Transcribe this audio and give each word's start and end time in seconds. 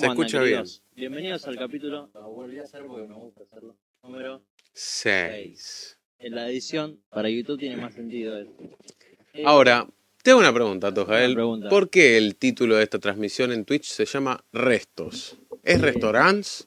Se 0.00 0.06
andan, 0.06 0.10
escucha 0.12 0.42
bien. 0.42 0.64
Bienvenidos 0.94 1.46
al 1.46 1.56
capítulo. 1.56 2.10
Lo 2.14 2.30
volví 2.30 2.58
a 2.58 2.62
hacer 2.62 2.84
porque 2.86 3.06
me 3.06 3.14
gusta 3.14 3.42
hacerlo. 3.42 3.76
Número 4.02 4.42
6. 4.72 5.98
en 6.20 6.34
la 6.34 6.48
edición. 6.48 7.02
Para 7.10 7.28
YouTube 7.28 7.58
tiene 7.58 7.76
más 7.76 7.92
sentido 7.92 8.38
esto. 8.38 8.62
Eh, 9.34 9.42
Ahora, 9.44 9.86
tengo 10.22 10.38
una 10.38 10.54
pregunta, 10.54 10.92
Tojael. 10.94 11.36
¿Por 11.68 11.90
qué 11.90 12.16
el 12.16 12.36
título 12.36 12.76
de 12.76 12.84
esta 12.84 12.98
transmisión 12.98 13.52
en 13.52 13.66
Twitch 13.66 13.84
se 13.90 14.06
llama 14.06 14.42
Restos? 14.52 15.36
¿Es 15.62 15.80
restaurants? 15.82 16.66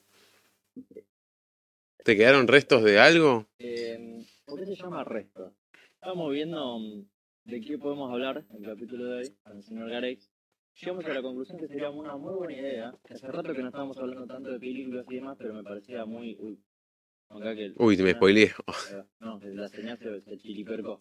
¿Te 2.04 2.16
quedaron 2.16 2.48
restos 2.48 2.84
de 2.84 3.00
algo? 3.00 3.48
eh, 3.58 4.24
¿Por 4.46 4.60
qué 4.60 4.66
se 4.68 4.76
llama 4.76 5.04
resto? 5.04 5.54
Estamos 5.96 6.32
viendo 6.32 6.78
mm, 6.78 7.06
de 7.46 7.62
qué 7.62 7.78
podemos 7.80 8.12
hablar 8.12 8.46
en 8.52 8.58
el 8.64 8.70
capítulo 8.70 9.06
de 9.06 9.18
hoy 9.22 9.36
con 9.42 9.58
el 9.58 9.64
señor 9.64 9.90
Garex. 9.90 10.30
Llegamos 10.80 11.06
a 11.06 11.14
la 11.14 11.22
conclusión 11.22 11.58
que 11.60 11.68
sería 11.68 11.90
una 11.90 12.16
muy 12.18 12.34
buena 12.34 12.54
idea. 12.54 12.96
Que 13.06 13.14
hace 13.14 13.28
rato 13.28 13.54
que 13.54 13.62
no 13.62 13.68
estábamos 13.68 13.98
hablando 13.98 14.26
tanto 14.26 14.52
de 14.52 14.60
películas 14.60 15.06
y 15.10 15.16
demás, 15.16 15.38
pero 15.38 15.54
me 15.54 15.64
parecía 15.64 16.06
muy. 16.06 16.36
Uy, 16.40 16.60
que 17.42 17.74
Uy, 17.78 17.98
me 17.98 18.12
spoileé. 18.12 18.46
Eh, 18.92 19.04
No, 19.20 19.40
la 19.40 19.68
señal 19.68 19.98
se, 19.98 20.22
se 20.22 20.38
chilipercó. 20.38 20.98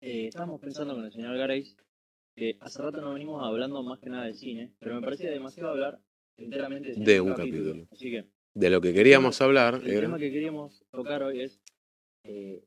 Eh, 0.00 0.26
estábamos 0.28 0.60
pensando 0.60 0.94
con 0.94 1.04
el 1.04 1.12
señor 1.12 1.36
Gareis 1.36 1.76
que 2.34 2.56
hace 2.60 2.80
rato 2.80 3.00
no 3.00 3.12
venimos 3.12 3.42
hablando 3.44 3.82
más 3.82 3.98
que 3.98 4.08
nada 4.08 4.24
de 4.26 4.34
cine, 4.34 4.72
pero 4.78 4.94
me 4.94 5.02
parecía 5.02 5.30
demasiado 5.30 5.70
hablar 5.70 6.00
enteramente 6.36 6.94
De 6.94 7.16
en 7.16 7.22
un 7.22 7.34
capítulo. 7.34 7.86
Así 7.90 8.10
que 8.10 8.24
De 8.54 8.70
lo 8.70 8.80
que 8.80 8.94
queríamos 8.94 9.40
hablar 9.42 9.74
el 9.82 9.90
era 9.90 10.02
tema 10.02 10.18
que 10.18 10.30
queríamos 10.32 10.84
tocar 10.90 11.22
hoy 11.22 11.42
es, 11.42 11.60
eh, 12.24 12.64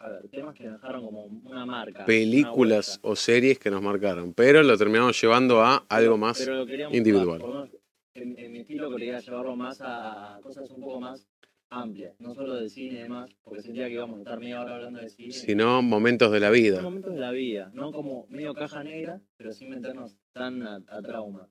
a 0.00 0.08
ver, 0.08 0.28
temas 0.28 0.54
que 0.54 0.68
dejaron 0.68 1.04
como 1.04 1.24
una 1.24 1.66
marca. 1.66 2.04
películas 2.04 3.00
una 3.02 3.12
o 3.12 3.16
series 3.16 3.58
que 3.58 3.70
nos 3.70 3.82
marcaron, 3.82 4.32
pero 4.32 4.62
lo 4.62 4.76
terminamos 4.76 5.20
llevando 5.20 5.60
a 5.62 5.84
algo 5.88 6.16
más 6.16 6.38
Pero 6.38 6.64
lo 6.64 6.90
individual. 6.94 7.40
menos 7.40 7.70
En, 8.14 8.38
en 8.38 8.52
mi 8.52 8.60
estilo 8.60 8.90
quería 8.90 9.20
llevarlo 9.20 9.56
más 9.56 9.80
a 9.80 10.38
cosas 10.42 10.70
un 10.70 10.80
poco 10.80 11.00
más 11.00 11.28
amplias, 11.70 12.14
no 12.18 12.34
solo 12.34 12.54
de 12.54 12.68
cine 12.68 12.94
y 12.94 13.02
demás, 13.02 13.30
porque 13.42 13.62
sentía 13.62 13.86
que 13.88 13.94
íbamos 13.94 14.18
a 14.18 14.22
estar 14.22 14.38
media 14.40 14.60
hora 14.62 14.76
hablando 14.76 15.00
de 15.00 15.08
cine. 15.10 15.32
sino 15.32 15.82
momentos 15.82 16.32
de 16.32 16.40
la 16.40 16.50
vida. 16.50 16.80
momentos 16.80 17.12
de 17.14 17.20
la 17.20 17.30
vida, 17.30 17.70
no 17.74 17.92
como 17.92 18.26
medio 18.28 18.54
caja 18.54 18.82
negra, 18.82 19.20
pero 19.36 19.52
sin 19.52 19.70
meternos 19.70 20.16
tan 20.32 20.62
a, 20.62 20.76
a 20.88 21.02
trauma. 21.02 21.48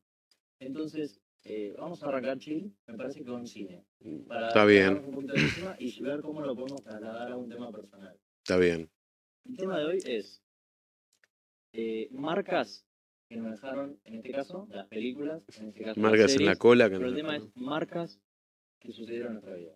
Entonces, 0.59 1.21
eh, 1.43 1.75
vamos 1.77 2.01
a 2.03 2.07
arrancar 2.07 2.39
chill, 2.39 2.73
me 2.87 2.97
parece 2.97 3.19
que 3.19 3.25
con 3.25 3.45
cine. 3.45 3.85
Para 4.27 4.47
Está 4.47 4.65
bien. 4.65 5.03
un 5.05 5.11
punto 5.13 5.33
de 5.33 5.75
y 5.79 6.01
ver 6.01 6.21
cómo 6.21 6.41
lo 6.41 6.55
podemos 6.55 6.81
trasladar 6.83 7.31
a 7.31 7.37
un 7.37 7.47
tema 7.47 7.71
personal. 7.71 8.17
Está 8.47 8.55
bien. 8.59 8.89
El 9.43 9.57
tema 9.57 9.77
de 9.77 9.83
hoy 9.87 9.97
es 10.05 10.41
eh, 11.73 12.07
marcas 12.13 12.85
que 13.27 13.35
nos 13.35 13.51
dejaron, 13.51 13.99
en 14.05 14.13
este 14.15 14.31
caso, 14.31 14.69
las 14.71 14.87
películas, 14.87 15.41
en 15.59 15.67
este 15.67 15.81
caso, 15.81 15.99
las 15.99 16.11
Marcas 16.11 16.31
en 16.31 16.45
la 16.45 16.51
series, 16.51 16.57
cola 16.57 16.85
que, 16.89 16.95
Pero 16.95 17.07
el 17.07 17.11
nos- 17.11 17.19
tema 17.21 17.35
es 17.35 17.43
marcas 17.55 18.21
que 18.79 18.93
sucedieron 18.93 19.27
en 19.27 19.33
nuestra 19.33 19.55
vida. 19.55 19.73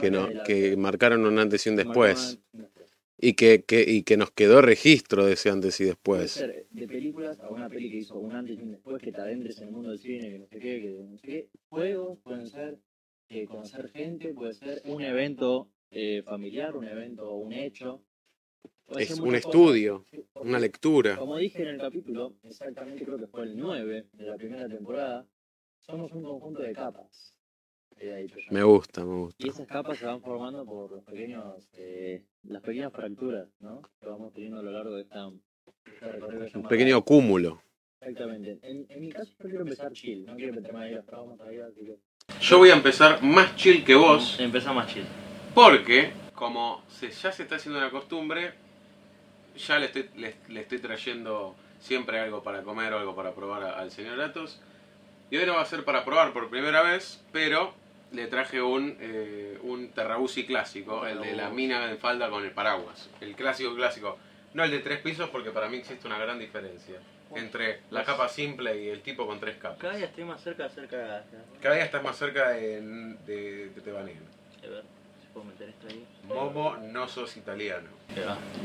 que, 0.00 0.10
no, 0.10 0.22
Marcas 0.22 0.42
que 0.48 0.54
vida. 0.70 0.76
marcaron 0.78 1.26
un 1.26 1.38
antes 1.38 1.64
y 1.64 1.70
un 1.70 1.76
después. 1.76 2.18
antes 2.18 2.44
y 2.52 2.56
un 2.56 2.62
después. 2.64 2.90
Y 3.20 3.34
que, 3.34 3.62
que, 3.62 3.84
y 3.88 4.02
que 4.02 4.16
nos 4.16 4.32
quedó 4.32 4.62
registro 4.62 5.24
de 5.24 5.34
ese 5.34 5.50
antes 5.50 5.78
y 5.80 5.84
Puede 5.84 5.90
después. 5.92 6.30
ser 6.32 6.66
de 6.70 6.88
películas 6.88 7.38
a 7.38 7.50
una 7.50 7.68
peli 7.68 7.88
que 7.88 7.98
hizo 7.98 8.18
un 8.18 8.32
antes 8.32 8.58
y 8.58 8.62
un 8.62 8.72
después, 8.72 9.00
que 9.00 9.12
te 9.12 9.20
adentres 9.20 9.58
en 9.60 9.68
el 9.68 9.74
mundo 9.74 9.90
del 9.90 10.00
cine, 10.00 10.28
que 10.28 10.38
no 10.40 10.46
sé 10.48 10.58
qué, 10.58 10.80
que 10.82 10.90
no 11.08 11.18
sé 11.18 11.26
qué. 11.28 11.48
Juegos 11.68 12.18
pueden 12.24 12.48
ser 12.48 12.80
eh, 13.28 13.44
conocer 13.46 13.88
gente, 13.92 14.34
puede 14.34 14.54
ser 14.54 14.82
un 14.86 15.02
evento 15.02 15.70
eh, 15.92 16.22
familiar, 16.24 16.76
un 16.76 16.84
evento, 16.88 17.32
un 17.34 17.52
hecho. 17.52 18.02
Es 18.96 19.20
un 19.20 19.34
estudio, 19.34 19.98
cosas. 19.98 20.10
Sí, 20.10 20.26
porque, 20.32 20.48
una 20.48 20.58
lectura. 20.58 21.16
Como 21.16 21.36
dije 21.36 21.62
en 21.62 21.68
el 21.68 21.78
capítulo, 21.78 22.34
exactamente 22.42 23.04
creo 23.04 23.18
que 23.18 23.26
fue 23.26 23.42
el 23.44 23.56
9 23.56 24.06
de 24.12 24.24
la 24.24 24.36
primera 24.36 24.68
temporada, 24.68 25.26
somos 25.78 26.12
un 26.12 26.22
conjunto 26.22 26.62
de 26.62 26.72
capas. 26.72 27.34
Me 28.50 28.62
gusta, 28.62 29.04
me 29.04 29.14
gusta. 29.14 29.44
Y 29.44 29.50
esas 29.50 29.66
capas 29.66 29.98
se 29.98 30.06
van 30.06 30.20
formando 30.22 30.64
por 30.64 30.92
los 30.92 31.04
pequeños, 31.04 31.68
eh, 31.72 32.22
las 32.44 32.62
pequeñas 32.62 32.92
fracturas, 32.92 33.48
¿no? 33.58 33.82
Que 34.00 34.06
vamos 34.06 34.32
teniendo 34.32 34.60
a 34.60 34.62
lo 34.62 34.70
largo 34.70 34.94
de 34.94 35.02
esta, 35.02 35.28
que 36.00 36.56
Un 36.58 36.68
pequeño 36.68 37.02
cúmulo. 37.04 37.60
Exactamente. 38.00 38.60
En, 38.62 38.86
en 38.88 39.00
mi 39.00 39.10
caso 39.10 39.32
yo 39.40 39.48
quiero 39.48 39.62
empezar 39.62 39.92
chill, 39.92 40.24
no 40.24 40.36
quiero 40.36 40.54
meterme 40.54 40.84
ahí 40.84 40.94
los 40.94 41.04
traumas 41.06 41.40
así 41.40 41.84
que... 41.84 41.98
Yo 42.40 42.58
voy 42.58 42.70
a 42.70 42.74
empezar 42.74 43.22
más 43.22 43.56
chill 43.56 43.84
que 43.84 43.96
vos, 43.96 44.38
Empezamos 44.38 44.84
más 44.84 44.94
chill. 44.94 45.04
porque 45.54 46.12
como 46.38 46.84
se, 46.88 47.10
ya 47.10 47.32
se 47.32 47.42
está 47.42 47.56
haciendo 47.56 47.80
una 47.80 47.90
costumbre, 47.90 48.54
ya 49.56 49.78
le 49.78 49.86
estoy, 49.86 50.08
le, 50.16 50.36
le 50.48 50.60
estoy 50.60 50.78
trayendo 50.78 51.56
siempre 51.80 52.20
algo 52.20 52.42
para 52.42 52.62
comer 52.62 52.92
o 52.94 52.98
algo 52.98 53.14
para 53.16 53.32
probar 53.34 53.62
a- 53.64 53.78
al 53.78 53.90
señor 53.90 54.20
Atos. 54.20 54.60
Y 55.30 55.36
hoy 55.36 55.46
no 55.46 55.54
va 55.54 55.62
a 55.62 55.66
ser 55.66 55.84
para 55.84 56.04
probar 56.04 56.32
por 56.32 56.48
primera 56.48 56.82
vez, 56.82 57.22
pero 57.32 57.74
le 58.12 58.26
traje 58.28 58.62
un, 58.62 58.96
eh, 59.00 59.58
un 59.62 59.90
Terrabusi 59.90 60.46
clásico, 60.46 61.06
el 61.06 61.20
de 61.20 61.34
la 61.36 61.50
mina 61.50 61.90
en 61.90 61.98
falda 61.98 62.30
con 62.30 62.44
el 62.44 62.52
paraguas. 62.52 63.10
El 63.20 63.34
clásico 63.34 63.74
clásico. 63.74 64.16
No 64.54 64.64
el 64.64 64.70
de 64.70 64.78
tres 64.78 65.00
pisos, 65.00 65.28
porque 65.30 65.50
para 65.50 65.68
mí 65.68 65.76
existe 65.78 66.06
una 66.06 66.18
gran 66.18 66.38
diferencia 66.38 67.00
entre 67.34 67.80
la 67.90 68.04
capa 68.04 68.28
simple 68.28 68.82
y 68.82 68.88
el 68.88 69.02
tipo 69.02 69.26
con 69.26 69.38
tres 69.38 69.56
capas. 69.56 69.78
Cada 69.78 69.96
día 69.96 70.06
estoy 70.06 70.24
más 70.24 70.40
cerca 70.42 70.62
de 70.62 70.70
cerca 70.70 71.24
Cada 71.60 71.74
día 71.74 71.84
estás 71.84 72.02
más 72.02 72.16
cerca 72.16 72.48
de, 72.50 72.80
de, 73.26 73.68
de 73.70 73.80
Tebanero. 73.82 74.22
Puedo 75.32 75.46
meter 75.46 75.68
esto 75.68 75.86
ahí. 75.88 76.04
Momo, 76.26 76.76
no 76.78 77.06
sos 77.08 77.36
italiano. 77.36 77.88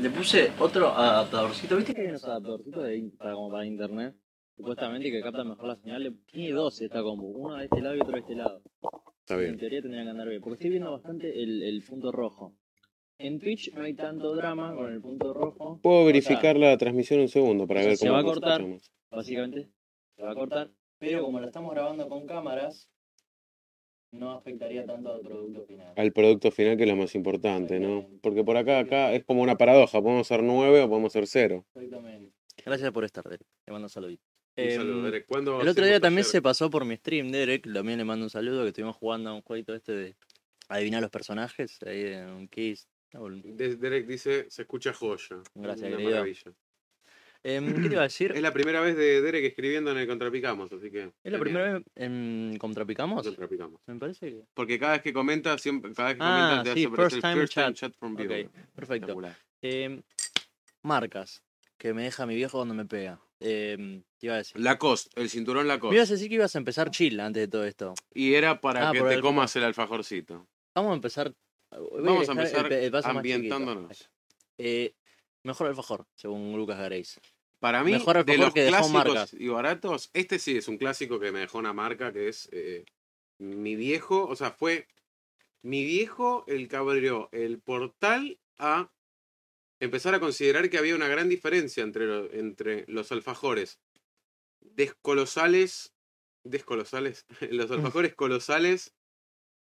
Le 0.00 0.10
puse 0.10 0.50
otro 0.58 0.88
adaptadorcito. 0.88 1.76
¿Viste 1.76 1.94
que 1.94 2.02
hay 2.02 2.08
unos 2.08 2.24
adaptadorcitos 2.24 2.82
de 2.84 3.10
para, 3.18 3.34
como 3.34 3.50
para 3.50 3.66
internet? 3.66 4.14
Supuestamente 4.56 5.10
que 5.10 5.20
captan 5.20 5.48
mejor 5.48 5.66
la 5.66 5.76
señal. 5.76 6.16
Tiene 6.30 6.52
dos 6.52 6.80
esta 6.80 7.02
combo. 7.02 7.26
Uno 7.28 7.56
de 7.56 7.64
este 7.64 7.80
lado 7.80 7.96
y 7.96 8.00
otro 8.00 8.12
de 8.14 8.20
este 8.20 8.34
lado. 8.34 8.62
Está 9.20 9.34
En 9.34 9.40
bien. 9.40 9.56
teoría 9.58 9.82
tendría 9.82 10.04
que 10.04 10.10
andar 10.10 10.28
bien. 10.28 10.40
Porque 10.40 10.54
estoy 10.54 10.70
viendo 10.70 10.90
bastante 10.92 11.42
el, 11.42 11.62
el 11.62 11.82
punto 11.82 12.12
rojo. 12.12 12.56
En 13.18 13.38
Twitch 13.38 13.72
no 13.74 13.82
hay 13.84 13.94
tanto 13.94 14.34
drama 14.34 14.74
con 14.74 14.92
el 14.92 15.00
punto 15.00 15.32
rojo. 15.32 15.80
Puedo 15.82 16.04
verificar 16.04 16.56
la 16.56 16.76
transmisión 16.76 17.20
un 17.20 17.28
segundo 17.28 17.66
para 17.66 17.80
o 17.80 17.82
sea, 17.82 17.90
ver 17.90 17.96
se 17.98 18.06
cómo 18.06 18.14
va 18.14 18.20
a 18.20 18.24
cortar. 18.24 18.60
escuchamos. 18.60 18.92
básicamente 19.10 19.68
se 20.16 20.22
va 20.22 20.32
a 20.32 20.34
cortar. 20.34 20.70
Pero 20.98 21.22
como 21.22 21.38
lo 21.40 21.46
estamos 21.46 21.72
grabando 21.72 22.08
con 22.08 22.26
cámaras, 22.26 22.90
no 24.14 24.32
afectaría 24.32 24.84
tanto 24.86 25.12
al 25.12 25.20
producto 25.20 25.64
final. 25.66 25.92
Al 25.96 26.12
producto 26.12 26.50
final, 26.50 26.76
que 26.76 26.84
es 26.84 26.88
lo 26.88 26.96
más 26.96 27.14
importante, 27.14 27.80
¿no? 27.80 28.06
Porque 28.22 28.44
por 28.44 28.56
acá, 28.56 28.78
acá 28.78 29.12
es 29.12 29.24
como 29.24 29.42
una 29.42 29.56
paradoja. 29.56 30.00
Podemos 30.00 30.26
ser 30.26 30.42
9 30.42 30.82
o 30.82 30.88
podemos 30.88 31.12
ser 31.12 31.26
0. 31.26 31.64
Exactamente. 31.74 32.32
Gracias 32.64 32.92
por 32.92 33.04
estar, 33.04 33.24
Derek. 33.24 33.46
Le 33.66 33.72
mando 33.72 33.86
un 33.86 33.90
saludito. 33.90 34.22
Un 34.56 34.70
saludo, 34.70 35.02
Derek. 35.02 35.26
¿Cuándo 35.26 35.60
El 35.60 35.68
otro 35.68 35.84
día 35.84 35.98
también 35.98 36.24
se 36.24 36.40
pasó 36.40 36.70
por 36.70 36.84
mi 36.84 36.96
stream, 36.96 37.30
Derek. 37.30 37.70
También 37.72 37.98
le 37.98 38.04
mando 38.04 38.24
un 38.26 38.30
saludo, 38.30 38.62
que 38.62 38.68
estuvimos 38.68 38.96
jugando 38.96 39.30
a 39.30 39.34
un 39.34 39.42
jueguito 39.42 39.74
este 39.74 39.92
de 39.92 40.16
adivinar 40.68 41.02
los 41.02 41.10
personajes. 41.10 41.78
Ahí 41.84 42.04
en 42.04 42.28
un 42.30 42.48
Kiss. 42.48 42.88
Derek 43.12 44.06
dice, 44.06 44.46
se 44.48 44.62
escucha 44.62 44.92
joya. 44.92 45.42
Gracias, 45.54 45.88
Una 45.88 45.96
querido. 45.96 46.10
maravilla. 46.10 46.52
Em, 47.46 47.74
¿Qué 47.74 47.88
te 47.88 47.94
iba 47.94 48.00
a 48.00 48.04
decir? 48.04 48.32
Es 48.34 48.40
la 48.40 48.52
primera 48.54 48.80
vez 48.80 48.96
de 48.96 49.20
Derek 49.20 49.44
escribiendo 49.44 49.90
en 49.90 49.98
el 49.98 50.06
Contrapicamos, 50.06 50.72
así 50.72 50.90
que... 50.90 51.12
¿Es 51.22 51.30
la 51.32 51.38
primera 51.38 51.74
vez 51.74 51.82
en 51.94 52.56
Contrapicamos? 52.58 53.22
Contrapicamos. 53.22 53.80
Me 53.86 53.96
parece 53.98 54.30
que. 54.30 54.44
Porque 54.54 54.78
cada 54.78 54.92
vez 54.94 55.02
que 55.02 55.12
comenta, 55.12 55.58
siempre, 55.58 55.92
cada 55.92 56.08
vez 56.08 56.16
que 56.16 56.24
Ah, 56.24 56.48
comenta 56.48 56.62
te 56.62 56.72
sí, 56.80 56.86
hace 56.86 56.94
aparecer 56.94 57.04
first 57.10 57.16
el 57.16 57.22
time 57.22 57.40
first 57.42 57.54
time 57.54 57.66
chat. 57.66 57.74
chat 57.76 57.94
from 57.98 58.12
Ok, 58.14 58.18
viewer. 58.20 58.50
perfecto. 58.74 59.20
Em, 59.60 60.02
marcas 60.82 61.42
que 61.76 61.92
me 61.92 62.04
deja 62.04 62.24
mi 62.24 62.34
viejo 62.34 62.58
cuando 62.58 62.72
me 62.74 62.86
pega. 62.86 63.20
Em, 63.40 64.02
te 64.18 64.26
iba 64.26 64.34
a 64.36 64.38
decir. 64.38 64.58
Lacoste, 64.58 65.20
el 65.20 65.28
cinturón 65.28 65.64
Me 65.64 65.68
Lacoste. 65.74 65.96
ibas 65.96 66.08
a 66.08 66.12
decir 66.14 66.28
que 66.30 66.34
ibas 66.36 66.54
a 66.54 66.58
empezar 66.58 66.90
chill 66.90 67.20
antes 67.20 67.42
de 67.42 67.48
todo 67.48 67.64
esto. 67.66 67.92
Y 68.14 68.32
era 68.34 68.58
para 68.60 68.88
Ah, 68.88 68.92
que 68.92 69.02
te 69.02 69.14
el- 69.14 69.20
comas 69.20 69.54
el 69.56 69.64
alfajorcito. 69.64 70.48
Vamos 70.74 70.92
a 70.92 70.94
empezar. 70.94 71.34
voy 71.70 72.02
Vamos 72.02 72.26
a 72.28 72.32
empezar 72.32 72.72
el 72.72 72.84
el 72.84 72.94
ambientándonos. 73.04 74.10
Eh, 74.56 74.94
mejor 75.42 75.66
alfajor, 75.66 76.06
según 76.14 76.56
Lucas 76.56 76.78
Gareis. 76.78 77.20
Para 77.64 77.82
mí, 77.82 77.92
Mejor 77.92 78.26
de 78.26 78.36
los 78.36 78.52
clásicos 78.52 79.32
y 79.32 79.48
baratos, 79.48 80.10
este 80.12 80.38
sí 80.38 80.58
es 80.58 80.68
un 80.68 80.76
clásico 80.76 81.18
que 81.18 81.32
me 81.32 81.38
dejó 81.38 81.56
una 81.56 81.72
marca 81.72 82.12
que 82.12 82.28
es 82.28 82.46
eh, 82.52 82.84
mi 83.38 83.74
viejo, 83.74 84.26
o 84.26 84.36
sea, 84.36 84.50
fue 84.50 84.86
mi 85.62 85.82
viejo 85.82 86.44
el 86.46 86.68
que 86.68 86.76
abrió 86.76 87.30
el 87.32 87.62
portal 87.62 88.38
a 88.58 88.92
empezar 89.80 90.14
a 90.14 90.20
considerar 90.20 90.68
que 90.68 90.76
había 90.76 90.94
una 90.94 91.08
gran 91.08 91.30
diferencia 91.30 91.82
entre, 91.82 92.06
lo- 92.06 92.30
entre 92.34 92.84
los 92.86 93.12
alfajores 93.12 93.80
descolosales, 94.60 95.94
descolosales, 96.44 97.26
los 97.50 97.70
alfajores 97.70 98.14
colosales, 98.14 98.94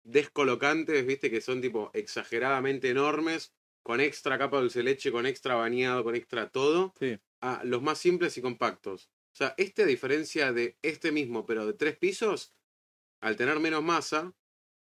descolocantes, 0.04 1.06
viste, 1.06 1.32
que 1.32 1.42
son 1.42 1.62
tipo 1.62 1.92
exageradamente 1.94 2.90
enormes, 2.90 3.54
con 3.84 4.00
extra 4.02 4.38
capa 4.38 4.58
de 4.58 4.64
dulce 4.64 4.84
leche, 4.84 5.12
con 5.12 5.26
extra 5.26 5.56
bañado, 5.56 6.04
con 6.04 6.16
extra 6.16 6.50
todo, 6.50 6.94
Sí. 7.00 7.20
A 7.42 7.64
los 7.64 7.82
más 7.82 7.98
simples 7.98 8.38
y 8.38 8.42
compactos. 8.42 9.10
O 9.34 9.36
sea, 9.36 9.54
este 9.58 9.84
a 9.84 9.86
diferencia 9.86 10.52
de 10.52 10.78
este 10.82 11.12
mismo, 11.12 11.46
pero 11.46 11.66
de 11.66 11.74
tres 11.74 11.98
pisos, 11.98 12.54
al 13.22 13.36
tener 13.36 13.60
menos 13.60 13.84
masa, 13.84 14.34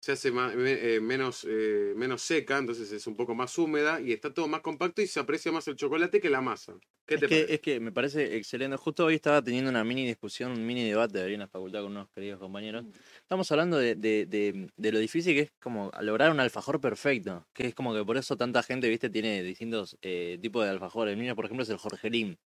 se 0.04 0.12
hace 0.12 0.30
más, 0.32 0.54
me- 0.54 0.94
eh, 0.96 1.00
menos, 1.00 1.46
eh, 1.48 1.94
menos 1.96 2.20
seca, 2.22 2.58
entonces 2.58 2.92
es 2.92 3.06
un 3.06 3.16
poco 3.16 3.34
más 3.34 3.56
húmeda 3.58 4.00
y 4.00 4.12
está 4.12 4.32
todo 4.34 4.46
más 4.48 4.60
compacto 4.60 5.00
y 5.02 5.06
se 5.06 5.20
aprecia 5.20 5.50
más 5.52 5.66
el 5.68 5.76
chocolate 5.76 6.20
que 6.20 6.28
la 6.30 6.40
masa. 6.42 6.74
¿Qué 7.06 7.14
Es 7.14 7.20
te 7.20 7.28
que, 7.28 7.34
parece? 7.36 7.54
es 7.54 7.60
que 7.60 7.80
me 7.80 7.92
parece 7.92 8.36
excelente. 8.36 8.76
Justo 8.76 9.04
hoy 9.06 9.14
estaba 9.14 9.40
teniendo 9.42 9.70
una 9.70 9.84
mini 9.84 10.06
discusión, 10.06 10.52
un 10.52 10.66
mini 10.66 10.84
debate 10.88 11.20
ahí 11.22 11.34
en 11.34 11.40
la 11.40 11.48
facultad 11.48 11.82
con 11.82 11.92
unos 11.92 12.08
queridos 12.10 12.38
compañeros. 12.40 12.84
Estamos 13.22 13.50
hablando 13.52 13.78
de, 13.78 13.94
de, 13.94 14.26
de, 14.26 14.68
de 14.76 14.92
lo 14.92 14.98
difícil 14.98 15.34
que 15.34 15.40
es 15.40 15.52
como 15.60 15.90
lograr 16.00 16.30
un 16.32 16.40
alfajor 16.40 16.80
perfecto. 16.80 17.46
Que 17.54 17.66
es 17.68 17.74
como 17.74 17.94
que 17.94 18.04
por 18.04 18.16
eso 18.18 18.36
tanta 18.36 18.62
gente, 18.62 18.88
viste, 18.88 19.10
tiene 19.10 19.42
distintos 19.42 19.96
eh, 20.02 20.38
tipos 20.42 20.64
de 20.64 20.70
alfajores. 20.70 21.12
El 21.14 21.20
mío, 21.20 21.34
por 21.36 21.44
ejemplo, 21.46 21.62
es 21.62 21.70
el 21.70 21.78
Jorgelín. 21.78 22.38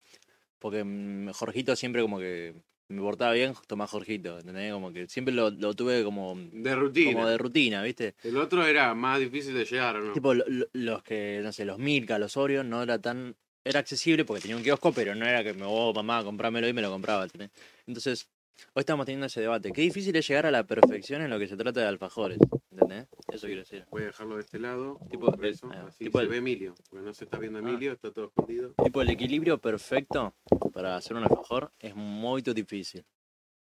Porque 0.59 0.83
mm, 0.83 1.31
Jorgito 1.33 1.75
siempre 1.75 2.01
como 2.01 2.19
que 2.19 2.55
me 2.89 3.01
portaba 3.01 3.33
bien, 3.33 3.53
tomá 3.67 3.87
Jorgito. 3.87 4.39
¿entendés? 4.39 4.71
Como 4.71 4.91
que 4.93 5.07
siempre 5.07 5.33
lo, 5.33 5.49
lo 5.49 5.73
tuve 5.73 6.03
como, 6.03 6.35
De 6.51 6.75
rutina. 6.75 7.11
como 7.13 7.27
de 7.27 7.37
rutina, 7.37 7.83
¿viste? 7.83 8.15
El 8.23 8.37
otro 8.37 8.65
era 8.65 8.93
más 8.93 9.19
difícil 9.19 9.53
de 9.53 9.65
llegar, 9.65 9.97
¿o 9.97 10.01
no? 10.01 10.13
Tipo, 10.13 10.33
lo- 10.33 10.45
lo- 10.47 10.67
los 10.73 11.03
que, 11.03 11.41
no 11.43 11.51
sé, 11.51 11.65
los 11.65 11.77
Milka, 11.79 12.17
los 12.19 12.37
Oreo, 12.37 12.63
no 12.63 12.81
era 12.83 12.99
tan. 12.99 13.35
Era 13.63 13.81
accesible 13.81 14.23
porque 14.23 14.41
tenía 14.41 14.55
un 14.55 14.63
kiosco, 14.63 14.93
pero 14.93 15.13
no 15.13 15.25
era 15.25 15.43
que 15.43 15.53
me 15.53 15.65
voy, 15.65 15.93
mamá, 15.93 16.23
comprámelo 16.23 16.67
y 16.69 16.73
me 16.73 16.81
lo 16.81 16.89
compraba. 16.89 17.23
¿entendés? 17.23 17.51
Entonces, 17.85 18.29
hoy 18.73 18.79
estamos 18.81 19.05
teniendo 19.05 19.25
ese 19.25 19.41
debate. 19.41 19.73
Qué 19.73 19.81
difícil 19.81 20.15
es 20.15 20.25
llegar 20.25 20.45
a 20.45 20.51
la 20.51 20.65
perfección 20.65 21.21
en 21.21 21.29
lo 21.29 21.37
que 21.37 21.47
se 21.49 21.57
trata 21.57 21.81
de 21.81 21.87
alfajores. 21.87 22.37
¿Entendés? 22.79 23.07
Eso 23.31 23.47
quiero 23.47 23.61
decir. 23.61 23.85
Voy 23.89 24.03
a 24.03 24.05
dejarlo 24.07 24.35
de 24.35 24.41
este 24.41 24.59
lado. 24.59 24.99
Tipo, 25.09 25.31
por 25.31 25.45
eso, 25.45 25.67
va. 25.67 25.87
así 25.87 26.03
Tipo 26.05 26.19
se 26.19 26.23
el- 26.25 26.29
ve 26.29 26.37
Emilio. 26.37 26.75
Porque 26.89 27.05
no 27.05 27.13
se 27.13 27.23
está 27.23 27.39
viendo 27.39 27.57
Ah. 27.59 27.61
Emilio, 27.61 27.91
está 27.93 28.11
todo 28.13 28.25
escondido. 28.25 28.73
Tipo, 28.83 29.01
el 29.01 29.09
equilibrio 29.09 29.59
perfecto 29.59 30.35
para 30.73 30.95
hacer 30.95 31.17
un 31.17 31.23
alfajor 31.23 31.71
es 31.79 31.95
muy 31.95 32.41
difícil. 32.43 33.03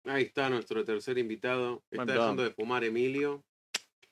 Ahí 0.05 0.25
está 0.25 0.51
nuestro 0.51 0.85
tercer 0.85 1.17
invitado. 1.19 1.83
Está 1.91 2.05
Bueno, 2.05 2.13
dejando 2.21 2.43
de 2.43 2.51
fumar 2.51 2.85
Emilio. 2.85 3.43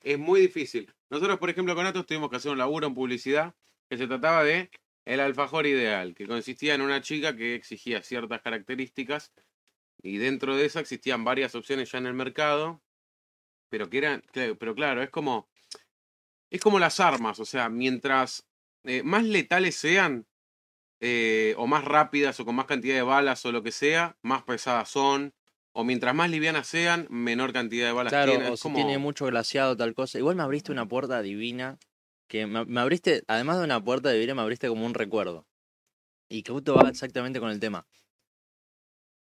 Es 0.01 0.17
muy 0.17 0.41
difícil. 0.41 0.91
Nosotros, 1.09 1.37
por 1.39 1.49
ejemplo, 1.49 1.75
con 1.75 1.85
Atos 1.85 2.05
tuvimos 2.05 2.29
que 2.29 2.37
hacer 2.37 2.51
un 2.51 2.57
laburo 2.57 2.87
en 2.87 2.93
publicidad 2.95 3.53
que 3.89 3.97
se 3.97 4.07
trataba 4.07 4.43
de 4.43 4.69
el 5.05 5.19
alfajor 5.19 5.65
ideal, 5.67 6.13
que 6.15 6.27
consistía 6.27 6.75
en 6.75 6.81
una 6.81 7.01
chica 7.01 7.35
que 7.35 7.55
exigía 7.55 8.01
ciertas 8.03 8.41
características 8.41 9.33
y 10.01 10.17
dentro 10.17 10.55
de 10.55 10.65
esa 10.65 10.79
existían 10.79 11.23
varias 11.23 11.55
opciones 11.55 11.91
ya 11.91 11.97
en 11.97 12.05
el 12.05 12.13
mercado, 12.13 12.81
pero 13.69 13.89
que 13.89 13.99
eran, 13.99 14.23
pero 14.33 14.75
claro, 14.75 15.01
es 15.01 15.09
como 15.09 15.47
es 16.51 16.59
como 16.61 16.79
las 16.79 16.99
armas, 16.99 17.39
o 17.39 17.45
sea, 17.45 17.69
mientras 17.69 18.45
eh, 18.83 19.03
más 19.03 19.23
letales 19.23 19.75
sean 19.75 20.25
eh, 20.99 21.53
o 21.57 21.67
más 21.67 21.85
rápidas 21.85 22.39
o 22.39 22.45
con 22.45 22.55
más 22.55 22.65
cantidad 22.65 22.95
de 22.95 23.03
balas 23.03 23.45
o 23.45 23.51
lo 23.51 23.61
que 23.63 23.71
sea, 23.71 24.17
más 24.21 24.43
pesadas 24.43 24.89
son. 24.89 25.33
O 25.71 25.83
mientras 25.83 26.13
más 26.15 26.29
livianas 26.31 26.67
sean, 26.67 27.05
menor 27.11 27.53
cantidad 27.53 27.85
de 27.85 27.93
balas 27.93 28.11
Claro, 28.11 28.31
tienen. 28.31 28.51
o 28.51 28.57
si 28.57 28.63
como- 28.63 28.75
tiene 28.75 28.97
mucho 28.97 29.27
glaseado, 29.27 29.77
tal 29.77 29.93
cosa. 29.93 30.17
Igual 30.17 30.35
me 30.35 30.41
abriste 30.43 30.71
una 30.71 30.87
puerta 30.87 31.21
divina. 31.21 31.77
Que 32.27 32.47
me, 32.47 32.65
me 32.65 32.81
abriste, 32.81 33.23
además 33.27 33.59
de 33.59 33.63
una 33.65 33.81
puerta 33.83 34.09
divina, 34.11 34.33
me 34.35 34.41
abriste 34.41 34.67
como 34.67 34.85
un 34.85 34.93
recuerdo. 34.95 35.47
Y 36.27 36.41
que 36.43 36.51
justo 36.51 36.75
va 36.75 36.89
exactamente 36.89 37.39
con 37.39 37.49
el 37.51 37.59
tema. 37.59 37.87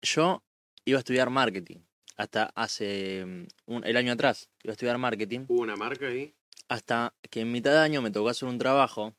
Yo 0.02 0.44
iba 0.84 0.98
a 0.98 1.00
estudiar 1.00 1.30
marketing. 1.30 1.78
Hasta 2.16 2.44
hace 2.54 3.24
mm, 3.26 3.46
un- 3.66 3.84
el 3.84 3.96
año 3.96 4.12
atrás. 4.12 4.48
Iba 4.62 4.72
a 4.72 4.74
estudiar 4.74 4.98
marketing. 4.98 5.46
Hubo 5.48 5.62
una 5.62 5.76
marca 5.76 6.06
ahí. 6.06 6.34
Hasta 6.68 7.12
que 7.30 7.40
en 7.40 7.52
mitad 7.52 7.72
de 7.72 7.78
año 7.78 8.02
me 8.02 8.10
tocó 8.10 8.28
hacer 8.28 8.48
un 8.48 8.58
trabajo 8.58 9.14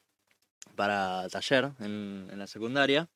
para 0.75 1.27
taller 1.29 1.71
en, 1.79 2.27
en 2.31 2.39
la 2.39 2.47
secundaria. 2.47 3.09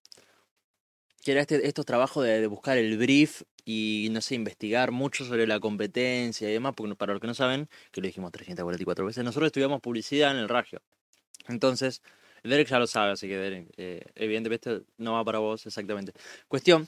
Que 1.23 1.31
era 1.33 1.41
este, 1.41 1.67
estos 1.67 1.85
trabajos 1.85 2.23
de, 2.23 2.39
de 2.39 2.47
buscar 2.47 2.77
el 2.77 2.97
brief 2.97 3.41
y, 3.65 4.07
no 4.11 4.21
sé, 4.21 4.35
investigar 4.35 4.91
mucho 4.91 5.25
sobre 5.25 5.45
la 5.47 5.59
competencia 5.59 6.49
y 6.49 6.53
demás. 6.53 6.73
Porque 6.75 6.95
para 6.95 7.13
los 7.13 7.21
que 7.21 7.27
no 7.27 7.33
saben, 7.33 7.67
que 7.91 8.01
lo 8.01 8.07
dijimos 8.07 8.31
344 8.31 9.05
veces, 9.05 9.23
nosotros 9.23 9.47
estudiamos 9.47 9.81
publicidad 9.81 10.31
en 10.31 10.37
el 10.37 10.47
Ragio. 10.49 10.81
Entonces, 11.47 12.01
Derek 12.43 12.67
ya 12.69 12.79
lo 12.79 12.87
sabe, 12.87 13.11
así 13.11 13.27
que 13.27 13.37
Derek, 13.37 13.67
eh, 13.77 14.05
evidentemente 14.15 14.81
no 14.97 15.13
va 15.13 15.25
para 15.25 15.39
vos 15.39 15.65
exactamente. 15.65 16.13
Cuestión, 16.47 16.87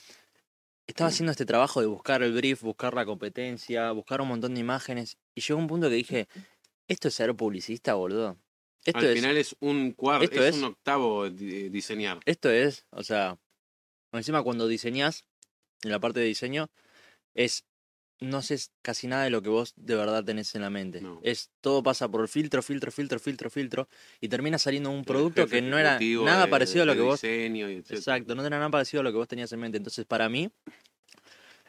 estaba 0.91 1.09
haciendo 1.09 1.31
este 1.31 1.45
trabajo 1.45 1.81
de 1.81 1.87
buscar 1.87 2.21
el 2.23 2.33
brief, 2.33 2.61
buscar 2.61 2.93
la 2.93 3.05
competencia, 3.05 3.91
buscar 3.91 4.21
un 4.21 4.27
montón 4.29 4.53
de 4.53 4.59
imágenes. 4.59 5.17
Y 5.35 5.41
llegó 5.41 5.59
un 5.59 5.67
punto 5.67 5.89
que 5.89 5.95
dije, 5.95 6.27
¿esto 6.87 7.07
es 7.07 7.13
ser 7.15 7.33
publicista, 7.35 7.93
boludo? 7.95 8.37
Esto 8.85 8.99
Al 8.99 9.05
es, 9.07 9.13
final 9.15 9.37
es 9.37 9.55
un 9.59 9.91
cuarto, 9.91 10.25
es, 10.25 10.49
es- 10.49 10.55
un 10.55 10.63
octavo 10.65 11.29
di- 11.29 11.69
diseñar. 11.69 12.19
esto 12.25 12.49
es, 12.49 12.85
o 12.91 13.03
sea, 13.03 13.37
encima 14.11 14.41
cuando 14.43 14.67
diseñás, 14.67 15.25
en 15.83 15.91
la 15.91 15.99
parte 15.99 16.19
de 16.19 16.25
diseño, 16.25 16.69
es, 17.35 17.63
no 18.21 18.37
haces 18.37 18.71
casi 18.81 19.07
nada 19.07 19.23
de 19.23 19.31
lo 19.31 19.41
que 19.41 19.49
vos 19.49 19.73
de 19.75 19.95
verdad 19.95 20.23
tenés 20.23 20.55
en 20.55 20.61
la 20.61 20.69
mente. 20.69 21.01
No. 21.01 21.19
Es, 21.23 21.49
todo 21.59 21.83
pasa 21.83 22.07
por 22.07 22.27
filtro, 22.27 22.61
filtro, 22.61 22.91
filtro, 22.91 23.19
filtro, 23.19 23.49
filtro, 23.49 23.89
y 24.21 24.29
termina 24.29 24.57
saliendo 24.57 24.91
un 24.91 25.03
producto 25.03 25.47
que 25.47 25.61
no 25.61 25.77
era 25.77 25.99
nada 25.99 26.45
de- 26.45 26.51
parecido 26.51 26.83
a 26.83 26.85
lo 26.85 26.93
que 26.93 27.01
vos 27.01 27.19
diseño 27.21 27.69
y 27.69 27.73
etcétera. 27.77 27.97
Exacto, 27.97 28.35
no 28.35 28.45
era 28.45 28.57
nada 28.57 28.69
parecido 28.69 29.01
a 29.01 29.03
lo 29.03 29.11
que 29.11 29.17
vos 29.17 29.27
tenías 29.27 29.51
en 29.51 29.59
mente. 29.59 29.77
Entonces, 29.77 30.05
para 30.05 30.29
mí, 30.29 30.49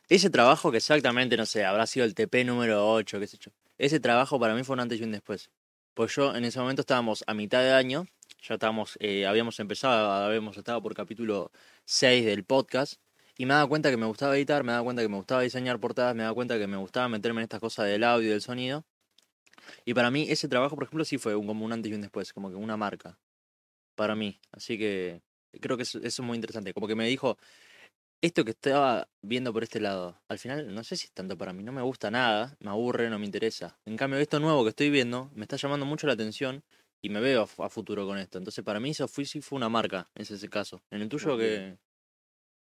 ese 0.09 0.31
trabajo 0.31 0.71
que 0.71 0.77
exactamente, 0.79 1.37
no 1.37 1.47
sé, 1.47 1.65
habrá 1.65 1.87
sido 1.87 2.05
el 2.05 2.15
TP 2.15 2.45
número 2.45 2.87
8, 2.93 3.19
qué 3.19 3.27
sé 3.27 3.39
yo. 3.41 3.51
Ese 3.79 3.99
trabajo 3.99 4.39
para 4.39 4.55
mí 4.55 4.63
fue 4.63 4.75
un 4.75 4.81
antes 4.81 5.01
y 5.01 5.05
un 5.05 5.13
después. 5.13 5.51
Pues 5.95 6.15
yo 6.15 6.35
en 6.35 6.45
ese 6.45 6.59
momento 6.59 6.81
estábamos 6.83 7.25
a 7.27 7.35
mitad 7.35 7.61
de 7.63 7.73
año, 7.73 8.07
ya 8.47 8.55
estábamos, 8.55 8.97
eh, 9.01 9.27
habíamos 9.27 9.59
empezado, 9.61 10.11
habíamos 10.11 10.57
estado 10.57 10.83
por 10.83 10.95
capítulo 10.95 11.51
6 11.85 12.25
del 12.25 12.45
podcast, 12.45 12.95
y 13.39 13.47
me 13.47 13.55
daba 13.55 13.69
cuenta 13.69 13.91
que 13.91 13.97
me 13.97 14.07
gustaba 14.07 14.37
editar, 14.37 14.65
me 14.65 14.73
daba 14.73 14.85
cuenta 14.85 15.03
que 15.03 15.09
me 15.09 15.17
gustaba 15.17 15.43
diseñar 15.43 15.81
portadas, 15.81 16.15
me 16.15 16.23
daba 16.23 16.35
cuenta 16.35 16.59
que 16.59 16.67
me 16.67 16.77
gustaba 16.77 17.09
meterme 17.09 17.41
en 17.41 17.45
estas 17.45 17.61
cosas 17.61 17.87
del 17.87 18.05
audio 18.05 18.29
y 18.29 18.31
del 18.31 18.43
sonido. 18.43 18.85
Y 19.85 19.95
para 19.95 20.11
mí 20.11 20.27
ese 20.29 20.49
trabajo, 20.49 20.75
por 20.75 20.85
ejemplo, 20.85 21.05
sí 21.05 21.19
fue 21.19 21.35
un, 21.37 21.47
como 21.47 21.65
un 21.65 21.73
antes 21.73 21.91
y 21.91 21.95
un 21.95 22.01
después, 22.03 22.33
como 22.33 22.51
que 22.51 22.57
una 22.57 22.77
marca. 22.77 23.19
Para 23.95 24.15
mí. 24.15 24.41
Así 24.53 24.79
que 24.79 25.23
creo 25.61 25.77
que 25.77 25.83
eso, 25.85 25.99
eso 25.99 26.23
es 26.23 26.27
muy 26.27 26.37
interesante. 26.37 26.73
Como 26.73 26.87
que 26.89 26.95
me 26.95 27.07
dijo, 27.07 27.37
esto 28.23 28.45
que 28.45 28.53
estaba 28.53 29.09
viendo 29.23 29.53
por 29.53 29.63
este 29.65 29.81
lado, 29.81 30.21
al 30.29 30.39
final 30.39 30.75
no 30.75 30.85
sé 30.85 30.97
si 30.97 31.07
es 31.07 31.13
tanto 31.13 31.37
para 31.37 31.53
mí, 31.53 31.63
no 31.63 31.73
me 31.73 31.83
gusta 31.83 32.11
nada, 32.11 32.57
me 32.61 32.71
aburre, 32.71 33.11
no 33.11 33.19
me 33.19 33.27
interesa. 33.27 33.79
En 33.85 33.97
cambio, 33.97 34.19
esto 34.21 34.41
nuevo 34.41 34.63
que 34.63 34.71
estoy 34.71 34.91
viendo 34.91 35.31
me 35.35 35.43
está 35.43 35.57
llamando 35.57 35.87
mucho 35.87 36.07
la 36.07 36.13
atención 36.15 36.63
y 37.03 37.09
me 37.11 37.21
veo 37.21 37.43
a, 37.43 37.47
fu- 37.47 37.65
a 37.65 37.69
futuro 37.69 38.07
con 38.07 38.19
esto. 38.19 38.39
Entonces, 38.39 38.65
para 38.65 38.79
mí 38.81 38.91
eso 38.91 39.09
fue, 39.09 39.25
sí 39.25 39.41
fue 39.41 39.57
una 39.57 39.69
marca, 39.69 40.09
ese 40.15 40.35
es 40.35 40.43
el 40.43 40.51
caso. 40.51 40.83
En 40.91 41.03
el 41.03 41.09
tuyo, 41.09 41.37
que 41.37 41.79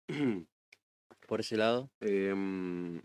por 1.29 1.41
ese 1.41 1.57
lado, 1.59 1.91
Em, 2.01 3.03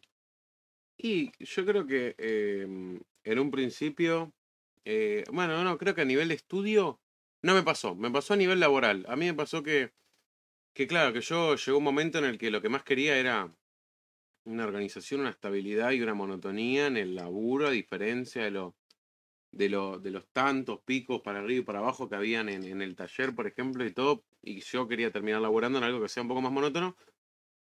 y 0.98 1.32
yo 1.44 1.66
creo 1.66 1.86
que 1.86 2.16
em, 2.18 3.00
en 3.24 3.40
un 3.40 3.52
principio, 3.52 4.34
eh, 4.86 5.24
bueno, 5.32 5.64
no, 5.64 5.78
creo 5.78 5.96
que 5.96 6.02
a 6.02 6.06
nivel 6.06 6.30
de 6.30 6.36
estudio 6.36 7.02
no 7.44 7.54
me 7.54 7.64
pasó, 7.64 7.96
me 7.96 8.12
pasó 8.12 8.34
a 8.34 8.38
nivel 8.38 8.60
laboral. 8.60 9.06
A 9.10 9.16
mí 9.16 9.26
me 9.26 9.34
pasó 9.34 9.64
que, 9.64 9.94
que 10.76 10.88
claro, 10.88 11.14
que 11.14 11.22
yo 11.22 11.56
llegó 11.56 11.78
un 11.80 11.84
momento 11.84 12.20
en 12.20 12.26
el 12.26 12.38
que 12.38 12.52
lo 12.52 12.62
que 12.62 12.70
más 12.70 12.84
quería 12.84 13.18
era 13.18 13.56
una 14.46 14.66
organización, 14.66 15.22
una 15.22 15.32
estabilidad 15.32 15.92
y 15.92 16.02
una 16.02 16.14
monotonía 16.14 16.88
en 16.88 16.98
el 16.98 17.16
laburo, 17.16 17.68
a 17.68 17.72
diferencia 17.72 18.44
de 18.44 18.52
lo, 18.52 18.76
de 19.52 19.70
lo, 19.70 20.00
de 20.00 20.12
los 20.12 20.28
tantos 20.30 20.82
picos 20.82 21.22
para 21.22 21.40
arriba 21.40 21.62
y 21.62 21.66
para 21.66 21.80
abajo 21.80 22.10
que 22.10 22.16
habían 22.16 22.50
en, 22.50 22.64
en 22.64 22.82
el 22.82 22.96
taller, 22.96 23.36
por 23.36 23.48
ejemplo, 23.48 23.86
y 23.86 23.92
todo, 23.94 24.26
y 24.42 24.62
yo 24.62 24.88
quería 24.88 25.12
terminar 25.12 25.42
laburando 25.42 25.78
en 25.80 25.86
algo 25.86 26.02
que 26.02 26.10
sea 26.10 26.24
un 26.24 26.30
poco 26.30 26.42
más 26.42 26.52
monótono, 26.52 26.98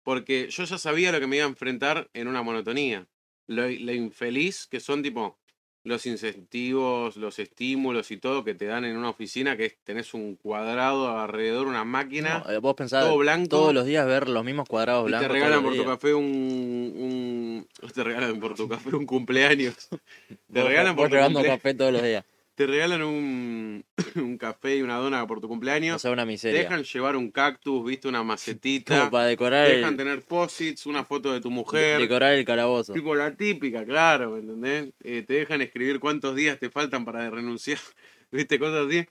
porque 0.05 0.49
yo 0.51 0.63
ya 0.65 0.79
sabía 0.79 1.11
lo 1.11 1.19
que 1.19 1.27
me 1.27 1.37
iba 1.37 1.45
a 1.47 1.49
enfrentar 1.49 2.09
en 2.15 2.29
una 2.29 2.43
monotonía. 2.43 3.07
Lo, 3.49 3.63
lo 3.69 3.93
infeliz 3.93 4.67
que 4.69 4.79
son 4.81 5.03
tipo 5.03 5.39
los 5.83 6.07
incentivos, 6.07 7.17
los 7.17 7.39
estímulos 7.39 8.11
y 8.11 8.17
todo 8.17 8.43
que 8.45 8.55
te 8.55 8.65
dan 8.65 8.85
en 8.87 8.97
una 8.97 9.11
oficina, 9.11 9.55
que 9.57 9.67
es, 9.67 9.77
tenés 9.85 10.15
un 10.15 10.37
cuadrado 10.37 11.19
alrededor, 11.19 11.67
una 11.67 11.85
máquina, 11.85 12.43
no, 12.47 12.51
eh, 12.51 12.57
vos 12.59 12.75
pensás 12.75 13.05
todo 13.05 13.19
blanco. 13.19 13.49
todos 13.49 13.75
los 13.75 13.85
días 13.85 14.07
ver 14.07 14.29
los 14.31 14.45
mismos 14.45 14.67
cuadrados 14.67 15.05
Y 15.05 15.09
blancos. 15.09 15.27
te 15.29 15.33
regalan 15.35 15.63
por 15.63 15.77
tu 15.77 15.85
café 15.85 16.15
un, 16.15 16.25
un- 16.25 17.69
Te 17.95 18.03
regalan 18.05 18.41
por 18.41 18.55
tu 18.55 18.67
café 18.69 18.97
un 18.97 19.05
cumpleaños. 19.05 19.77
Te 20.53 20.63
regalan 20.63 20.97
por 20.97 21.09
tu 21.11 21.43
café 21.45 21.75
todos 21.75 21.93
los 21.93 22.03
días. 22.03 22.25
Te 22.55 22.67
regalan 22.67 23.03
un, 23.03 23.85
un 24.17 24.39
café 24.39 24.77
y 24.77 24.83
una 24.83 24.97
dona 24.97 25.27
por 25.27 25.41
tu 25.41 25.47
O 25.47 25.49
cumpleaños. 25.49 26.01
sea, 26.03 26.13
una 26.13 26.23
Te 26.23 26.27
miseria. 26.27 26.63
dejan 26.63 26.85
llevar 26.85 27.17
un 27.17 27.31
cactus, 27.31 27.85
viste, 27.85 28.07
una 28.09 28.19
Como 28.19 28.29
macetita. 28.29 29.11
para 29.11 29.27
decorar 29.27 29.67
Te 29.67 29.77
dejan 29.77 29.93
el, 29.93 29.97
tener 29.97 30.23
posits, 30.23 30.87
una 30.87 31.05
foto 31.05 31.33
de 31.33 31.41
tu 31.41 31.51
mujer. 31.51 32.01
decorar 32.01 32.35
el 32.35 32.45
calabozo. 32.45 32.93
Tipo 32.93 33.15
la 33.15 33.35
típica, 33.35 33.85
claro, 33.85 34.31
¿me 34.33 34.39
entendés? 34.41 34.93
Eh, 35.03 35.23
te 35.27 35.35
dejan 35.35 35.63
escribir 35.63 35.99
cuántos 35.99 36.37
días 36.37 36.59
te 36.61 36.71
faltan 36.71 37.05
para 37.05 37.29
renunciar, 37.29 37.79
¿viste? 38.31 38.59
Cosas 38.59 38.87
así. 38.87 39.05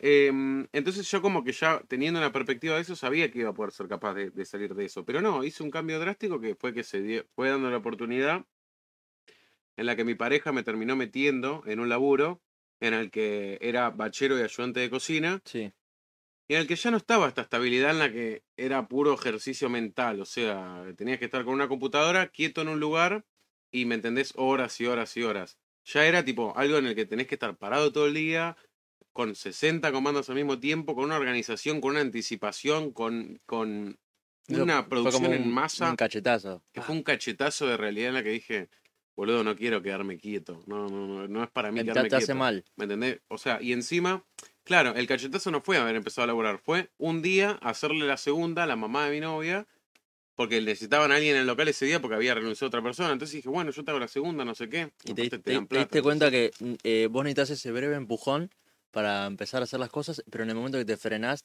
Em, 0.00 0.66
entonces 0.72 1.08
yo 1.10 1.20
como 1.22 1.42
que 1.44 1.52
ya 1.52 1.80
teniendo 1.88 2.18
una 2.20 2.32
perspectiva 2.32 2.76
de 2.76 2.82
eso 2.82 2.94
sabía 2.96 3.30
que 3.30 3.40
iba 3.40 3.50
a 3.50 3.54
poder 3.54 3.72
ser 3.72 3.88
capaz 3.88 4.14
de, 4.14 4.30
de 4.30 4.44
salir 4.44 4.74
de 4.74 4.84
eso. 4.86 5.04
Pero 5.04 5.20
no, 5.20 5.44
hice 5.44 5.62
un 5.62 5.70
cambio 5.70 5.98
drástico 6.00 6.40
que 6.40 6.54
fue 6.56 6.72
que 6.74 6.82
se 6.84 7.00
dio, 7.02 7.24
fue 7.34 7.48
dando 7.48 7.70
la 7.70 7.76
oportunidad 7.78 8.44
en 9.76 9.86
la 9.86 9.94
que 9.96 10.04
mi 10.04 10.14
pareja 10.14 10.52
me 10.52 10.62
terminó 10.64 10.96
metiendo 10.96 11.62
en 11.66 11.78
un 11.80 11.88
laburo 11.88 12.42
en 12.80 12.94
el 12.94 13.10
que 13.10 13.58
era 13.60 13.90
bachero 13.90 14.38
y 14.38 14.42
ayudante 14.42 14.80
de 14.80 14.90
cocina 14.90 15.40
Sí. 15.44 15.72
y 16.48 16.54
en 16.54 16.60
el 16.60 16.66
que 16.66 16.76
ya 16.76 16.90
no 16.90 16.96
estaba 16.96 17.28
esta 17.28 17.42
estabilidad 17.42 17.90
en 17.90 17.98
la 17.98 18.12
que 18.12 18.42
era 18.56 18.86
puro 18.88 19.12
ejercicio 19.14 19.68
mental, 19.68 20.20
o 20.20 20.24
sea, 20.24 20.84
tenías 20.96 21.18
que 21.18 21.24
estar 21.26 21.44
con 21.44 21.54
una 21.54 21.68
computadora 21.68 22.28
quieto 22.28 22.62
en 22.62 22.68
un 22.68 22.80
lugar 22.80 23.24
y 23.70 23.84
me 23.84 23.96
entendés 23.96 24.32
horas 24.36 24.80
y 24.80 24.86
horas 24.86 25.16
y 25.16 25.22
horas. 25.24 25.58
Ya 25.84 26.06
era 26.06 26.24
tipo 26.24 26.52
algo 26.56 26.76
en 26.78 26.86
el 26.86 26.94
que 26.94 27.04
tenés 27.06 27.26
que 27.26 27.34
estar 27.34 27.56
parado 27.56 27.92
todo 27.92 28.06
el 28.06 28.14
día, 28.14 28.56
con 29.12 29.34
60 29.34 29.90
comandos 29.92 30.28
al 30.30 30.36
mismo 30.36 30.58
tiempo, 30.60 30.94
con 30.94 31.04
una 31.04 31.16
organización, 31.16 31.80
con 31.80 31.92
una 31.92 32.00
anticipación, 32.00 32.92
con, 32.92 33.40
con 33.46 33.98
una 34.48 34.88
producción 34.88 35.32
en 35.34 35.50
masa, 35.50 35.90
Un 35.90 35.96
cachetazo. 35.96 36.62
que 36.72 36.80
fue 36.80 36.94
un 36.94 37.02
cachetazo 37.02 37.66
de 37.66 37.76
realidad 37.76 38.08
en 38.08 38.14
la 38.14 38.22
que 38.22 38.30
dije, 38.30 38.68
boludo, 39.18 39.42
no 39.44 39.56
quiero 39.56 39.82
quedarme 39.82 40.16
quieto. 40.16 40.62
No, 40.66 40.88
no, 40.88 41.06
no, 41.06 41.26
no 41.28 41.42
es 41.44 41.50
para 41.50 41.70
mí 41.72 41.80
Te, 41.80 41.86
quedarme 41.86 42.08
te 42.08 42.16
hace 42.16 42.26
quieto. 42.26 42.38
mal. 42.38 42.64
¿Me 42.76 42.84
entendés? 42.84 43.20
O 43.28 43.36
sea, 43.36 43.60
y 43.60 43.72
encima, 43.72 44.24
claro, 44.64 44.94
el 44.94 45.06
cachetazo 45.08 45.50
no 45.50 45.60
fue 45.60 45.76
haber 45.76 45.96
empezado 45.96 46.22
a 46.22 46.26
laburar, 46.28 46.58
fue 46.58 46.90
un 46.98 47.20
día 47.20 47.58
hacerle 47.60 48.06
la 48.06 48.16
segunda 48.16 48.62
a 48.62 48.66
la 48.66 48.76
mamá 48.76 49.06
de 49.06 49.10
mi 49.10 49.20
novia, 49.20 49.66
porque 50.36 50.60
necesitaban 50.60 51.10
a 51.10 51.16
alguien 51.16 51.34
en 51.34 51.40
el 51.40 51.46
local 51.48 51.66
ese 51.66 51.84
día 51.84 52.00
porque 52.00 52.14
había 52.14 52.32
renunciado 52.34 52.66
a 52.66 52.68
otra 52.68 52.82
persona. 52.82 53.12
Entonces 53.12 53.34
dije, 53.34 53.48
bueno, 53.48 53.72
yo 53.72 53.84
te 53.84 53.90
hago 53.90 53.98
la 53.98 54.06
segunda, 54.08 54.44
no 54.44 54.54
sé 54.54 54.68
qué. 54.68 54.92
Y 55.04 55.14
te, 55.14 55.28
te- 55.28 55.52
dan 55.52 55.66
te 55.66 55.78
diste 55.78 55.98
plata, 55.98 56.02
cuenta 56.02 56.30
que 56.30 56.52
mm, 56.60 56.74
eh, 56.84 57.08
vos 57.10 57.24
necesitas 57.24 57.50
ese 57.50 57.72
breve 57.72 57.96
empujón 57.96 58.50
para 58.92 59.26
empezar 59.26 59.62
a 59.62 59.64
hacer 59.64 59.80
las 59.80 59.90
cosas, 59.90 60.22
pero 60.30 60.44
en 60.44 60.50
el 60.50 60.56
momento 60.56 60.78
que 60.78 60.84
te 60.84 60.96
frenás, 60.96 61.42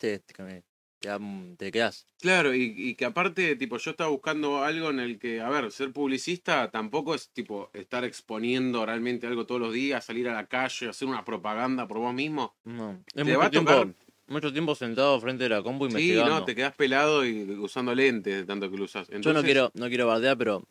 te, 1.03 1.09
te, 1.09 1.17
te, 1.17 1.19
da- 1.19 1.55
te 1.57 1.71
quedás. 1.71 2.07
Claro, 2.21 2.53
y, 2.55 2.73
y 2.77 2.95
que 2.95 3.05
aparte, 3.05 3.55
tipo, 3.57 3.77
yo 3.77 3.91
estaba 3.91 4.09
buscando 4.09 4.63
algo 4.63 4.89
en 4.89 4.99
el 4.99 5.19
que, 5.19 5.41
a 5.41 5.49
ver, 5.49 5.71
ser 5.71 5.91
publicista 5.91 6.71
tampoco 6.71 7.13
es, 7.15 7.29
tipo, 7.29 7.69
estar 7.73 8.03
exponiendo 8.05 8.85
realmente 8.85 9.27
algo 9.27 9.45
todos 9.45 9.59
los 9.59 9.73
días, 9.73 10.05
salir 10.05 10.29
a 10.29 10.33
la 10.33 10.47
calle, 10.47 10.89
hacer 10.89 11.07
una 11.07 11.25
propaganda 11.25 11.87
por 11.87 11.97
vos 11.99 12.13
mismo. 12.13 12.55
No. 12.63 13.03
Es 13.07 13.13
Te 13.13 13.23
mucho 13.25 13.39
va 13.39 13.45
a 13.45 13.49
tiempo, 13.51 13.71
tocar- 13.71 13.93
mucho 14.27 14.53
tiempo 14.53 14.75
sentado 14.75 15.19
frente 15.19 15.45
a 15.45 15.49
la 15.49 15.61
compu 15.63 15.85
Sí, 15.85 15.89
investigando. 15.91 16.39
no, 16.39 16.45
te 16.45 16.55
quedás 16.55 16.73
pelado 16.75 17.25
y 17.25 17.43
usando 17.59 17.93
lentes 17.93 18.35
de 18.35 18.45
tanto 18.45 18.71
que 18.71 18.77
lo 18.77 18.85
usás. 18.85 19.09
Yo 19.09 19.33
no 19.33 19.43
quiero, 19.43 19.71
no 19.73 19.87
quiero 19.89 20.07
bardear, 20.07 20.37
pero 20.37 20.65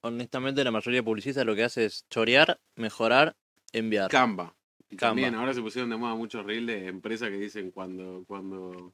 honestamente 0.00 0.64
la 0.64 0.70
mayoría 0.70 1.00
de 1.00 1.04
publicistas 1.04 1.44
lo 1.44 1.54
que 1.54 1.64
hace 1.64 1.84
es 1.84 2.06
chorear, 2.08 2.58
mejorar, 2.76 3.36
enviar. 3.72 4.10
Canva. 4.10 4.54
Y 4.90 4.96
Canva. 4.96 5.10
También 5.10 5.34
ahora 5.34 5.52
se 5.54 5.60
pusieron 5.60 5.90
de 5.90 5.96
moda 5.96 6.14
muchos 6.14 6.44
reels 6.46 6.66
de 6.66 6.86
empresas 6.88 7.28
que 7.28 7.36
dicen 7.38 7.70
cuando, 7.70 8.24
cuando, 8.26 8.92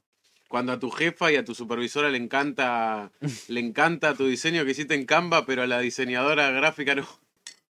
cuando 0.51 0.73
a 0.73 0.79
tu 0.79 0.91
jefa 0.91 1.31
y 1.31 1.37
a 1.37 1.45
tu 1.45 1.55
supervisora 1.55 2.09
le 2.09 2.17
encanta, 2.17 3.09
le 3.47 3.61
encanta 3.61 4.15
tu 4.15 4.27
diseño 4.27 4.65
que 4.65 4.71
hiciste 4.71 4.95
en 4.95 5.05
Canva, 5.05 5.45
pero 5.45 5.61
a 5.61 5.67
la 5.67 5.79
diseñadora 5.79 6.51
gráfica 6.51 6.93
no. 6.93 7.07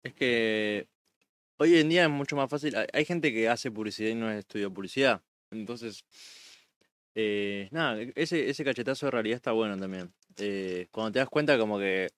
Es 0.03 0.13
que 0.13 0.89
hoy 1.59 1.77
en 1.77 1.89
día 1.89 2.03
es 2.03 2.11
mucho 2.11 2.35
más 2.35 2.51
fácil. 2.51 2.75
Hay, 2.93 3.05
gente 3.05 3.33
que 3.33 3.49
hace 3.49 3.71
publicidad 3.71 4.11
y 4.11 4.17
no 4.17 4.29
estudia 4.29 4.69
publicidad. 4.69 5.23
Entonces, 5.53 6.05
eh, 7.15 7.69
nada, 7.71 7.97
ese, 8.17 8.65
cachetazo 8.65 9.07
de 9.07 9.11
realidad 9.13 9.37
está 9.37 9.53
bueno 9.53 9.79
también. 9.79 10.13
Eh, 10.39 10.89
cuando 10.91 11.13
te 11.13 11.21
das 11.21 11.29
cuenta 11.29 11.57
como 11.57 11.79
que 11.79 12.09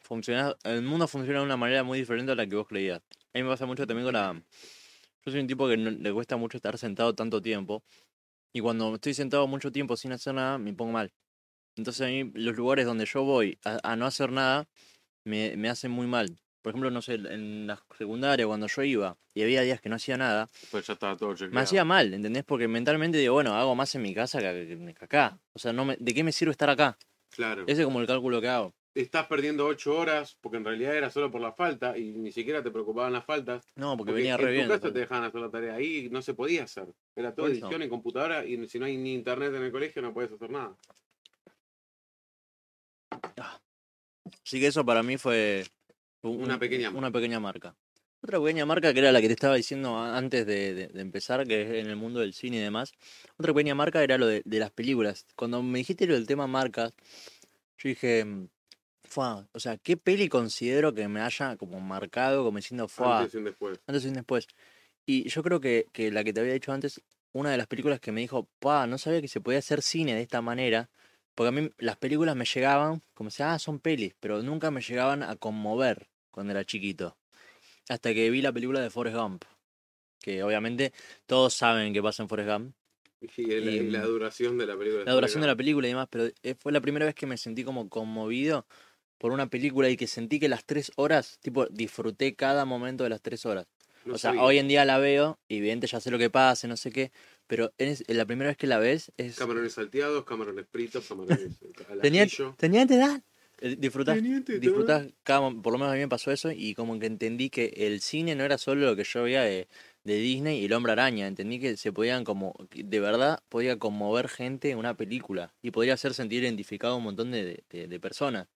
funciona, 0.00 0.56
el 0.64 0.80
mundo 0.80 1.06
funciona 1.06 1.40
de 1.40 1.44
una 1.44 1.58
manera 1.58 1.82
muy 1.82 1.98
diferente 1.98 2.32
a 2.32 2.36
la 2.36 2.46
que 2.46 2.56
vos 2.56 2.66
creías. 2.66 3.02
A 3.34 3.38
mí 3.38 3.42
me 3.42 3.50
pasa 3.50 3.66
mucho 3.66 3.86
también 3.86 4.06
con 4.06 4.14
la... 4.14 4.32
Yo 5.26 5.30
soy 5.30 5.40
un 5.42 5.46
tipo 5.46 5.68
que 5.68 5.76
le 5.76 6.12
cuesta 6.14 6.38
mucho 6.38 6.56
estar 6.56 6.78
sentado 6.78 7.14
tanto 7.14 7.42
tiempo. 7.42 7.84
Y 8.52 8.60
cuando 8.60 8.94
estoy 8.94 9.14
sentado 9.14 9.46
mucho 9.46 9.72
tiempo 9.72 9.96
sin 9.96 10.12
hacer 10.12 10.34
nada, 10.34 10.58
me 10.58 10.72
pongo 10.74 10.92
mal. 10.92 11.12
Entonces 11.76 12.06
a 12.06 12.10
mí 12.10 12.30
los 12.34 12.56
lugares 12.56 12.86
donde 12.86 13.06
yo 13.06 13.22
voy 13.24 13.58
a, 13.64 13.78
a 13.92 13.96
no 13.96 14.06
hacer 14.06 14.32
nada, 14.32 14.68
me, 15.24 15.56
me 15.56 15.68
hacen 15.70 15.90
muy 15.92 16.06
mal. 16.06 16.38
Por 16.62 16.72
ejemplo, 16.72 16.90
no 16.90 17.02
sé, 17.02 17.14
en 17.14 17.66
la 17.68 17.82
secundaria 17.96 18.46
cuando 18.46 18.66
yo 18.68 18.82
iba 18.82 19.18
y 19.34 19.42
había 19.42 19.62
días 19.62 19.80
que 19.80 19.88
no 19.88 19.96
hacía 19.96 20.16
nada, 20.18 20.48
Pues 20.70 20.86
ya 20.86 20.94
estaba 20.94 21.16
todo 21.16 21.34
chequeado. 21.34 21.54
me 21.54 21.60
hacía 21.62 21.84
mal, 21.84 22.12
¿entendés? 22.14 22.44
Porque 22.44 22.68
mentalmente 22.68 23.18
digo, 23.18 23.34
bueno, 23.34 23.54
hago 23.54 23.74
más 23.74 23.94
en 23.94 24.02
mi 24.02 24.14
casa 24.14 24.40
que, 24.40 24.66
que- 24.68 24.94
que 24.94 25.04
acá. 25.04 25.40
O 25.54 25.58
sea, 25.58 25.72
no 25.72 25.84
me, 25.84 25.96
¿de 25.98 26.14
qué 26.14 26.24
me 26.24 26.32
sirve 26.32 26.52
estar 26.52 26.70
acá? 26.70 26.98
Claro. 27.30 27.64
Ese 27.66 27.82
es 27.82 27.86
como 27.86 28.00
el 28.00 28.06
cálculo 28.06 28.40
que 28.40 28.48
hago. 28.48 28.74
Estás 28.94 29.26
perdiendo 29.26 29.66
ocho 29.66 29.96
horas 29.96 30.36
porque 30.40 30.56
en 30.56 30.64
realidad 30.64 30.96
era 30.96 31.10
solo 31.10 31.30
por 31.30 31.40
la 31.40 31.52
falta 31.52 31.96
y 31.96 32.12
ni 32.16 32.32
siquiera 32.32 32.62
te 32.62 32.70
preocupaban 32.70 33.12
las 33.12 33.24
faltas. 33.24 33.64
No, 33.76 33.96
porque, 33.96 34.10
Porque 34.10 34.22
venía 34.22 34.34
en 34.34 34.40
re 34.40 34.46
tu 34.46 34.52
bien. 34.52 34.68
casa 34.68 34.92
te 34.92 34.98
dejaban 34.98 35.24
hacer 35.24 35.40
la 35.40 35.50
tarea 35.50 35.74
ahí 35.74 36.06
y 36.06 36.10
no 36.10 36.20
se 36.22 36.34
podía 36.34 36.64
hacer. 36.64 36.86
Era 37.14 37.32
todo 37.34 37.46
eso. 37.46 37.54
edición 37.66 37.82
en 37.82 37.88
computadora 37.90 38.44
y 38.44 38.66
si 38.66 38.78
no 38.78 38.86
hay 38.86 38.96
ni 38.96 39.14
internet 39.14 39.54
en 39.54 39.62
el 39.62 39.70
colegio 39.70 40.02
no 40.02 40.12
puedes 40.12 40.32
hacer 40.32 40.50
nada. 40.50 40.74
Así 44.44 44.60
que 44.60 44.66
eso 44.66 44.84
para 44.84 45.02
mí 45.02 45.16
fue 45.16 45.64
un- 46.22 46.42
Una 46.42 46.54
un- 46.54 46.60
pequeña 46.60 46.90
una 46.90 47.10
pequeña 47.10 47.38
marca. 47.40 47.76
Otra 48.20 48.40
pequeña 48.40 48.66
marca 48.66 48.92
que 48.92 48.98
era 48.98 49.12
la 49.12 49.20
que 49.20 49.28
te 49.28 49.34
estaba 49.34 49.54
diciendo 49.54 49.96
antes 49.98 50.44
de, 50.44 50.74
de- 50.74 50.88
de 50.88 51.00
empezar, 51.00 51.46
que 51.46 51.62
es 51.62 51.84
en 51.84 51.90
el 51.90 51.96
mundo 51.96 52.18
del 52.20 52.32
cine 52.34 52.56
y 52.56 52.60
demás. 52.60 52.92
Otra 53.36 53.52
pequeña 53.54 53.74
marca 53.76 54.02
era 54.02 54.18
lo 54.18 54.26
de, 54.26 54.42
de 54.44 54.58
las 54.58 54.72
películas. 54.72 55.24
Cuando 55.36 55.62
me 55.62 55.78
dijiste 55.78 56.06
lo 56.06 56.14
del 56.14 56.26
tema 56.26 56.46
marcas, 56.48 56.92
yo 57.78 57.88
dije, 57.90 58.26
"Fua, 59.08 59.48
o 59.52 59.60
sea, 59.60 59.76
¿qué 59.78 59.96
peli 59.96 60.28
considero 60.28 60.94
que 60.94 61.08
me 61.08 61.20
haya 61.20 61.56
como 61.56 61.80
marcado 61.80 62.44
como 62.44 62.58
diciendo, 62.58 62.88
fue 62.88 63.06
Antes 63.08 63.34
y 63.34 63.38
un 63.38 63.44
después. 63.44 63.80
antes 63.86 64.04
y 64.04 64.08
un 64.08 64.14
después? 64.14 64.46
Y 65.06 65.28
yo 65.28 65.42
creo 65.42 65.60
que, 65.60 65.86
que 65.92 66.10
la 66.10 66.24
que 66.24 66.32
te 66.32 66.40
había 66.40 66.52
dicho 66.52 66.72
antes, 66.72 67.00
una 67.32 67.50
de 67.50 67.56
las 67.58 67.66
películas 67.66 68.00
que 68.00 68.12
me 68.12 68.20
dijo, 68.20 68.48
pa, 68.60 68.86
no 68.86 68.98
sabía 68.98 69.20
que 69.22 69.28
se 69.28 69.40
podía 69.40 69.58
hacer 69.60 69.82
cine 69.82 70.14
de 70.14 70.22
esta 70.22 70.42
manera, 70.42 70.90
porque 71.34 71.48
a 71.48 71.52
mí 71.52 71.70
las 71.78 71.96
películas 71.96 72.36
me 72.36 72.44
llegaban 72.44 73.02
como 73.14 73.30
si, 73.30 73.42
ah, 73.42 73.58
son 73.58 73.78
pelis, 73.80 74.14
pero 74.20 74.42
nunca 74.42 74.70
me 74.70 74.80
llegaban 74.82 75.22
a 75.22 75.36
conmover 75.36 76.08
cuando 76.30 76.52
era 76.52 76.64
chiquito. 76.64 77.16
Hasta 77.88 78.12
que 78.14 78.30
vi 78.30 78.42
la 78.42 78.52
película 78.52 78.80
de 78.80 78.90
Forrest 78.90 79.16
Gump, 79.16 79.44
que 80.20 80.42
obviamente 80.42 80.92
todos 81.26 81.54
saben 81.54 81.92
qué 81.92 82.02
pasa 82.02 82.22
en 82.22 82.28
Forrest 82.28 82.50
Gump, 82.50 82.74
Y, 83.36 83.50
el- 83.52 83.68
Y, 83.68 83.76
y 83.76 83.90
la 83.90 84.02
mm, 84.02 84.06
duración 84.06 84.58
de 84.58 84.66
la 84.66 84.76
película. 84.76 85.04
la 85.04 85.12
duración 85.12 85.40
de 85.40 85.46
la 85.48 85.56
película 85.56 85.86
y 85.86 85.90
demás, 85.90 86.08
pero 86.10 86.28
eh, 86.42 86.54
fue 86.54 86.72
la 86.72 86.80
primera 86.80 87.06
vez 87.06 87.14
que 87.14 87.26
me 87.26 87.36
sentí 87.36 87.64
como 87.64 87.88
conmovido 87.88 88.66
por 89.18 89.32
una 89.32 89.48
película 89.48 89.88
y 89.90 89.96
que 89.96 90.06
sentí 90.06 90.38
que 90.40 90.48
las 90.48 90.64
tres 90.64 90.92
horas, 90.96 91.38
tipo, 91.42 91.66
disfruté 91.66 92.34
cada 92.34 92.64
momento 92.64 93.04
de 93.04 93.10
las 93.10 93.20
tres 93.20 93.44
horas. 93.46 93.66
No 94.04 94.14
o 94.14 94.18
sea, 94.18 94.30
sabía. 94.30 94.42
hoy 94.44 94.58
en 94.58 94.68
día 94.68 94.84
la 94.84 94.98
veo, 94.98 95.38
y 95.48 95.58
evidente 95.58 95.86
ya 95.86 96.00
sé 96.00 96.10
lo 96.10 96.18
que 96.18 96.30
pasa, 96.30 96.66
no 96.68 96.76
sé 96.76 96.90
qué, 96.90 97.12
pero 97.46 97.72
es, 97.78 98.04
la 98.08 98.24
primera 98.24 98.48
vez 98.48 98.56
que 98.56 98.66
la 98.66 98.78
ves 98.78 99.12
es... 99.16 99.36
Camarones 99.36 99.72
salteados, 99.74 100.24
camarones 100.24 100.66
fritos, 100.70 101.06
camarones 101.06 101.58
al 101.90 102.00
Tenía, 102.00 102.26
tenía 102.56 102.82
edad. 102.82 103.22
Eh, 103.60 103.74
Disfrutás, 103.76 104.22
disfrutás 104.60 105.08
cada, 105.24 105.50
por 105.50 105.72
lo 105.72 105.78
menos 105.78 105.92
a 105.92 105.96
mí 105.96 106.00
me 106.00 106.08
pasó 106.08 106.30
eso, 106.30 106.52
y 106.52 106.74
como 106.74 106.98
que 107.00 107.06
entendí 107.06 107.50
que 107.50 107.72
el 107.76 108.00
cine 108.00 108.36
no 108.36 108.44
era 108.44 108.56
solo 108.56 108.86
lo 108.86 108.94
que 108.94 109.02
yo 109.02 109.24
veía 109.24 109.42
de, 109.42 109.66
de 110.04 110.16
Disney 110.16 110.60
y 110.60 110.66
el 110.66 110.72
hombre 110.74 110.92
araña, 110.92 111.26
entendí 111.26 111.58
que 111.58 111.76
se 111.76 111.92
podían 111.92 112.22
como, 112.22 112.54
de 112.72 113.00
verdad 113.00 113.40
podía 113.48 113.76
conmover 113.76 114.28
gente 114.28 114.70
en 114.70 114.78
una 114.78 114.96
película, 114.96 115.52
y 115.60 115.72
podía 115.72 115.94
hacer 115.94 116.14
sentir 116.14 116.44
identificado 116.44 116.94
a 116.94 116.96
un 116.98 117.02
montón 117.04 117.32
de, 117.32 117.64
de- 117.68 117.88
de 117.88 118.00
personas, 118.00 118.46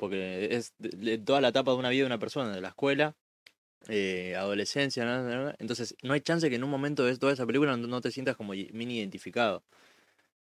porque 0.00 0.48
es 0.50 0.72
toda 1.26 1.42
la 1.42 1.48
etapa 1.48 1.72
de 1.72 1.76
una 1.76 1.90
vida 1.90 2.00
de 2.04 2.06
una 2.06 2.18
persona, 2.18 2.54
de 2.54 2.62
la 2.62 2.68
escuela, 2.68 3.14
eh, 3.88 4.34
adolescencia, 4.34 5.04
¿no? 5.04 5.52
entonces 5.58 5.94
no 6.02 6.14
hay 6.14 6.22
chance 6.22 6.48
que 6.48 6.56
en 6.56 6.64
un 6.64 6.70
momento 6.70 7.04
de 7.04 7.18
toda 7.18 7.34
esa 7.34 7.44
película 7.44 7.76
no, 7.76 8.00
te 8.00 8.10
sientas 8.10 8.34
como 8.34 8.54
mini 8.72 8.96
identificado. 8.98 9.62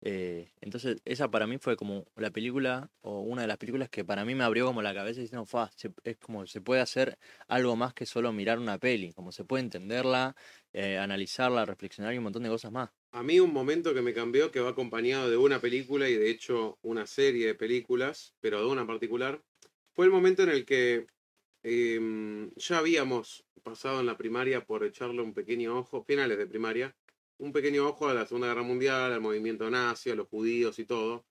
Eh, 0.00 0.52
entonces 0.60 1.00
esa 1.04 1.28
para 1.28 1.46
mí 1.46 1.58
fue 1.58 1.76
como 1.76 2.06
la 2.14 2.30
película 2.30 2.88
o 3.00 3.20
una 3.20 3.42
de 3.42 3.48
las 3.48 3.58
películas 3.58 3.88
que 3.88 4.04
para 4.04 4.24
mí 4.24 4.34
me 4.34 4.44
abrió 4.44 4.66
como 4.66 4.80
la 4.80 4.94
cabeza 4.94 5.20
diciendo, 5.20 5.44
fa, 5.44 5.70
es 6.04 6.16
como 6.18 6.46
se 6.46 6.60
puede 6.60 6.80
hacer 6.80 7.18
algo 7.48 7.74
más 7.74 7.94
que 7.94 8.06
solo 8.06 8.32
mirar 8.32 8.58
una 8.58 8.78
peli, 8.78 9.12
como 9.12 9.32
se 9.32 9.44
puede 9.44 9.64
entenderla, 9.64 10.36
eh, 10.72 10.98
analizarla, 10.98 11.64
reflexionar 11.64 12.14
y 12.14 12.18
un 12.18 12.24
montón 12.24 12.44
de 12.44 12.48
cosas 12.48 12.70
más. 12.70 12.90
A 13.10 13.22
mí 13.22 13.40
un 13.40 13.52
momento 13.52 13.94
que 13.94 14.02
me 14.02 14.14
cambió, 14.14 14.50
que 14.52 14.60
va 14.60 14.70
acompañado 14.70 15.28
de 15.30 15.36
una 15.36 15.60
película 15.60 16.08
y 16.08 16.14
de 16.14 16.30
hecho 16.30 16.78
una 16.82 17.06
serie 17.06 17.46
de 17.46 17.54
películas, 17.54 18.34
pero 18.40 18.60
de 18.60 18.66
una 18.66 18.82
en 18.82 18.86
particular, 18.86 19.42
fue 19.94 20.04
el 20.04 20.12
momento 20.12 20.44
en 20.44 20.50
el 20.50 20.64
que 20.64 21.06
em, 21.64 22.50
ya 22.54 22.78
habíamos 22.78 23.44
pasado 23.64 23.98
en 24.00 24.06
la 24.06 24.16
primaria 24.16 24.64
por 24.64 24.84
echarle 24.84 25.22
un 25.22 25.34
pequeño 25.34 25.76
ojo, 25.76 26.04
finales 26.04 26.38
de 26.38 26.46
primaria, 26.46 26.94
un 27.38 27.52
pequeño 27.52 27.88
ojo 27.88 28.08
a 28.08 28.14
la 28.14 28.26
Segunda 28.26 28.48
Guerra 28.48 28.62
Mundial, 28.62 29.12
al 29.12 29.20
movimiento 29.20 29.70
nazi, 29.70 30.10
a 30.10 30.14
los 30.14 30.28
judíos 30.28 30.78
y 30.78 30.84
todo. 30.84 31.24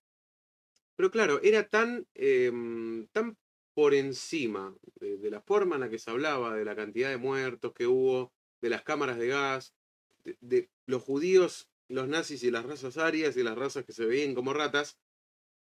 Pero 0.96 1.10
claro, 1.10 1.40
era 1.42 1.68
tan, 1.68 2.06
em, 2.14 3.06
tan 3.08 3.36
por 3.74 3.94
encima 3.94 4.74
de, 4.96 5.30
la 5.30 5.40
forma 5.40 5.76
en 5.76 5.82
la 5.82 5.90
que 5.90 5.98
se 5.98 6.10
hablaba, 6.10 6.56
de 6.56 6.64
la 6.64 6.74
cantidad 6.74 7.10
de 7.10 7.18
muertos 7.18 7.72
que 7.72 7.86
hubo, 7.86 8.32
de 8.60 8.70
las 8.70 8.82
cámaras 8.82 9.18
de 9.18 9.28
gas, 9.28 9.74
de, 10.24 10.36
de 10.40 10.70
los 10.86 11.02
judíos, 11.02 11.68
los 11.88 12.08
nazis 12.08 12.42
y 12.42 12.50
las 12.50 12.66
razas 12.66 12.98
arias 12.98 13.36
y 13.36 13.42
las 13.42 13.56
razas 13.56 13.84
que 13.84 13.92
se 13.92 14.04
veían 14.04 14.34
como 14.34 14.52
ratas, 14.52 14.98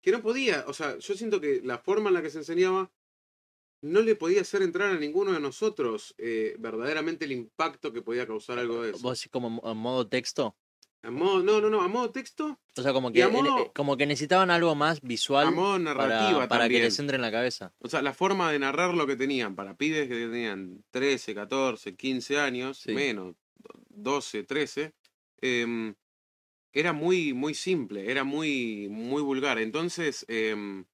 que 0.01 0.11
no 0.11 0.21
podía, 0.21 0.63
o 0.67 0.73
sea, 0.73 0.97
yo 0.99 1.15
siento 1.15 1.41
que 1.41 1.61
la 1.63 1.79
forma 1.79 2.09
en 2.09 2.13
la 2.15 2.21
que 2.21 2.29
se 2.29 2.37
enseñaba 2.37 2.91
no 3.81 4.01
le 4.01 4.15
podía 4.15 4.41
hacer 4.41 4.61
entrar 4.61 4.89
a 4.89 4.99
ninguno 4.99 5.33
de 5.33 5.39
nosotros 5.39 6.15
eh, 6.17 6.55
verdaderamente 6.59 7.25
el 7.25 7.31
impacto 7.31 7.93
que 7.93 8.01
podía 8.01 8.25
causar 8.27 8.59
algo 8.59 8.81
de 8.81 8.91
eso. 8.91 8.99
Vos 9.01 9.19
decís 9.19 9.31
como 9.31 9.61
en 9.63 9.77
modo 9.77 10.07
texto, 10.07 10.55
A 11.03 11.11
modo, 11.11 11.43
no, 11.43 11.61
no, 11.61 11.69
no, 11.69 11.81
a 11.81 11.87
modo 11.87 12.11
texto, 12.11 12.59
o 12.75 12.81
sea, 12.81 12.91
como 12.91 13.11
que, 13.11 13.21
eh, 13.21 13.27
modo- 13.27 13.59
eh, 13.65 13.71
como 13.73 13.95
que 13.97 14.05
necesitaban 14.07 14.49
algo 14.49 14.73
más 14.75 15.01
visual 15.01 15.47
a 15.47 15.51
modo 15.51 15.79
narrativa 15.79 16.37
para, 16.39 16.47
para 16.47 16.69
que 16.69 16.79
les 16.79 16.99
entre 16.99 17.15
en 17.15 17.21
la 17.21 17.31
cabeza. 17.31 17.73
O 17.79 17.87
sea, 17.87 18.01
la 18.01 18.13
forma 18.13 18.51
de 18.51 18.59
narrar 18.59 18.93
lo 18.95 19.05
que 19.07 19.15
tenían 19.15 19.55
para 19.55 19.77
pibes 19.77 20.07
que 20.07 20.15
tenían 20.27 20.83
13, 20.91 21.33
14, 21.35 21.95
15 21.95 22.39
años, 22.39 22.79
Sí. 22.79 22.91
menos, 22.93 23.35
12, 23.89 24.43
13, 24.43 24.93
em, 25.41 25.95
era 26.73 26.93
muy, 26.93 27.33
muy 27.33 27.53
simple, 27.53 28.09
era 28.11 28.23
muy, 28.23 28.87
muy 28.89 29.21
vulgar. 29.21 29.59
Entonces, 29.59 30.25
em, 30.27 30.85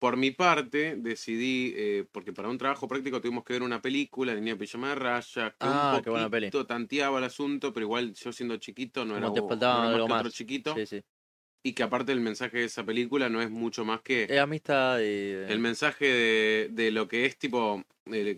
por 0.00 0.16
mi 0.16 0.32
parte, 0.32 0.96
decidí, 0.96 1.72
eh, 1.76 2.06
porque 2.12 2.32
para 2.32 2.48
un 2.50 2.58
trabajo 2.58 2.88
práctico 2.88 3.20
tuvimos 3.20 3.44
que 3.44 3.52
ver 3.54 3.62
una 3.62 3.82
película, 3.82 4.34
Niña 4.34 4.56
Pijama 4.58 4.90
de 4.90 4.94
Raya, 4.96 5.56
que 5.58 5.68
Ah, 5.68 5.92
un 5.92 6.02
qué 6.02 6.10
buena 6.10 6.28
peli. 6.30 6.52
poquito 6.52 6.66
tanteaba 6.66 7.18
el 7.18 7.24
asunto, 7.24 7.72
pero 7.72 7.86
igual 7.86 8.14
yo 8.14 8.32
siendo 8.32 8.56
chiquito 8.58 9.04
no 9.04 9.16
era, 9.18 9.28
Como 9.28 9.32
te 9.32 9.42
un- 9.42 9.48
faltaba 9.48 9.82
no 9.82 9.88
era 9.88 9.92
algo 9.92 10.06
que 10.06 10.12
otro 10.12 10.30
más. 10.30 10.30
chiquito. 10.30 10.74
Sí, 10.74 10.86
sí. 10.86 11.02
Y 11.62 11.74
que 11.74 11.82
aparte 11.82 12.12
el 12.12 12.20
mensaje 12.20 12.58
de 12.58 12.64
esa 12.64 12.84
película 12.84 13.28
no 13.28 13.42
es 13.42 13.50
mucho 13.50 13.84
más 13.84 14.00
que 14.00 14.24
Es 14.24 14.38
amistad 14.40 14.98
y... 15.00 15.32
el 15.50 15.58
mensaje 15.58 16.06
de, 16.06 16.68
de 16.72 16.90
lo 16.90 17.06
que 17.08 17.26
es 17.26 17.36
tipo 17.36 17.82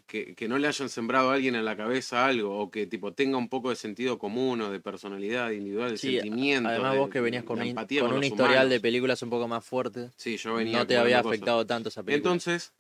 que, 0.07 0.35
que 0.35 0.49
no 0.49 0.59
le 0.59 0.69
hayan 0.69 0.89
sembrado 0.89 1.31
a 1.31 1.35
alguien 1.35 1.55
en 1.55 1.65
la 1.65 1.77
cabeza 1.77 2.27
algo 2.27 2.59
o 2.59 2.71
que 2.71 2.87
tipo 2.87 3.15
tenga 3.15 3.39
un 3.39 3.49
poco 3.49 3.71
de 3.71 3.77
sentido 3.77 4.19
común 4.19 4.61
o 4.61 4.71
de 4.71 4.81
personalidad 4.81 5.51
individual, 5.51 5.93
de 5.93 5.99
Sí, 5.99 6.13
sentimiento. 6.13 6.69
Además 6.69 6.93
de- 6.93 6.99
vos 6.99 7.11
que 7.11 7.21
venías 7.21 7.45
con, 7.45 7.61
un, 7.61 7.75
con 7.75 8.13
un 8.13 8.25
historial 8.25 8.69
de 8.69 8.81
películas 8.81 9.23
un 9.23 9.31
poco 9.31 9.49
más 9.49 9.65
fuerte. 9.65 10.11
Sí, 10.17 10.37
yo 10.37 10.55
venía 10.55 10.79
No 10.79 10.87
te 10.87 10.99
había 10.99 11.23
cosa. 11.23 11.35
afectado 11.35 11.67
tanto 11.67 11.89
esa 11.89 12.03
película. 12.03 12.33
Entonces, 12.33 12.75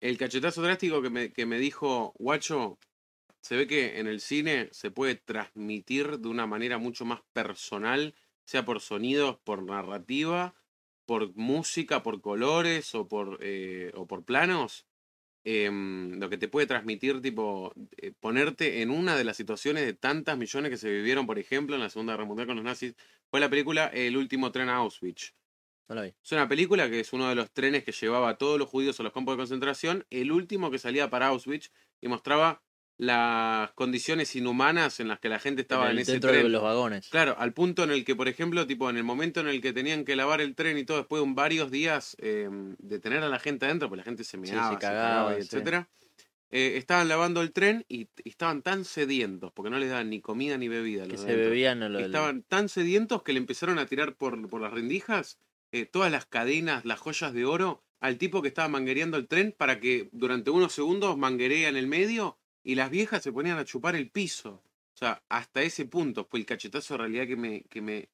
el 0.00 0.18
cachetazo 0.18 0.62
drástico 0.62 1.00
que 1.00 1.10
me, 1.10 1.32
que 1.32 1.46
me 1.46 1.58
dijo, 1.58 2.12
guacho, 2.18 2.78
se 3.40 3.56
ve 3.56 3.66
que 3.66 3.98
en 3.98 4.08
el 4.08 4.20
cine 4.20 4.68
se 4.72 4.90
puede 4.90 5.14
transmitir 5.14 6.18
de 6.18 6.28
una 6.28 6.46
manera 6.46 6.78
mucho 6.78 7.04
más 7.04 7.20
personal, 7.32 8.14
sea 8.46 8.64
por 8.64 8.80
sonidos, 8.80 9.38
por 9.44 9.62
narrativa, 9.64 10.54
por 11.06 11.34
música, 11.36 12.02
por 12.02 12.20
colores 12.22 12.94
o 12.94 13.08
por, 13.08 13.38
eh, 13.42 13.92
o 13.94 14.06
por 14.06 14.24
planos. 14.24 14.86
em, 15.44 16.18
lo 16.20 16.28
que 16.30 16.38
te 16.38 16.48
puede 16.48 16.66
transmitir, 16.66 17.22
tipo, 17.22 17.72
eh, 17.98 18.12
ponerte 18.20 18.82
en 18.82 18.90
una 18.90 19.16
de 19.16 19.24
las 19.24 19.36
situaciones 19.36 19.86
de 19.86 19.94
tantas 19.94 20.36
millones 20.38 20.70
que 20.70 20.76
se 20.76 20.90
vivieron, 20.90 21.26
por 21.26 21.38
ejemplo, 21.38 21.76
en 21.76 21.82
la 21.82 21.90
Segunda 21.90 22.14
Guerra 22.14 22.26
Mundial 22.26 22.48
con 22.48 22.56
los 22.56 22.64
nazis, 22.64 22.96
fue 23.30 23.40
la 23.40 23.48
película 23.50 23.86
El 23.86 24.16
último 24.16 24.52
tren 24.52 24.68
a 24.68 24.76
Auschwitz. 24.76 25.34
Es 26.24 26.32
una 26.32 26.48
película 26.48 26.90
que 26.90 27.00
es 27.00 27.12
uno 27.14 27.28
de 27.28 27.34
los 27.34 27.52
trenes 27.52 27.84
que 27.84 27.92
llevaba 27.92 28.28
a 28.30 28.36
todos 28.38 28.58
los 28.58 28.68
judíos 28.68 28.98
a 29.00 29.02
los 29.02 29.12
campos 29.12 29.34
de 29.34 29.38
concentración, 29.38 30.04
el 30.10 30.32
último 30.32 30.70
que 30.70 30.78
salía 30.78 31.08
para 31.08 31.28
Auschwitz 31.28 31.70
y 32.02 32.08
mostraba 32.08 32.62
las 32.98 33.72
condiciones 33.72 34.34
inhumanas 34.36 35.00
en 35.00 35.08
las 35.08 35.18
que 35.20 35.28
la 35.28 35.38
gente 35.38 35.62
estaba 35.62 35.86
en, 35.86 35.92
el- 35.92 35.98
ese 35.98 36.18
tren. 36.20 36.42
de 36.44 36.48
los 36.48 36.62
vagones. 36.62 37.08
Claro, 37.08 37.36
al 37.38 37.52
punto 37.52 37.84
en 37.84 37.90
el 37.90 38.04
que, 38.04 38.16
por 38.16 38.26
ejemplo, 38.28 38.66
tipo 38.66 38.88
en 38.88 38.96
el 38.96 39.04
momento 39.04 39.40
en 39.40 39.48
el 39.48 39.60
que 39.60 39.72
tenían 39.72 40.04
que 40.04 40.16
lavar 40.16 40.40
el 40.40 40.54
tren 40.54 40.78
y 40.78 40.84
todo, 40.84 40.98
después 40.98 41.22
de 41.22 41.32
varios 41.34 41.70
días 41.70 42.16
eh, 42.20 42.48
de 42.78 42.98
tener 42.98 43.22
a 43.22 43.28
la 43.28 43.38
gente 43.38 43.66
adentro, 43.66 43.88
pues 43.88 43.98
la 43.98 44.04
gente 44.04 44.24
se 44.24 44.30
se 44.30 44.36
meaba, 44.38 44.72
se 44.72 44.78
cagaba, 44.78 45.08
cagaba, 45.08 45.32
y 45.38 45.42
sí. 45.42 45.48
etcétera. 45.48 45.88
eh, 46.50 46.74
estaban 46.76 47.08
lavando 47.08 47.42
el 47.42 47.52
tren 47.52 47.84
y, 47.88 48.08
y 48.24 48.30
estaban 48.30 48.62
tan 48.62 48.84
sedientos, 48.84 49.52
porque 49.52 49.68
no 49.70 49.78
les 49.78 49.90
daban 49.90 50.08
ni 50.08 50.20
comida 50.20 50.56
ni 50.56 50.68
bebida. 50.68 51.04
Que 51.04 51.12
los 51.12 51.20
se 51.20 51.34
bebían 51.36 51.80
lo 51.92 51.98
Estaban 51.98 52.42
tan 52.44 52.68
sedientos 52.70 53.22
que 53.22 53.32
le 53.34 53.38
empezaron 53.40 53.78
a 53.78 53.86
tirar 53.86 54.14
por, 54.16 54.48
por 54.48 54.60
las 54.62 54.72
rendijas 54.72 55.38
eh, 55.72 55.84
todas 55.84 56.10
las 56.10 56.24
cadenas, 56.24 56.84
las 56.86 56.98
joyas 57.00 57.34
de 57.34 57.44
oro 57.44 57.82
al 58.00 58.16
tipo 58.18 58.40
que 58.40 58.48
estaba 58.48 58.68
manguereando 58.68 59.16
el 59.16 59.26
tren 59.26 59.54
para 59.56 59.80
que 59.80 60.08
durante 60.12 60.50
unos 60.50 60.72
segundos 60.72 61.18
manguerea 61.18 61.68
en 61.68 61.76
el 61.76 61.86
medio 61.88 62.38
y 62.68 62.74
las 62.74 62.90
viejas 62.90 63.22
se 63.22 63.30
ponían 63.32 63.58
a 63.58 63.64
chupar 63.64 63.94
el 63.94 64.10
piso. 64.10 64.60
O 64.94 64.98
sea, 64.98 65.22
hasta 65.28 65.62
ese 65.62 65.84
punto 65.84 66.24
fue 66.24 66.40
el 66.40 66.46
cachetazo 66.46 66.94
de 66.94 66.98
realidad 66.98 67.26
que 67.28 67.36
me, 67.36 67.62
que 67.70 67.80
me 67.80 68.08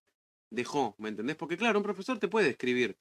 dejó, 0.50 0.94
¿me 0.98 1.08
entendés? 1.08 1.36
Porque 1.36 1.56
claro, 1.56 1.78
un 1.78 1.82
profesor 1.84 2.18
te 2.18 2.28
puede 2.28 2.50
escribir. 2.50 2.98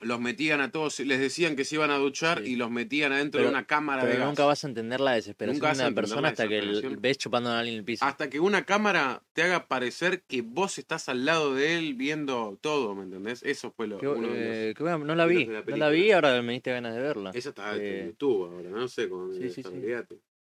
Los 0.00 0.20
metían 0.20 0.60
a 0.60 0.70
todos, 0.70 1.00
les 1.00 1.18
decían 1.18 1.56
que 1.56 1.64
se 1.64 1.74
iban 1.74 1.90
a 1.90 1.96
duchar 1.98 2.38
Sí. 2.44 2.52
y 2.52 2.56
los 2.56 2.70
metían 2.70 3.12
adentro 3.12 3.42
de 3.42 3.48
una 3.48 3.66
cámara 3.66 4.02
Pero 4.02 4.12
de 4.12 4.18
gas. 4.20 4.28
nunca 4.28 4.44
vas 4.46 4.62
a 4.64 4.68
entender 4.68 5.00
la 5.00 5.12
desesperación 5.14 5.60
de 5.76 5.84
una 5.86 5.94
persona 5.94 6.28
hasta 6.28 6.46
que 6.48 6.58
el- 6.58 6.96
ves 6.98 7.18
chupando 7.18 7.50
a 7.50 7.58
alguien 7.58 7.74
en 7.74 7.78
el 7.80 7.84
piso. 7.84 8.04
Hasta 8.04 8.30
que 8.30 8.38
una 8.38 8.64
cámara 8.64 9.24
te 9.32 9.42
haga 9.42 9.66
parecer 9.66 10.22
que 10.22 10.42
vos 10.42 10.78
estás 10.78 11.08
al 11.08 11.24
lado 11.24 11.52
de 11.54 11.76
él 11.78 11.94
viendo 11.94 12.58
todo, 12.60 12.94
¿me 12.94 13.02
entendés? 13.04 13.42
Eso 13.42 13.72
fue 13.72 13.88
lo 13.88 14.00
los- 14.00 14.18
eh, 14.24 14.72
bueno, 14.78 14.98
no 15.04 15.14
la 15.16 15.26
vi. 15.26 15.46
la 15.46 15.62
no 15.62 15.76
la 15.76 15.88
vi 15.90 16.12
ahora 16.12 16.40
me 16.42 16.52
diste 16.52 16.70
ganas 16.70 16.94
de 16.94 17.00
verla. 17.00 17.32
Esa 17.34 17.48
está 17.48 17.76
Eh, 17.76 18.00
en 18.02 18.06
YouTube 18.10 18.44
ahora, 18.52 18.70
no 18.70 18.86
sé 18.88 19.08
con 19.08 19.34
sí, 19.34 19.50
sí. 19.50 19.62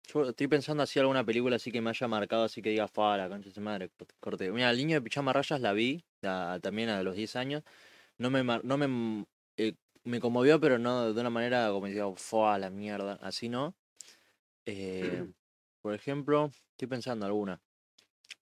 Yo 0.08 0.28
estoy 0.28 0.48
pensando 0.48 0.82
así 0.82 0.98
alguna 0.98 1.24
película 1.24 1.56
así 1.56 1.70
que 1.70 1.80
me 1.80 1.90
haya 1.90 2.08
marcado, 2.08 2.44
así 2.44 2.60
que 2.60 2.70
diga, 2.70 2.88
fa, 2.88 3.16
la 3.16 3.28
concha 3.28 3.48
de 3.48 3.54
su 3.54 3.60
madre, 3.60 3.90
corte. 4.20 4.50
Mira, 4.50 4.70
el 4.70 4.76
niño 4.76 4.96
de 4.96 5.02
pijama 5.02 5.32
rayas 5.32 5.60
la 5.60 5.72
vi, 5.72 6.04
la- 6.20 6.58
también 6.60 6.88
a 6.88 7.02
los 7.02 7.14
10 7.16 7.36
años. 7.36 7.62
No 8.18 8.30
me, 8.30 8.44
no 8.44 8.78
me, 8.78 9.26
eh, 9.58 9.74
me 10.04 10.20
conmovió, 10.20 10.60
pero 10.60 10.78
no 10.78 11.12
de 11.14 11.20
una 11.20 11.30
manera 11.30 11.70
como 11.72 11.86
decía, 11.86 12.04
fa, 12.16 12.58
la 12.58 12.70
mierda, 12.70 13.18
así 13.22 13.48
no. 13.48 13.76
Eh, 14.66 15.24
por 15.82 15.94
ejemplo, 15.94 16.50
estoy 16.72 16.88
pensando 16.88 17.26
alguna. 17.26 17.62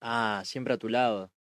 Ah, 0.01 0.43
siempre 0.47 0.75
a 0.75 0.79
tu 0.79 0.89
lado. 0.91 1.33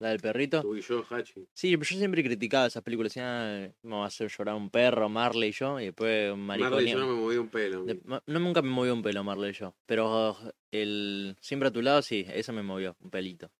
La 0.00 0.10
del 0.10 0.20
perrito. 0.20 0.62
Tú 0.62 0.76
y 0.76 0.80
yo, 0.80 1.04
Hachi. 1.10 1.46
Sí, 1.52 1.76
pero 1.76 1.88
yo 1.90 1.96
siempre 1.98 2.22
criticaba 2.22 2.66
esas 2.66 2.82
películas. 2.84 3.10
Decía, 3.12 3.64
"Ah, 3.66 3.72
¿cómo 3.82 3.98
va 3.98 4.04
a 4.04 4.08
hacer 4.08 4.30
llorar 4.30 4.54
un 4.54 4.70
perro, 4.70 5.08
Marley 5.08 5.48
y 5.48 5.52
yo? 5.52 5.80
Y 5.80 5.86
después 5.86 6.32
un 6.32 6.40
maricón. 6.46 6.70
Marley, 6.72 6.92
yo 6.92 6.98
no 7.00 7.08
me 7.08 7.14
moví 7.20 7.36
un 7.36 7.48
pelo. 7.48 7.84
de- 7.84 8.00
ma- 8.04 8.22
no, 8.26 8.38
nunca 8.38 8.62
me 8.62 8.68
movió 8.70 8.94
un 8.94 9.02
pelo 9.02 9.24
Marley 9.24 9.50
y 9.50 9.54
yo. 9.54 9.74
Pero 9.86 10.36
el 10.70 11.36
siempre 11.40 11.68
a 11.68 11.72
tu 11.72 11.82
lado, 11.82 12.02
sí, 12.02 12.24
esa 12.32 12.52
me 12.52 12.62
movió, 12.62 12.96
un 13.00 13.10
pelito. 13.10 13.50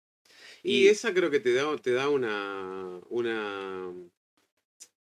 Y, 0.63 0.85
y- 0.85 0.89
esa 0.89 1.13
creo 1.13 1.31
que 1.31 1.41
te 1.41 1.53
da, 1.55 1.77
te 1.79 1.93
da 1.93 2.09
una, 2.09 3.01
una, 3.09 3.93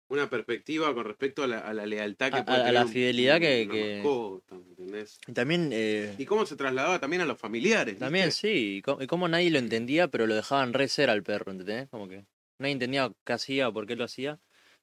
una 0.08 0.30
perspectiva 0.30 0.94
con 0.94 1.04
respecto 1.04 1.42
a 1.42 1.46
la, 1.46 1.58
a 1.60 1.74
la 1.74 1.84
lealtad 1.86 2.30
que 2.32 2.38
A- 2.38 2.44
puede 2.44 2.58
a- 2.58 2.60
tener 2.62 2.74
la 2.74 2.84
un- 2.84 2.92
fidelidad 2.92 3.40
que- 3.40 3.64
una 3.64 3.74
que- 3.74 3.94
mascota, 3.96 4.54
¿me 4.54 4.64
entendés? 4.68 5.18
Y 5.26 5.32
también, 5.32 5.70
eh, 5.72 6.14
Y 6.18 6.24
cómo 6.26 6.46
se 6.46 6.56
trasladaba 6.56 6.98
también 7.00 7.22
a 7.22 7.24
los 7.24 7.38
familiares. 7.38 7.98
también 7.98 8.26
¿viste? 8.26 8.48
sí, 8.48 8.76
y 8.76 8.82
co- 8.82 8.98
y 9.02 9.06
cómo 9.06 9.26
nadie 9.28 9.50
lo 9.50 9.58
entendía, 9.58 10.08
pero 10.08 10.26
lo 10.26 10.34
dejaban 10.34 10.72
re 10.72 10.88
ser 10.88 11.10
al 11.10 11.22
perro, 11.22 11.50
¿entendés? 11.52 11.88
Como 11.88 12.08
que 12.08 12.24
nadie 12.58 12.72
entendía 12.72 13.12
qué 13.24 13.32
hacía, 13.32 13.70
por 13.70 13.86
qué 13.86 13.96
lo 13.96 14.04
hacía. 14.04 14.38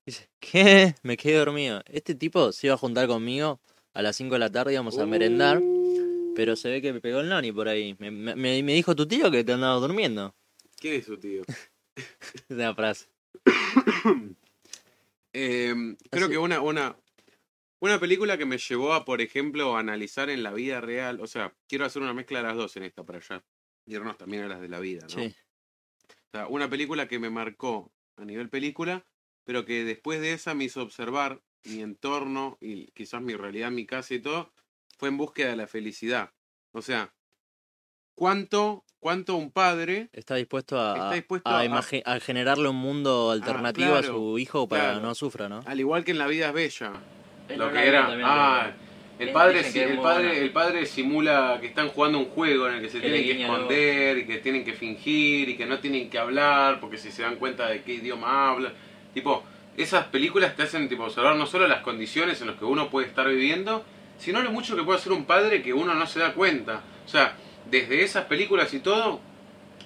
Dice, 0.05 0.27
¿qué? 0.39 0.95
Me 1.03 1.15
quedé 1.15 1.37
dormido. 1.37 1.81
Este 1.85 2.15
tipo 2.15 2.51
se 2.51 2.67
iba 2.67 2.73
a 2.73 2.77
juntar 2.77 3.07
conmigo 3.07 3.61
a 3.93 4.01
las 4.01 4.15
5 4.17 4.35
de 4.35 4.39
la 4.39 4.51
tarde, 4.51 4.73
íbamos 4.73 4.97
a 4.97 5.05
merendar. 5.05 5.59
Uh, 5.61 6.33
Pero 6.35 6.55
se 6.55 6.67
ve 6.69 6.81
que 6.81 6.91
me 6.91 6.99
pegó 6.99 7.19
el 7.21 7.29
noni 7.29 7.51
por 7.51 7.67
ahí. 7.69 7.95
Me, 7.99 8.09
me, 8.11 8.35
me 8.35 8.73
dijo 8.73 8.95
tu 8.95 9.07
tío 9.07 9.29
que 9.31 9.43
te 9.43 9.53
andaba 9.53 9.75
durmiendo. 9.79 10.33
¿Quién 10.79 10.95
es 10.95 11.05
su 11.05 11.17
tío? 11.17 11.43
Es 11.95 12.43
una 12.49 12.73
frase. 12.75 13.05
Eh, 15.33 15.73
creo 16.09 16.29
que 16.29 16.37
una, 16.37 16.61
una, 16.61 16.97
una 17.79 17.99
película 17.99 18.37
que 18.37 18.45
me 18.45 18.57
llevó 18.57 18.93
a, 18.93 19.03
por 19.03 19.19
ejemplo, 19.19 19.75
analizar 19.75 20.29
en 20.29 20.43
la 20.43 20.53
vida 20.53 20.79
real, 20.79 21.19
o 21.19 21.27
sea, 21.27 21.55
quiero 21.67 21.85
hacer 21.85 22.01
una 22.01 22.13
mezcla 22.13 22.39
de 22.39 22.47
las 22.47 22.55
dos 22.55 22.77
en 22.77 22.83
esta 22.83 23.03
para 23.03 23.17
allá, 23.17 23.43
irnos 23.85 24.17
también 24.17 24.43
a 24.43 24.47
las 24.47 24.61
de 24.61 24.69
la 24.69 24.79
vida, 24.79 25.01
¿no? 25.01 25.09
Sí. 25.09 25.35
O 26.07 26.31
sea, 26.31 26.47
una 26.47 26.69
película 26.69 27.07
que 27.07 27.19
me 27.19 27.29
marcó 27.29 27.91
a 28.15 28.25
nivel 28.25 28.49
película, 28.49 29.05
pero 29.43 29.65
que 29.65 29.83
después 29.83 30.21
de 30.21 30.33
esa 30.33 30.53
me 30.53 30.65
hizo 30.65 30.81
observar 30.81 31.43
mi 31.65 31.81
entorno 31.81 32.57
y 32.61 32.87
quizás 32.91 33.21
mi 33.21 33.35
realidad, 33.35 33.71
mi 33.71 33.85
casa 33.85 34.13
y 34.13 34.19
todo, 34.19 34.53
fue 34.97 35.09
en 35.09 35.17
búsqueda 35.17 35.49
de 35.49 35.57
la 35.57 35.67
felicidad. 35.67 36.33
O 36.71 36.81
sea, 36.81 37.13
cuánto, 38.15 38.83
cuánto 38.99 39.35
un 39.35 39.51
padre 39.51 40.09
Está 40.13 40.35
dispuesto 40.35 40.79
a, 40.79 40.93
Está 40.95 41.11
dispuesto 41.13 41.49
a, 41.49 41.59
a- 41.59 41.65
imagi- 41.65 42.03
a 42.05 42.19
generarle 42.19 42.69
un 42.69 42.75
mundo 42.77 43.31
alternativo 43.31 43.95
a 43.95 43.99
claro, 43.99 44.13
su 44.15 44.39
hijo 44.39 44.67
para 44.67 44.83
claro. 44.83 44.99
que 44.99 45.05
no 45.07 45.15
sufra, 45.15 45.49
¿no? 45.49 45.61
Al 45.65 45.79
igual 45.79 46.03
que 46.03 46.11
en 46.11 46.17
La 46.19 46.27
vida 46.27 46.47
es 46.47 46.53
bella. 46.53 46.91
Es 47.49 47.57
Lo 47.57 47.71
que 47.71 47.87
era. 47.87 48.07
Ah, 48.23 48.71
el 49.19 49.31
padre, 49.31 49.59
el 49.59 49.99
padre, 49.99 50.41
el 50.41 50.51
padre 50.51 50.85
simula 50.85 51.57
que 51.61 51.67
están 51.67 51.89
jugando 51.89 52.17
un 52.17 52.25
juego 52.25 52.67
en 52.67 52.75
el 52.75 52.81
que 52.81 52.89
se 52.89 52.99
Que 52.99 53.09
tienen 53.09 53.23
que 53.25 53.33
luego. 53.35 53.53
esconder 53.53 54.17
y 54.17 54.25
que 54.25 54.37
tienen 54.39 54.65
que 54.65 54.73
fingir 54.73 55.49
y 55.49 55.55
que 55.57 55.65
no 55.65 55.79
tienen 55.79 56.09
que 56.09 56.17
hablar 56.17 56.79
porque 56.79 56.97
si 56.97 57.11
se 57.11 57.21
dan 57.21 57.35
cuenta 57.35 57.67
de 57.67 57.83
qué 57.83 57.93
idioma 57.95 58.49
hablan. 58.49 58.73
Tipo, 59.13 59.43
esas 59.77 60.05
películas 60.05 60.55
te 60.55 60.63
hacen 60.63 60.89
tipo 60.89 61.03
observar 61.03 61.35
no 61.35 61.45
solo 61.45 61.67
las 61.67 61.81
condiciones 61.81 62.41
en 62.41 62.47
las 62.47 62.55
que 62.57 62.65
uno 62.65 62.89
puede 62.89 63.07
estar 63.07 63.27
viviendo, 63.27 63.83
sino 64.17 64.41
lo 64.41 64.51
mucho 64.51 64.75
que 64.75 64.83
puede 64.83 64.97
hacer 64.99 65.11
un 65.11 65.25
padre 65.25 65.61
que 65.61 65.73
uno 65.73 65.93
no 65.93 66.07
se 66.07 66.19
da 66.19 66.33
cuenta. 66.33 66.81
O 67.05 67.09
sea, 67.09 67.35
desde 67.69 68.03
esas 68.03 68.25
películas 68.25 68.73
y 68.73 68.79
todo, 68.79 69.19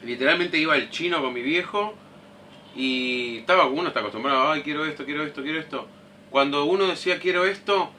literalmente 0.03 0.57
iba 0.57 0.75
el 0.75 0.89
chino 0.89 1.21
con 1.21 1.33
mi 1.33 1.41
viejo 1.41 1.93
y 2.75 3.37
estaba 3.39 3.67
uno 3.67 3.87
está 3.87 4.01
acostumbrado, 4.01 4.51
ay, 4.51 4.61
quiero 4.61 4.85
esto, 4.85 5.05
quiero 5.05 5.23
esto, 5.23 5.41
quiero 5.41 5.59
esto. 5.59 5.87
Cuando 6.29 6.65
uno 6.65 6.87
decía 6.87 7.19
quiero 7.19 7.45
esto, 7.45 7.89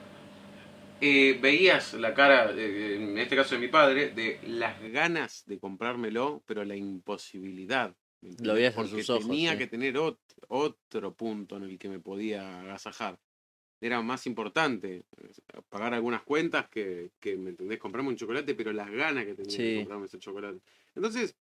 eh, 1.01 1.37
veías 1.41 1.93
la 1.93 2.13
cara, 2.13 2.51
eh, 2.55 2.95
en 2.95 3.17
este 3.17 3.35
caso 3.35 3.55
de 3.55 3.61
mi 3.61 3.67
padre, 3.69 4.09
de 4.11 4.39
las 4.47 4.81
ganas 4.91 5.43
de 5.45 5.59
comprármelo, 5.59 6.43
pero 6.45 6.63
la 6.65 6.75
imposibilidad. 6.75 7.93
Lo 8.41 8.53
veías 8.53 8.75
en 8.75 8.83
Porque 8.83 9.01
sus 9.01 9.09
ojos, 9.09 9.25
tenía 9.27 9.53
sí. 9.53 9.57
que 9.57 9.67
tener 9.67 9.95
ot- 9.95 10.17
otro 10.49 11.13
punto 11.13 11.55
en 11.57 11.63
el 11.63 11.79
que 11.79 11.89
me 11.89 11.99
podía 11.99 12.59
agasajar. 12.59 13.17
Era 13.81 14.01
más 14.01 14.25
importante 14.27 15.05
eh, 15.17 15.31
pagar 15.69 15.93
algunas 15.93 16.23
cuentas 16.23 16.67
que, 16.69 17.11
que, 17.19 17.37
¿me 17.37 17.51
entendés? 17.51 17.79
Comprarme 17.79 18.09
un 18.09 18.15
chocolate, 18.17 18.55
pero 18.55 18.73
las 18.73 18.91
ganas 18.91 19.25
que 19.25 19.35
tenía 19.35 19.55
Sí. 19.55 19.63
de 19.63 19.71
comprarme 19.73 20.05
ese 20.07 20.19
chocolate. 20.19 20.59
Entonces, 20.95 21.37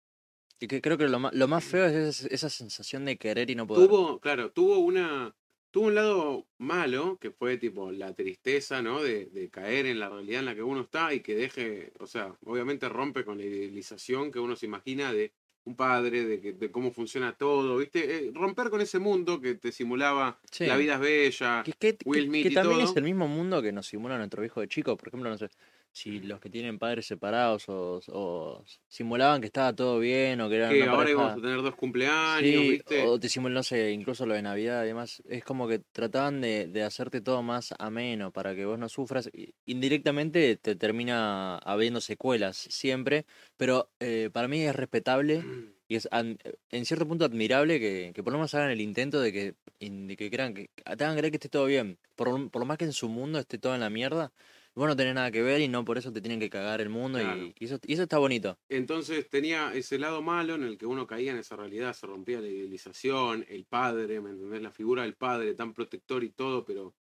Y 0.61 0.66
que 0.66 0.81
creo 0.81 0.99
que 0.99 1.07
lo 1.09 1.18
más, 1.20 1.33
lo 1.35 1.47
más 1.49 1.64
feo 1.64 1.87
es 1.87 1.94
esa, 2.23 2.29
esa 2.29 2.51
sensación 2.51 3.05
de 3.05 3.16
querer 3.18 3.51
y 3.51 3.55
no 3.55 3.66
poder. 3.68 3.88
tuvo, 3.88 4.20
claro, 4.20 4.53
tuvo 4.53 4.79
una 4.79 5.37
tuvo 5.70 5.87
un 5.88 5.94
lado 5.97 6.47
malo 6.59 7.18
que 7.18 7.33
fue 7.33 7.57
tipo 7.59 7.90
la 7.90 8.14
tristeza, 8.14 8.81
¿no? 8.83 9.03
De, 9.03 9.27
de 9.27 9.51
caer 9.51 9.87
en 9.87 9.99
la 9.99 10.09
realidad 10.09 10.40
en 10.40 10.44
la 10.47 10.55
que 10.55 10.62
uno 10.62 10.83
está 10.83 11.12
y 11.14 11.20
que 11.20 11.35
deje, 11.35 11.92
o 11.99 12.07
sea, 12.07 12.38
obviamente 12.44 12.88
rompe 12.88 13.25
con 13.25 13.38
la 13.38 13.44
idealización 13.44 14.31
que 14.31 14.38
uno 14.38 14.55
se 14.57 14.66
imagina 14.66 15.12
de 15.12 15.33
un 15.66 15.77
padre, 15.77 16.24
de, 16.27 16.40
que, 16.40 16.53
de 16.53 16.70
cómo 16.70 16.92
funciona 16.92 17.33
todo, 17.33 17.79
¿viste? 17.79 18.27
Eh, 18.27 18.31
romper 18.35 18.68
con 18.70 18.81
ese 18.83 18.98
mundo 18.98 19.40
que 19.40 19.55
te 19.55 19.72
simulaba 19.72 20.38
Sí. 20.50 20.66
La 20.66 20.77
vida 20.77 20.94
es 20.94 21.00
bella, 21.00 21.62
Que, 21.64 21.72
que- 21.72 21.98
Will 22.05 22.27
Smith 22.27 22.42
que 22.42 22.48
y 22.50 22.55
también 22.55 22.81
todo. 22.81 22.90
es 22.90 22.96
el 22.96 23.05
mismo 23.05 23.27
mundo 23.29 23.62
que 23.62 23.72
nos 23.72 23.87
simula 23.87 24.18
nuestro 24.18 24.44
hijo 24.44 24.61
de 24.61 24.68
chico. 24.68 24.96
Por 24.96 25.09
ejemplo, 25.09 25.31
no 25.31 25.38
sé, 25.38 25.48
si 25.94 26.18
los 26.18 26.40
que 26.40 26.50
tienen 26.50 26.78
padres 26.80 27.07
separados 27.07 27.68
o, 27.68 28.00
o 28.09 28.64
simulaban 28.88 29.40
que 29.40 29.46
estaba 29.46 29.72
todo 29.72 30.00
bien 30.00 30.40
o 30.40 30.48
que 30.48 30.57
eran 30.57 30.70
que 30.72 30.83
una 30.83 30.90
ahora 30.90 31.02
pareja- 31.04 31.20
íbamos 31.22 31.38
a 31.38 31.40
tener 31.40 31.62
dos 31.62 31.76
cumpleaños, 31.76 32.40
Sí, 32.42 32.68
¿viste? 32.68 33.00
o 33.07 33.18
te 33.20 33.28
simulan, 33.28 33.54
no 33.54 33.62
sé, 33.62 33.92
incluso 33.92 34.26
lo 34.26 34.35
de 34.35 34.42
Navidad 34.42 34.83
y 34.83 34.88
demás. 34.88 35.22
Es 35.28 35.44
como 35.44 35.68
que 35.68 35.78
trataban 35.92 36.40
de, 36.40 36.66
de 36.66 36.83
hacerte 36.83 37.20
todo 37.20 37.42
más 37.42 37.72
ameno 37.78 38.33
para 38.33 38.57
que 38.57 38.64
vos 38.66 38.76
no 38.78 38.88
sufras. 38.88 39.30
Indirectamente 39.66 40.57
te 40.57 40.76
termina 40.76 41.59
habiendo 41.59 42.00
secuelas 42.00 42.57
siempre, 42.57 43.24
pero 43.57 43.90
eh, 44.00 44.30
para 44.33 44.48
mí 44.48 44.61
es 44.62 44.74
respetable 44.76 45.42
y 45.88 45.96
es 45.96 46.09
en 46.12 46.85
cierto 46.87 47.07
punto 47.07 47.24
admirable 47.24 47.78
que, 47.80 48.12
que 48.14 48.22
por 48.22 48.33
lo 48.33 48.38
menos 48.38 48.54
hagan 48.54 48.70
el 48.70 48.80
intento 48.80 49.20
de 49.20 49.33
que, 49.33 49.54
de 49.80 50.16
que 50.16 50.30
crean 50.30 50.54
que 50.54 50.70
te 50.74 51.04
hagan 51.04 51.16
creer 51.16 51.30
que 51.30 51.37
esté 51.37 51.48
todo 51.48 51.66
bien. 51.66 51.98
Por, 52.16 52.50
por 52.50 52.61
lo 52.61 52.66
más 52.66 52.78
que 52.78 52.85
en 52.85 52.92
su 52.92 53.09
mundo 53.09 53.38
esté 53.38 53.59
todo 53.59 53.74
en 53.74 53.80
la 53.80 53.90
mierda, 53.90 54.33
vos 54.74 54.88
no 54.88 54.96
tenés 54.96 55.14
nada 55.14 55.30
que 55.30 55.42
ver 55.42 55.60
y 55.60 55.68
no 55.68 55.84
por 55.84 55.98
eso 55.98 56.12
te 56.12 56.20
tienen 56.20 56.40
que 56.40 56.50
cagar 56.50 56.80
el 56.80 56.88
mundo 56.88 57.18
Claro. 57.18 57.40
y, 57.40 57.54
y 57.58 57.64
eso, 57.64 57.78
y 57.87 57.92
eso 57.92 58.02
está 58.02 58.18
bonito. 58.18 58.58
Entonces 58.68 59.28
tenía 59.28 59.72
ese 59.74 59.98
lado 59.98 60.22
malo 60.22 60.54
en 60.54 60.64
el 60.64 60.78
que 60.78 60.87
uno 60.87 61.06
caía 61.06 61.32
en 61.32 61.38
esa 61.38 61.56
realidad, 61.56 61.92
se 61.94 62.06
rompía 62.06 62.40
la 62.40 62.48
idealización, 62.48 63.44
el 63.48 63.64
padre, 63.66 64.20
¿me 64.20 64.30
entendés? 64.30 64.62
La 64.62 64.70
figura 64.72 65.02
del 65.02 65.14
padre 65.14 65.54
tan 65.54 65.72
protector 65.74 66.24
y 66.24 66.30
todo, 66.30 66.64
pero 66.64 66.94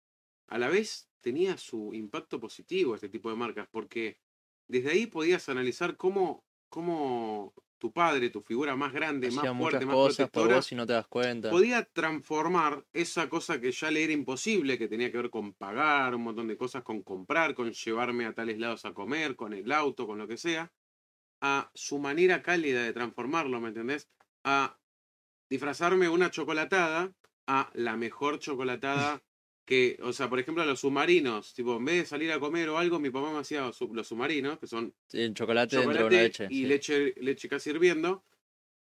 a 0.49 0.59
la 0.59 0.69
vez 0.69 1.11
tenía 1.21 1.57
su 1.57 1.95
impacto 1.95 2.41
positivo 2.41 2.95
este 2.95 3.09
tipo 3.09 3.31
de 3.31 3.37
marcas, 3.37 3.69
porque 3.71 4.19
desde 4.69 4.91
ahí 4.91 5.07
podías 5.07 5.49
analizar 5.49 5.97
cómo, 5.97 6.45
cómo 6.69 7.55
tu 7.83 7.91
padre, 7.91 8.31
tu 8.31 8.41
figura 8.43 8.77
más 8.77 8.93
grande, 8.93 9.27
más 9.33 9.39
Hacía 9.39 9.57
fuerte, 9.57 9.85
más 9.85 9.95
cosas 9.97 10.17
por 10.31 10.43
protectora, 10.45 10.55
vos 10.55 10.71
y 10.71 10.77
no 10.77 10.87
te 10.87 10.93
das 10.93 11.09
cuenta. 11.09 11.51
podía 11.51 11.83
transformar 11.83 12.87
esa 12.93 13.29
cosa 13.29 13.61
que 13.61 13.73
ya 13.73 13.91
le 13.91 14.05
era 14.05 14.13
imposible, 14.13 14.79
que 14.79 14.87
tenía 14.87 15.11
que 15.11 15.17
ver 15.17 15.31
con 15.31 15.53
pagar 15.53 16.15
un 16.15 16.23
montón 16.23 16.47
de 16.47 16.57
cosas, 16.57 16.85
con 16.85 17.03
comprar, 17.03 17.57
con 17.57 17.73
llevarme 17.73 18.25
a 18.25 18.35
tales 18.35 18.61
lados 18.61 18.85
a 18.85 18.95
comer, 18.95 19.35
con 19.35 19.53
el 19.53 19.73
auto, 19.73 20.07
con 20.07 20.17
lo 20.17 20.29
que 20.29 20.37
sea, 20.37 20.73
a 21.41 21.73
su 21.75 21.99
manera 21.99 22.41
cálida 22.41 22.85
de 22.85 22.93
transformarlo, 22.93 23.61
¿me 23.61 23.71
entendés? 23.71 24.09
A 24.45 24.79
disfrazarme 25.51 26.09
una 26.09 26.31
chocolatada 26.31 27.13
a 27.49 27.69
la 27.75 27.97
mejor 27.97 28.39
chocolatada 28.39 29.25
que, 29.65 29.99
o 30.03 30.13
sea, 30.13 30.29
por 30.29 30.41
ejemplo, 30.41 30.65
los 30.65 30.81
submarinos, 30.81 31.55
tipo, 31.55 31.77
en 31.77 31.85
vez 31.85 31.97
de 31.97 32.07
salir 32.07 32.33
a 32.33 32.41
comer 32.41 32.69
o 32.69 32.79
algo, 32.79 32.99
mi 32.99 33.11
papá 33.11 33.33
me 33.33 33.39
hacía 33.39 33.63
los 33.63 34.07
submarinos, 34.09 34.59
que 34.59 34.67
son 34.67 34.95
Sí, 35.09 35.21
el 35.21 35.35
chocolate, 35.35 35.77
dentro 35.77 35.93
de 35.93 35.99
chocolate 35.99 36.15
una 36.17 36.23
leche. 36.25 36.47
y 36.51 36.57
sí. 36.63 36.67
leche, 36.67 37.15
leche 37.21 37.49
casi 37.49 37.71
hirviendo, 37.71 38.25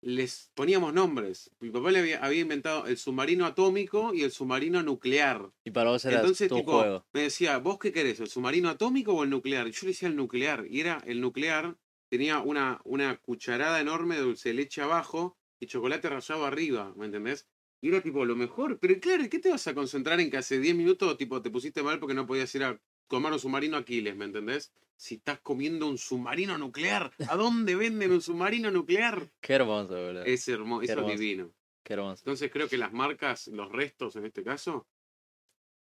les 0.02 0.52
poníamos 0.54 0.94
nombres. 0.94 1.50
Mi 1.60 1.70
papá 1.70 1.92
le 1.92 2.00
había, 2.00 2.20
había 2.24 2.42
inventado 2.42 2.88
el 2.88 2.98
submarino 2.98 3.46
atómico 3.46 4.14
y 4.14 4.24
el 4.24 4.32
submarino 4.32 4.84
nuclear. 4.84 5.52
Y 5.64 5.72
para 5.72 5.92
vos 5.92 6.04
era 6.06 6.18
Entonces, 6.20 6.50
tu 6.50 6.56
tipo, 6.58 6.80
juego. 6.82 7.06
me 7.14 7.22
decía, 7.22 7.58
¿vos 7.60 7.78
qué 7.80 7.92
querés? 7.94 8.20
¿El 8.20 8.28
submarino 8.28 8.70
atómico 8.70 9.14
o 9.14 9.24
el 9.24 9.30
nuclear? 9.30 9.68
Y 9.68 9.72
yo 9.72 9.80
le 9.84 9.88
decía 9.90 10.10
el 10.10 10.16
nuclear. 10.16 10.66
Y 10.70 10.82
era 10.82 11.02
el 11.06 11.22
nuclear, 11.22 11.78
tenía 12.10 12.40
una, 12.40 12.82
una 12.84 13.18
cucharada 13.18 13.80
enorme 13.80 14.16
de 14.16 14.22
dulce 14.22 14.50
de 14.50 14.56
leche 14.56 14.82
abajo 14.82 15.38
y 15.60 15.68
chocolate 15.68 16.10
rallado 16.10 16.46
arriba, 16.46 16.94
¿me 16.98 17.06
entendés? 17.06 17.48
Y 17.84 17.90
era 17.90 18.00
tipo 18.00 18.24
lo 18.24 18.38
mejor. 18.38 18.80
Pero 18.80 18.98
claro, 19.02 19.26
¿qué 19.30 19.40
te 19.40 19.50
vas 19.50 19.68
a 19.68 19.76
concentrar 19.76 20.18
en 20.22 20.32
que 20.32 20.38
hace 20.38 20.58
10 20.58 20.74
minutos 20.74 21.18
tipo 21.18 21.42
te 21.42 21.50
pusiste 21.50 21.84
mal 21.84 22.00
porque 22.00 22.14
no 22.14 22.26
podías 22.26 22.56
ir 22.56 22.64
a 22.64 22.80
tomar 23.10 23.34
un 23.34 23.40
submarino 23.40 23.76
Aquiles, 23.76 24.16
¿me 24.16 24.24
entendés? 24.24 24.72
Si 24.96 25.16
estás 25.16 25.42
comiendo 25.42 25.90
un 25.90 25.98
submarino 25.98 26.58
nuclear, 26.58 27.12
¿a 27.28 27.36
dónde 27.36 27.76
venden 27.76 28.14
un 28.14 28.22
submarino 28.22 28.72
nuclear? 28.72 29.30
Qué 29.42 29.56
hermoso, 29.56 29.96
boludo. 29.96 30.24
Es 30.24 30.48
hermoso, 30.48 30.84
eso 30.84 31.10
es 31.10 31.20
divino. 31.20 31.52
Qué 31.84 31.96
hermoso. 31.96 32.22
Entonces 32.22 32.50
creo 32.54 32.70
que 32.70 32.78
las 32.78 32.94
marcas, 32.94 33.48
los 33.48 33.70
restos 33.70 34.16
en 34.16 34.28
este 34.28 34.46
caso, 34.46 34.88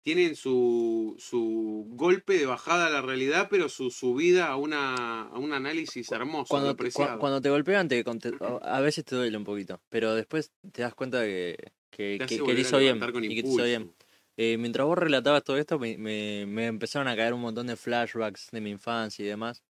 tienen 0.03 0.35
su, 0.35 1.15
su 1.21 1.87
golpe 1.91 2.37
de 2.37 2.47
bajada 2.47 2.89
a 2.89 2.91
la 2.91 3.03
realidad, 3.03 3.47
pero 3.49 3.69
su 3.69 3.93
subida 3.93 4.49
a, 4.49 4.57
una, 4.57 5.29
a 5.29 5.39
un 5.39 5.53
análisis 5.53 6.11
hermoso, 6.11 6.49
Cuando 6.49 6.75
te, 6.75 6.91
cuando 6.91 7.41
te 7.41 7.49
golpean, 7.49 7.87
te, 7.87 8.03
a 8.41 8.77
a 8.77 8.81
veces 8.81 9.05
te 9.05 9.15
duele 9.15 9.37
un 9.37 9.45
poquito. 9.45 9.81
Pero 9.89 10.17
después 10.17 10.51
te 10.73 10.83
das 10.83 10.95
cuenta 10.97 11.23
que, 11.23 11.57
que, 11.93 12.19
que, 12.19 12.27
te 12.27 12.61
hizo 12.61 12.79
bien. 12.79 12.97
Y 12.97 13.37
que 13.37 13.43
te 13.43 13.49
hizo 13.49 13.65
bien. 13.65 13.93
Eh, 14.37 14.57
mientras 14.57 14.87
vos 14.87 14.97
relatabas 14.97 15.45
todo 15.45 15.59
esto, 15.59 15.79
me, 15.79 15.99
me, 15.99 16.47
me 16.47 16.67
empezaron 16.67 17.07
a 17.07 17.15
caer 17.15 17.35
un 17.35 17.43
montón 17.43 17.67
de 17.67 17.77
flashbacks 17.77 18.51
de 18.51 18.61
mi 18.61 18.71
infancia 18.71 19.25
y 19.25 19.29
demás. 19.29 19.63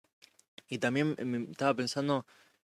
Y 0.69 0.77
también 0.77 1.15
me 1.19 1.51
estaba 1.51 1.73
pensando, 1.73 2.25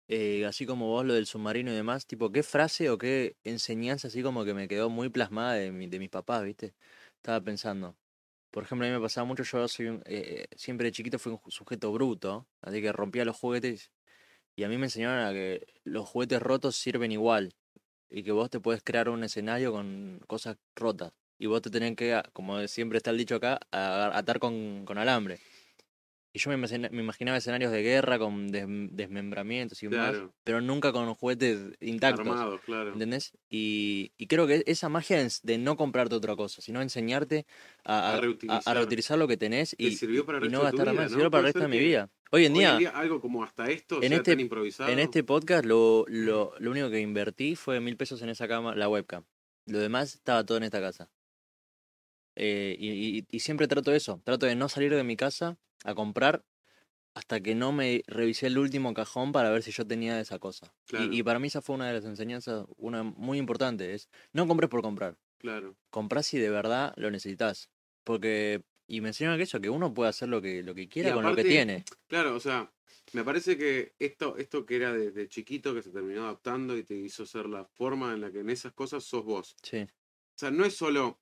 eh, 0.07 0.45
así 0.45 0.65
como 0.65 0.87
vos, 0.87 1.05
lo 1.05 1.13
del 1.13 1.27
submarino 1.27 1.71
y 1.71 1.75
demás, 1.75 2.07
tipo, 2.07 2.31
qué 2.31 2.41
frase 2.43 2.89
o 2.89 2.97
qué 2.97 3.37
enseñanza 3.43 4.07
así 4.07 4.23
como 4.23 4.43
que 4.43 4.53
me 4.53 4.67
quedó 4.67 4.89
muy 4.89 5.09
plasmada 5.09 5.53
de, 5.53 5.71
mi, 5.71 5.87
de 5.87 5.99
mis 5.99 6.09
papás, 6.09 6.43
¿viste? 6.43 6.73
Estaba 7.17 7.39
pensando. 7.41 7.95
Por 8.51 8.63
ejemplo, 8.63 8.87
a 8.87 8.89
mí 8.89 8.95
me 8.95 9.01
pasaba 9.01 9.25
mucho, 9.25 9.43
yo 9.43 9.67
soy 9.67 9.87
un, 9.87 10.01
eh, 10.05 10.47
siempre 10.55 10.87
de 10.87 10.91
chiquito 10.91 11.19
fui 11.19 11.33
un 11.33 11.51
sujeto 11.51 11.91
bruto, 11.91 12.47
así 12.61 12.81
que 12.81 12.91
rompía 12.91 13.25
los 13.25 13.37
juguetes 13.37 13.91
y 14.55 14.63
a 14.63 14.69
mí 14.69 14.77
me 14.77 14.85
enseñaron 14.85 15.25
a 15.25 15.33
que 15.33 15.67
los 15.83 16.07
juguetes 16.07 16.41
rotos 16.41 16.75
sirven 16.77 17.11
igual 17.11 17.53
y 18.09 18.23
que 18.23 18.31
vos 18.31 18.49
te 18.49 18.59
puedes 18.59 18.83
crear 18.83 19.09
un 19.09 19.23
escenario 19.23 19.71
con 19.71 20.19
cosas 20.27 20.57
rotas 20.75 21.13
y 21.37 21.47
vos 21.47 21.61
te 21.61 21.69
tenés 21.69 21.95
que, 21.95 22.21
como 22.33 22.65
siempre 22.67 22.97
está 22.97 23.11
el 23.11 23.17
dicho 23.17 23.35
acá, 23.35 23.59
atar 23.71 24.39
con, 24.39 24.85
con 24.85 24.97
alambre. 24.97 25.39
Y 26.35 26.39
yo 26.39 26.49
me, 26.49 26.57
imagina- 26.57 26.89
me 26.91 27.01
imaginaba 27.01 27.37
escenarios 27.37 27.71
de 27.71 27.81
guerra 27.81 28.19
con 28.19 28.49
des- 28.49 28.65
desmembramientos 28.91 29.81
y 29.83 29.87
más, 29.87 30.09
Claro. 30.11 30.33
pero 30.43 30.59
nunca 30.59 30.91
con 30.91 31.13
juguetes 31.15 31.59
intactos. 31.79 32.27
Armado, 32.27 32.59
claro. 32.65 32.91
¿Entendés? 32.91 33.31
Y, 33.49 34.11
y 34.17 34.27
creo 34.27 34.45
que 34.45 34.61
esa 34.67 34.89
magia 34.89 35.25
de 35.43 35.57
no 35.57 35.77
comprarte 35.77 36.13
otra 36.13 36.35
cosa, 36.35 36.61
sino 36.61 36.81
enseñarte 36.81 37.45
a, 37.85 37.93
A 37.93 37.99
a- 37.99 38.11
a- 38.11 38.17
a 38.17 38.21
reutilizar. 38.73 39.17
lo 39.17 39.27
que 39.29 39.37
tenés 39.37 39.77
Te 39.77 39.83
y, 39.85 39.95
sirvió 39.95 40.25
para 40.25 40.45
y 40.45 40.49
no 40.49 40.61
gastar 40.61 40.87
más. 40.93 41.03
¿no? 41.05 41.09
Sirvió 41.09 41.31
para 41.31 41.39
el 41.39 41.45
resto 41.45 41.59
de 41.61 41.67
mi 41.69 41.79
vida. 41.79 42.09
Hoy 42.31 42.45
en 42.47 42.51
Hoy 42.51 42.59
día, 42.59 42.71
en 42.73 42.77
día 42.79 42.89
algo 42.89 43.21
como 43.21 43.41
hasta 43.41 43.69
esto 43.69 44.01
en 44.03 44.09
sea 44.09 44.17
este- 44.17 44.31
tan 44.33 44.39
improvisado. 44.41 44.89
en 44.91 44.99
este 44.99 45.23
podcast, 45.23 45.63
lo, 45.63 46.03
lo, 46.09 46.53
lo 46.59 46.71
único 46.71 46.89
que 46.89 46.99
invertí 46.99 47.55
fue 47.55 47.79
mil 47.79 47.95
pesos 47.95 48.21
en 48.21 48.27
esa 48.27 48.45
cama, 48.49 48.75
la 48.75 48.89
webcam. 48.89 49.23
Lo 49.67 49.79
demás 49.79 50.15
estaba 50.15 50.45
todo 50.45 50.57
en 50.57 50.63
esta 50.65 50.81
casa. 50.81 51.09
Eh, 52.35 52.75
y, 52.79 53.17
y- 53.19 53.25
y 53.29 53.39
siempre 53.39 53.67
trato 53.67 53.93
eso. 53.93 54.21
Trato 54.23 54.45
de 54.45 54.55
no 54.55 54.69
salir 54.69 54.93
de 54.93 55.03
mi 55.03 55.15
casa 55.15 55.57
a 55.83 55.93
comprar 55.95 56.43
hasta 57.13 57.39
que 57.39 57.55
no 57.55 57.71
me 57.71 58.03
revisé 58.07 58.47
el 58.47 58.57
último 58.57 58.93
cajón 58.93 59.31
para 59.31 59.49
ver 59.49 59.63
si 59.63 59.71
yo 59.71 59.87
tenía 59.87 60.19
esa 60.19 60.37
cosa. 60.39 60.65
Y- 60.65 60.89
Claro. 60.89 61.13
Y, 61.13 61.23
para 61.23 61.39
mí 61.39 61.47
esa 61.47 61.61
fue 61.61 61.75
una 61.75 61.87
de 61.87 61.93
las 61.93 62.05
enseñanzas, 62.05 62.65
una 62.77 63.03
muy 63.03 63.37
importante. 63.37 63.93
Es 63.93 64.09
no 64.33 64.47
compres 64.47 64.69
por 64.69 64.81
comprar. 64.81 65.17
Claro. 65.37 65.75
Comprás 65.89 66.25
si 66.27 66.37
de 66.39 66.49
verdad 66.49 66.93
lo 66.97 67.09
necesitas. 67.11 67.69
Porque, 68.03 68.63
y 68.87 68.99
me 69.01 69.09
enseñaron 69.09 69.37
que 69.37 69.43
eso, 69.43 69.61
que 69.61 69.69
uno 69.69 69.93
puede 69.93 70.09
hacer 70.09 70.27
lo 70.29 70.41
que, 70.41 70.61
lo 70.61 70.75
que 70.75 70.87
quiera 70.89 71.13
con 71.13 71.23
lo 71.23 71.35
que 71.35 71.43
tiene. 71.43 71.85
Claro, 72.07 72.35
o 72.35 72.39
sea, 72.39 72.71
me 73.13 73.23
parece 73.23 73.57
que 73.57 73.93
esto, 73.97 74.35
esto 74.37 74.65
que 74.65 74.75
era 74.75 74.91
desde 74.93 75.27
chiquito, 75.29 75.73
que 75.73 75.81
se 75.81 75.91
terminó 75.91 76.23
adaptando 76.23 76.77
y 76.77 76.83
te 76.83 76.95
hizo 76.95 77.25
ser 77.25 77.45
la 77.47 77.63
forma 77.65 78.13
en 78.13 78.21
la 78.21 78.31
que 78.31 78.39
en 78.41 78.49
esas 78.49 78.73
cosas 78.73 79.03
sos 79.05 79.23
vos. 79.23 79.55
Sí, 79.63 79.77
O 79.83 79.87
sea, 80.37 80.51
no 80.51 80.65
es 80.65 80.75
solo 80.75 81.19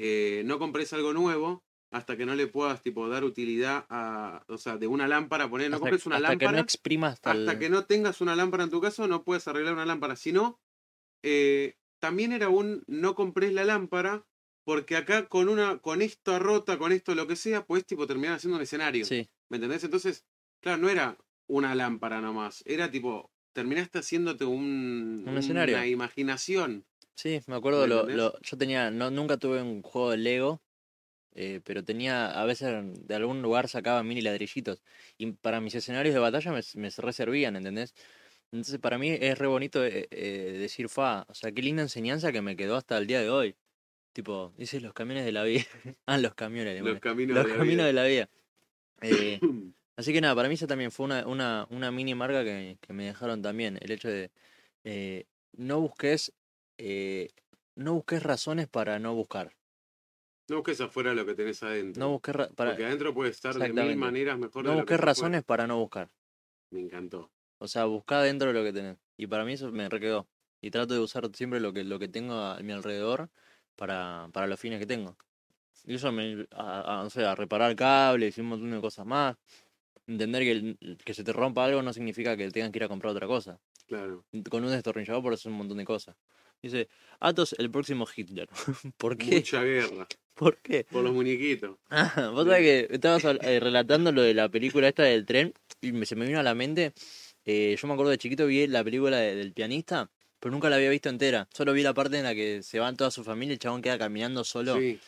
eh, 0.00 0.42
no 0.44 0.58
compres 0.60 0.92
algo 0.92 1.12
nuevo 1.12 1.64
hasta 1.90 2.16
que 2.16 2.24
no 2.26 2.34
le 2.36 2.46
puedas 2.46 2.82
tipo 2.82 3.08
dar 3.08 3.24
utilidad 3.24 3.84
a, 3.88 4.44
o 4.46 4.58
sea, 4.58 4.76
de 4.76 4.86
una 4.86 5.08
lámpara, 5.08 5.48
poner, 5.50 5.70
no 5.70 5.76
hasta, 5.76 5.80
compres 5.88 6.06
una 6.06 6.16
hasta 6.16 6.28
que 6.36 6.44
no 6.44 6.52
lámpara 6.52 6.60
exprimas 6.62 7.14
hasta, 7.14 7.32
el- 7.32 7.58
que 7.58 7.68
no 7.70 7.84
tengas 7.86 8.20
una 8.20 8.36
lámpara 8.36 8.64
en 8.64 8.70
tu 8.70 8.80
casa, 8.80 9.06
no 9.08 9.24
puedes 9.24 9.48
arreglar 9.48 9.72
una 9.74 9.86
lámpara. 9.86 10.14
Si 10.14 10.30
no, 10.30 10.60
eh, 11.22 11.74
también 12.00 12.32
era 12.32 12.48
un 12.48 12.84
no 12.86 13.14
compres 13.14 13.52
la 13.52 13.64
lámpara, 13.64 14.24
porque 14.64 14.96
acá 14.96 15.28
con 15.28 15.48
una, 15.48 15.78
con 15.78 16.02
esto 16.02 16.38
rota, 16.38 16.78
con 16.78 16.92
esto 16.92 17.14
lo 17.14 17.26
que 17.26 17.36
sea, 17.36 17.64
puedes 17.64 17.86
tipo 17.86 18.06
terminar 18.06 18.34
haciendo 18.36 18.56
un 18.56 18.62
escenario. 18.62 19.04
Sí, 19.04 19.28
¿Me 19.50 19.56
entendés? 19.56 19.82
Entonces, 19.84 20.24
claro, 20.62 20.78
no 20.82 20.88
era 20.90 21.16
una 21.48 21.74
lámpara 21.74 22.20
nomás, 22.20 22.62
era 22.66 22.90
tipo, 22.90 23.30
terminaste 23.54 23.98
haciéndote 24.00 24.44
un, 24.44 25.24
Un 25.26 25.38
escenario. 25.38 25.74
una 25.76 25.86
imaginación. 25.86 26.84
Sí, 27.20 27.40
me 27.46 27.56
acuerdo, 27.56 27.82
¿Me 27.82 27.88
lo, 27.88 28.06
lo- 28.08 28.40
yo 28.40 28.56
tenía, 28.58 28.90
no, 28.90 29.10
nunca 29.10 29.36
tuve 29.36 29.62
un 29.62 29.82
juego 29.82 30.10
de 30.10 30.16
Lego, 30.18 30.62
eh, 31.34 31.60
pero 31.64 31.84
tenía, 31.84 32.40
a 32.40 32.44
veces 32.46 32.70
de 33.08 33.14
algún 33.16 33.42
lugar 33.42 33.68
sacaba 33.68 34.02
mini 34.04 34.22
ladrillitos. 34.22 34.82
Y 35.18 35.32
para 35.32 35.60
mis 35.60 35.74
escenarios 35.76 36.14
de 36.14 36.20
batalla 36.20 36.52
me, 36.52 36.60
me 36.76 36.90
reservían, 36.90 37.56
¿entendés? 37.56 37.94
Entonces 38.52 38.78
para 38.80 38.98
mí 38.98 39.10
es 39.10 39.38
re 39.38 39.48
bonito 39.48 39.84
eh, 39.84 40.08
eh, 40.10 40.56
decir, 40.58 40.88
fa, 40.90 41.26
o 41.28 41.34
sea, 41.34 41.52
qué 41.52 41.62
linda 41.62 41.82
enseñanza 41.82 42.32
que 42.32 42.42
me 42.42 42.56
quedó 42.56 42.76
hasta 42.76 42.98
el 42.98 43.06
día 43.08 43.20
de 43.22 43.30
hoy. 43.30 43.56
Tipo, 44.14 44.54
dice 44.58 44.80
los 44.80 44.94
camiones 44.94 45.24
de 45.26 45.32
la 45.32 45.44
vida. 45.44 45.64
ah, 46.06 46.18
los 46.18 46.34
camiones, 46.34 46.82
Los 46.82 47.00
caminos 47.00 47.36
los 47.36 47.44
de 47.44 47.50
la 47.50 47.56
caminos 47.56 47.76
vida. 47.78 47.86
de 47.86 47.92
la 47.94 48.04
vida. 48.04 48.30
Eh, 49.02 49.40
así 49.96 50.12
que 50.12 50.20
nada, 50.20 50.34
para 50.34 50.48
mí 50.48 50.54
esa 50.54 50.66
también 50.66 50.90
fue 50.90 51.06
una, 51.06 51.26
una, 51.26 51.66
una 51.70 51.90
mini 51.90 52.14
marca 52.14 52.44
que, 52.44 52.78
que 52.80 52.92
me 52.92 53.06
dejaron 53.06 53.42
también. 53.42 53.78
El 53.80 53.90
hecho 53.92 54.08
de 54.08 54.30
eh, 54.84 55.26
no 55.52 55.80
busques 55.80 56.32
eh, 56.78 57.28
no 57.74 57.94
busques 57.94 58.22
razones 58.22 58.68
para 58.68 58.98
no 58.98 59.14
buscar. 59.14 59.54
No 60.48 60.56
busques 60.56 60.80
afuera 60.80 61.12
lo 61.14 61.26
que 61.26 61.34
tenés 61.34 61.62
adentro. 61.62 62.00
No 62.00 62.10
busques 62.10 62.34
ra- 62.34 62.48
para, 62.48 62.70
Porque 62.70 62.86
adentro 62.86 63.12
puede 63.12 63.30
estar 63.30 63.54
de 63.54 63.72
mil 63.72 63.96
maneras 63.96 64.38
mejor 64.38 64.64
no 64.64 64.70
de 64.70 64.76
lo 64.78 64.86
que 64.86 64.94
busques 64.94 65.04
razones 65.04 65.44
para 65.44 65.66
no 65.66 65.78
buscar. 65.78 66.08
Me 66.70 66.80
encantó. 66.80 67.30
O 67.58 67.68
sea, 67.68 67.84
buscá 67.84 68.22
dentro 68.22 68.48
de 68.48 68.54
lo 68.54 68.64
que 68.64 68.72
tenés. 68.72 68.96
Y 69.16 69.26
para 69.26 69.44
mí 69.44 69.52
eso 69.54 69.70
me 69.70 69.88
re 69.88 70.00
quedó. 70.00 70.26
Y 70.60 70.70
trato 70.70 70.94
de 70.94 71.00
usar 71.00 71.28
siempre 71.34 71.60
lo 71.60 71.72
que, 71.72 71.84
lo 71.84 71.98
que 71.98 72.08
tengo 72.08 72.34
a 72.34 72.58
mi 72.60 72.72
alrededor 72.72 73.28
para, 73.76 74.28
para 74.32 74.46
los 74.46 74.58
fines 74.58 74.78
que 74.78 74.86
tengo. 74.86 75.16
Y 75.84 75.94
eso 75.94 76.10
me, 76.12 76.46
a, 76.52 76.80
a- 76.80 77.02
o 77.02 77.10
sea, 77.10 77.32
a 77.32 77.34
reparar 77.34 77.74
cables 77.76 78.38
y 78.38 78.40
un 78.40 78.48
montón 78.48 78.70
de 78.70 78.80
cosas 78.80 79.04
más. 79.06 79.36
Entender 80.06 80.42
que, 80.42 80.50
el- 80.52 80.98
que 81.04 81.12
se 81.14 81.22
te 81.24 81.32
rompa 81.32 81.64
algo 81.66 81.82
no 81.82 81.92
significa 81.92 82.36
que 82.36 82.50
tengas 82.50 82.70
que 82.70 82.78
ir 82.78 82.84
a 82.84 82.88
comprar 82.88 83.12
otra 83.12 83.26
cosa. 83.26 83.60
Claro. 83.86 84.24
Con 84.50 84.64
un 84.64 84.70
destornillador 84.70 85.22
por 85.22 85.34
hacer 85.34 85.52
un 85.52 85.58
montón 85.58 85.76
de 85.78 85.84
cosas. 85.84 86.16
Dice, 86.62 86.88
Atos, 87.20 87.54
el 87.58 87.70
próximo 87.70 88.06
Hitler. 88.14 88.48
¿Por 88.96 89.16
qué? 89.16 89.36
Mucha 89.36 89.62
guerra. 89.62 90.06
¿Por 90.34 90.58
qué? 90.58 90.84
Por 90.84 91.02
los 91.02 91.12
muñequitos. 91.12 91.76
Ah, 91.90 92.30
vos 92.32 92.46
sabés 92.46 92.60
que 92.88 92.94
estabas 92.94 93.24
eh, 93.24 93.58
relatando 93.60 94.12
lo 94.12 94.22
de 94.22 94.34
la 94.34 94.48
película 94.48 94.86
esta 94.88 95.02
del 95.02 95.26
tren 95.26 95.52
y 95.80 95.90
me- 95.92 96.06
se 96.06 96.14
me 96.16 96.26
vino 96.26 96.38
a 96.38 96.42
la 96.44 96.54
mente. 96.54 96.92
eh, 97.44 97.76
yo 97.80 97.88
me 97.88 97.94
acuerdo 97.94 98.10
de 98.10 98.18
chiquito 98.18 98.46
vi 98.46 98.66
la 98.66 98.84
película 98.84 99.16
de- 99.18 99.34
del 99.34 99.52
pianista, 99.52 100.10
pero 100.38 100.52
nunca 100.52 100.68
la 100.70 100.76
había 100.76 100.90
visto 100.90 101.08
entera. 101.08 101.48
Solo 101.52 101.72
vi 101.72 101.82
la 101.82 101.94
parte 101.94 102.18
en 102.18 102.24
la 102.24 102.34
que 102.34 102.62
se 102.62 102.78
van 102.78 102.96
toda 102.96 103.10
su 103.10 103.24
familia 103.24 103.52
y 103.52 103.54
el 103.54 103.58
chabón 103.58 103.82
queda 103.82 103.98
caminando 103.98 104.44
solo. 104.44 104.76
Sí. 104.78 105.00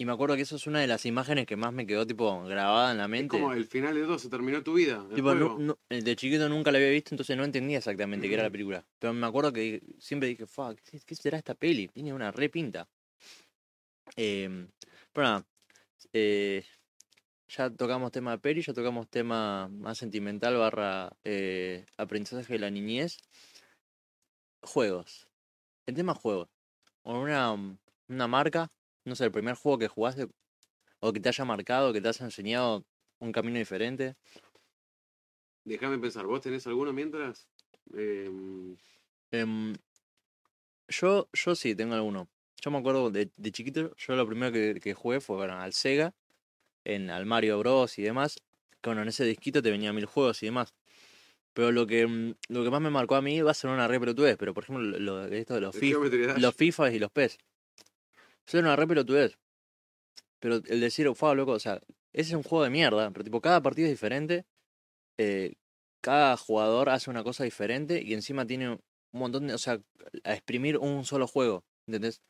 Y 0.00 0.06
me 0.06 0.12
acuerdo 0.12 0.34
que 0.34 0.40
eso 0.42 0.56
es 0.56 0.66
una 0.66 0.80
de 0.80 0.86
las 0.86 1.04
imágenes 1.04 1.44
que 1.44 1.56
más 1.56 1.74
me 1.74 1.86
quedó 1.86 2.06
tipo 2.06 2.42
grabada 2.44 2.92
en 2.92 2.96
la 2.96 3.04
Es 3.04 3.10
mente. 3.10 3.38
como 3.38 3.52
el 3.52 3.66
final 3.66 3.94
de 3.94 4.00
todo, 4.04 4.18
se 4.18 4.30
terminó 4.30 4.62
tu 4.62 4.72
vida. 4.72 5.04
el 5.10 5.14
Tipo, 5.14 5.32
juego. 5.32 5.58
no- 5.58 5.58
no- 5.58 5.78
eh, 5.90 6.00
de 6.00 6.16
chiquito 6.16 6.48
nunca 6.48 6.72
la 6.72 6.78
había 6.78 6.88
visto, 6.88 7.10
entonces 7.14 7.36
no 7.36 7.44
entendía 7.44 7.76
exactamente 7.76 8.26
qué 8.26 8.32
era 8.32 8.44
la 8.44 8.50
película. 8.50 8.82
Pero 8.98 9.12
me 9.12 9.26
acuerdo 9.26 9.52
que 9.52 9.82
siempre 9.98 10.30
dije, 10.30 10.46
"Fuck, 10.46 10.80
¿qué, 10.90 11.00
qué 11.04 11.14
será 11.14 11.36
esta 11.36 11.54
peli? 11.54 11.88
Tiene 11.88 12.14
una 12.14 12.32
re 12.32 12.48
pinta. 12.48 12.88
Em, 14.16 14.70
pero 15.12 15.26
nada, 15.26 15.46
eh, 16.14 16.64
ya 17.48 17.68
tocamos 17.68 18.10
tema 18.10 18.30
de 18.30 18.38
peli, 18.38 18.62
ya 18.62 18.72
tocamos 18.72 19.06
tema 19.10 19.68
más 19.68 19.98
sentimental 19.98 20.56
barra 20.56 21.12
eh, 21.24 21.84
aprendizaje 21.98 22.54
de 22.54 22.58
la 22.58 22.70
niñez. 22.70 23.18
Juegos. 24.62 25.28
El 25.84 25.94
tema 25.94 26.14
juegos. 26.14 26.48
Una, 27.02 27.52
una 28.08 28.26
marca, 28.28 28.70
no 29.10 29.16
sé, 29.16 29.24
el 29.24 29.32
primer 29.32 29.56
juego 29.56 29.78
que 29.78 29.88
jugaste 29.88 30.28
o 31.00 31.12
que 31.12 31.20
te 31.20 31.28
haya 31.28 31.44
marcado, 31.44 31.92
que 31.92 32.00
te 32.00 32.08
haya 32.08 32.24
enseñado 32.24 32.86
un 33.18 33.32
camino 33.32 33.58
diferente. 33.58 34.16
Déjame 35.64 35.98
pensar, 35.98 36.24
¿vos 36.26 36.40
tenés 36.40 36.66
alguno 36.66 36.92
mientras? 36.92 37.48
Em, 37.92 38.76
Em, 39.32 39.74
yo, 40.88 41.28
yo 41.32 41.54
sí, 41.54 41.74
tengo 41.74 41.94
alguno. 41.94 42.28
Yo 42.62 42.70
me 42.70 42.78
acuerdo 42.78 43.10
de, 43.10 43.30
de 43.36 43.52
chiquito, 43.52 43.94
yo 43.96 44.16
lo 44.16 44.26
primero 44.26 44.52
que, 44.52 44.80
que 44.80 44.94
jugué 44.94 45.20
fue 45.20 45.36
bueno, 45.36 45.54
al 45.54 45.72
Sega, 45.72 46.14
en, 46.84 47.10
al 47.10 47.26
Mario 47.26 47.58
Bros. 47.58 47.98
y 47.98 48.02
demás. 48.02 48.36
Que 48.80 48.90
bueno, 48.90 49.02
en 49.02 49.08
ese 49.08 49.24
disquito 49.24 49.62
te 49.62 49.70
venían 49.70 49.94
mil 49.94 50.06
juegos 50.06 50.42
y 50.42 50.46
demás. 50.46 50.74
Pero 51.52 51.72
lo 51.72 51.86
que, 51.86 52.06
mm, 52.06 52.34
lo 52.48 52.64
que 52.64 52.70
más 52.70 52.80
me 52.80 52.90
marcó 52.90 53.16
a 53.16 53.22
mí 53.22 53.40
va 53.40 53.50
a 53.50 53.54
ser 53.54 53.70
una 53.70 53.88
re 53.88 54.00
pero 54.00 54.54
por 54.54 54.64
ejemplo, 54.64 54.82
lo, 54.98 55.24
esto 55.26 55.54
de 55.54 55.60
los 55.60 55.76
FIFA, 55.76 56.38
los 56.38 56.54
FIFA 56.54 56.92
y 56.92 56.98
los 56.98 57.10
PES. 57.10 57.38
Eso 58.50 58.58
era 58.58 58.66
una 58.66 58.74
re 58.74 58.88
pelotudez. 58.88 59.38
Pero 60.40 60.56
el 60.56 60.80
decir, 60.80 61.08
fue 61.14 61.36
loco, 61.36 61.52
o 61.52 61.60
sea, 61.60 61.80
ese 62.12 62.30
es 62.30 62.34
un 62.34 62.42
juego 62.42 62.64
de 62.64 62.70
mierda, 62.70 63.08
pero 63.12 63.22
tipo, 63.22 63.40
cada 63.40 63.62
partido 63.62 63.86
es 63.86 63.92
diferente. 63.92 64.44
eh, 65.18 65.54
cada 66.00 66.36
jugador 66.36 66.88
hace 66.88 67.10
una 67.10 67.22
cosa 67.22 67.44
diferente 67.44 68.02
y 68.02 68.12
encima 68.14 68.44
tiene 68.46 68.70
un 68.70 68.80
montón 69.12 69.46
de. 69.46 69.54
O 69.54 69.58
sea, 69.58 69.80
a 70.24 70.32
exprimir 70.32 70.78
un 70.78 71.04
solo 71.04 71.28
juego, 71.28 71.62
¿entendés? 71.86 72.22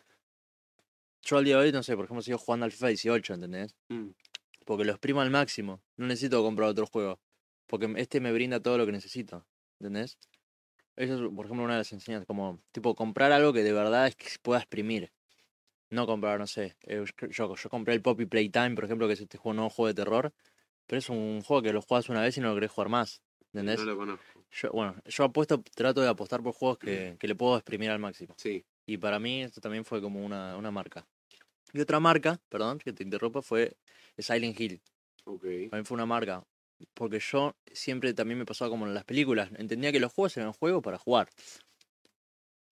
Yo 1.22 1.38
al 1.38 1.44
día 1.44 1.56
de 1.56 1.62
hoy, 1.64 1.72
no 1.72 1.82
sé, 1.82 1.96
por 1.96 2.04
ejemplo, 2.04 2.20
sigo 2.20 2.36
jugando 2.36 2.66
al 2.66 2.72
FIFA 2.72 2.88
18, 2.88 3.34
¿entendés? 3.34 3.74
Mm, 3.88 4.10
Porque 4.66 4.84
lo 4.84 4.90
exprimo 4.92 5.22
al 5.22 5.30
máximo. 5.30 5.80
No 5.96 6.06
necesito 6.06 6.42
comprar 6.42 6.68
otro 6.68 6.86
juego. 6.86 7.18
Porque 7.66 7.90
este 7.96 8.20
me 8.20 8.32
brinda 8.32 8.60
todo 8.60 8.76
lo 8.76 8.84
que 8.84 8.92
necesito, 8.92 9.46
¿entendés? 9.78 10.18
Eso 10.96 11.14
es, 11.14 11.20
por 11.34 11.46
ejemplo, 11.46 11.64
una 11.64 11.74
de 11.74 11.78
las 11.80 11.92
enseñanzas. 11.92 12.26
Como, 12.26 12.60
tipo, 12.72 12.94
comprar 12.94 13.32
algo 13.32 13.52
que 13.54 13.62
de 13.62 13.72
verdad 13.72 14.08
es 14.08 14.16
que 14.16 14.28
se 14.28 14.38
pueda 14.40 14.58
exprimir. 14.60 15.12
No 15.90 16.06
comprar, 16.06 16.38
no 16.38 16.46
sé. 16.46 16.76
eh, 16.84 17.04
Yo, 17.30 17.54
yo 17.56 17.68
compré 17.70 17.94
el 17.94 18.02
Poppy 18.02 18.26
Playtime, 18.26 18.74
por 18.74 18.84
ejemplo, 18.84 19.06
que 19.06 19.14
es 19.14 19.20
este 19.20 19.38
juego, 19.38 19.54
nuevo 19.54 19.70
juego 19.70 19.88
de 19.88 19.94
terror. 19.94 20.32
Pero 20.86 20.98
es 20.98 21.08
un 21.08 21.42
juego 21.42 21.62
que 21.62 21.72
lo 21.72 21.82
juegas 21.82 22.08
una 22.08 22.22
vez 22.22 22.36
y 22.36 22.40
no 22.40 22.48
lo 22.48 22.54
querés 22.54 22.70
jugar 22.70 22.88
más. 22.88 23.22
¿Entendés? 23.52 23.80
no 23.80 23.86
lo 23.86 23.96
conozco. 23.96 24.44
Yo, 24.52 24.70
bueno, 24.72 24.94
yo 25.04 25.24
apuesto, 25.24 25.62
trato 25.74 26.00
de 26.00 26.08
apostar 26.08 26.42
por 26.42 26.52
juegos 26.52 26.78
que, 26.78 27.16
que 27.18 27.28
le 27.28 27.34
puedo 27.34 27.56
exprimir 27.56 27.90
al 27.90 27.98
máximo. 27.98 28.34
Sí. 28.36 28.64
Y 28.86 28.96
para 28.98 29.18
mí 29.18 29.42
esto 29.42 29.60
también 29.60 29.84
fue 29.84 30.00
como 30.00 30.24
una, 30.24 30.56
una 30.56 30.70
marca. 30.70 31.06
Y 31.72 31.80
otra 31.80 32.00
marca, 32.00 32.40
perdón, 32.48 32.78
que 32.78 32.92
te 32.92 33.02
interrumpa, 33.04 33.42
fue 33.42 33.76
Silent 34.18 34.58
Hill. 34.58 34.80
Mí 35.72 35.84
fue 35.84 35.94
una 35.96 36.06
marca. 36.06 36.44
Porque 36.94 37.20
yo 37.20 37.54
siempre 37.72 38.14
también 38.14 38.38
me 38.38 38.46
pasaba 38.46 38.70
como 38.70 38.86
en 38.86 38.94
las 38.94 39.04
películas. 39.04 39.50
Entendía 39.56 39.92
que 39.92 40.00
los 40.00 40.12
juegos 40.12 40.36
eran 40.36 40.52
juegos 40.52 40.82
para 40.82 40.98
jugar. 40.98 41.28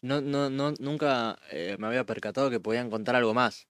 No, 0.01 0.21
no, 0.21 0.49
no, 0.51 0.73
nunca 0.79 1.39
eh, 1.51 1.77
me 1.79 1.89
había 1.89 2.07
percatado 2.07 2.51
que 2.51 2.61
podían 2.61 2.91
contar 2.91 3.17
algo 3.17 3.35
más. 3.35 3.69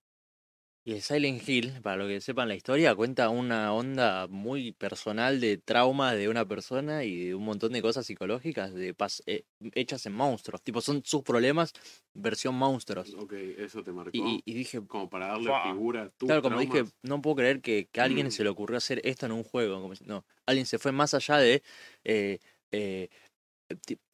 Y 0.84 0.92
el 0.94 1.02
Silent 1.02 1.48
Hill, 1.48 1.82
para 1.82 1.96
lo 1.96 2.08
que 2.08 2.20
sepan 2.20 2.48
la 2.48 2.56
historia, 2.56 2.94
cuenta 2.94 3.30
una 3.30 3.72
onda 3.74 4.26
muy 4.28 4.72
personal 4.72 5.40
de 5.40 5.58
trauma 5.58 6.14
de 6.14 6.28
una 6.28 6.46
persona 6.48 7.04
y 7.04 7.26
de 7.28 7.34
un 7.36 7.44
montón 7.44 7.72
de 7.72 7.82
cosas 7.82 8.06
psicológicas 8.06 8.74
de 8.74 8.96
pas- 8.96 9.22
eh, 9.26 9.44
hechas 9.74 10.06
en 10.06 10.14
monstruos. 10.14 10.62
Tipo, 10.62 10.80
son 10.80 11.02
sus 11.04 11.22
problemas 11.22 11.72
versión 12.14 12.54
monstruos. 12.56 13.16
Ok, 13.18 13.32
eso 13.58 13.82
te 13.82 13.92
marcó. 13.92 14.42
Y, 14.46 14.54
dije, 14.54 14.86
como 14.86 15.08
para 15.10 15.26
darle 15.28 15.52
figura 15.54 16.02
a 16.04 16.10
tu 16.10 16.26
Claro, 16.26 16.42
como 16.42 16.58
dije, 16.58 16.84
traumas. 16.84 16.94
no 17.02 17.22
puedo 17.22 17.36
creer 17.36 17.60
que, 17.62 17.88
que 17.92 18.00
a 18.00 18.04
alguien 18.04 18.30
se 18.32 18.42
le 18.44 18.50
ocurrió 18.50 18.78
hacer 18.78 19.00
esto 19.04 19.26
en 19.26 19.32
un 19.32 19.44
juego. 19.44 19.80
Como 19.80 19.94
no, 20.04 20.26
alguien 20.46 20.66
se 20.66 20.78
fue 20.78 20.92
más 20.92 21.14
allá 21.14 21.36
de. 21.38 21.62
Eh, 22.04 22.38
eh, 22.72 23.08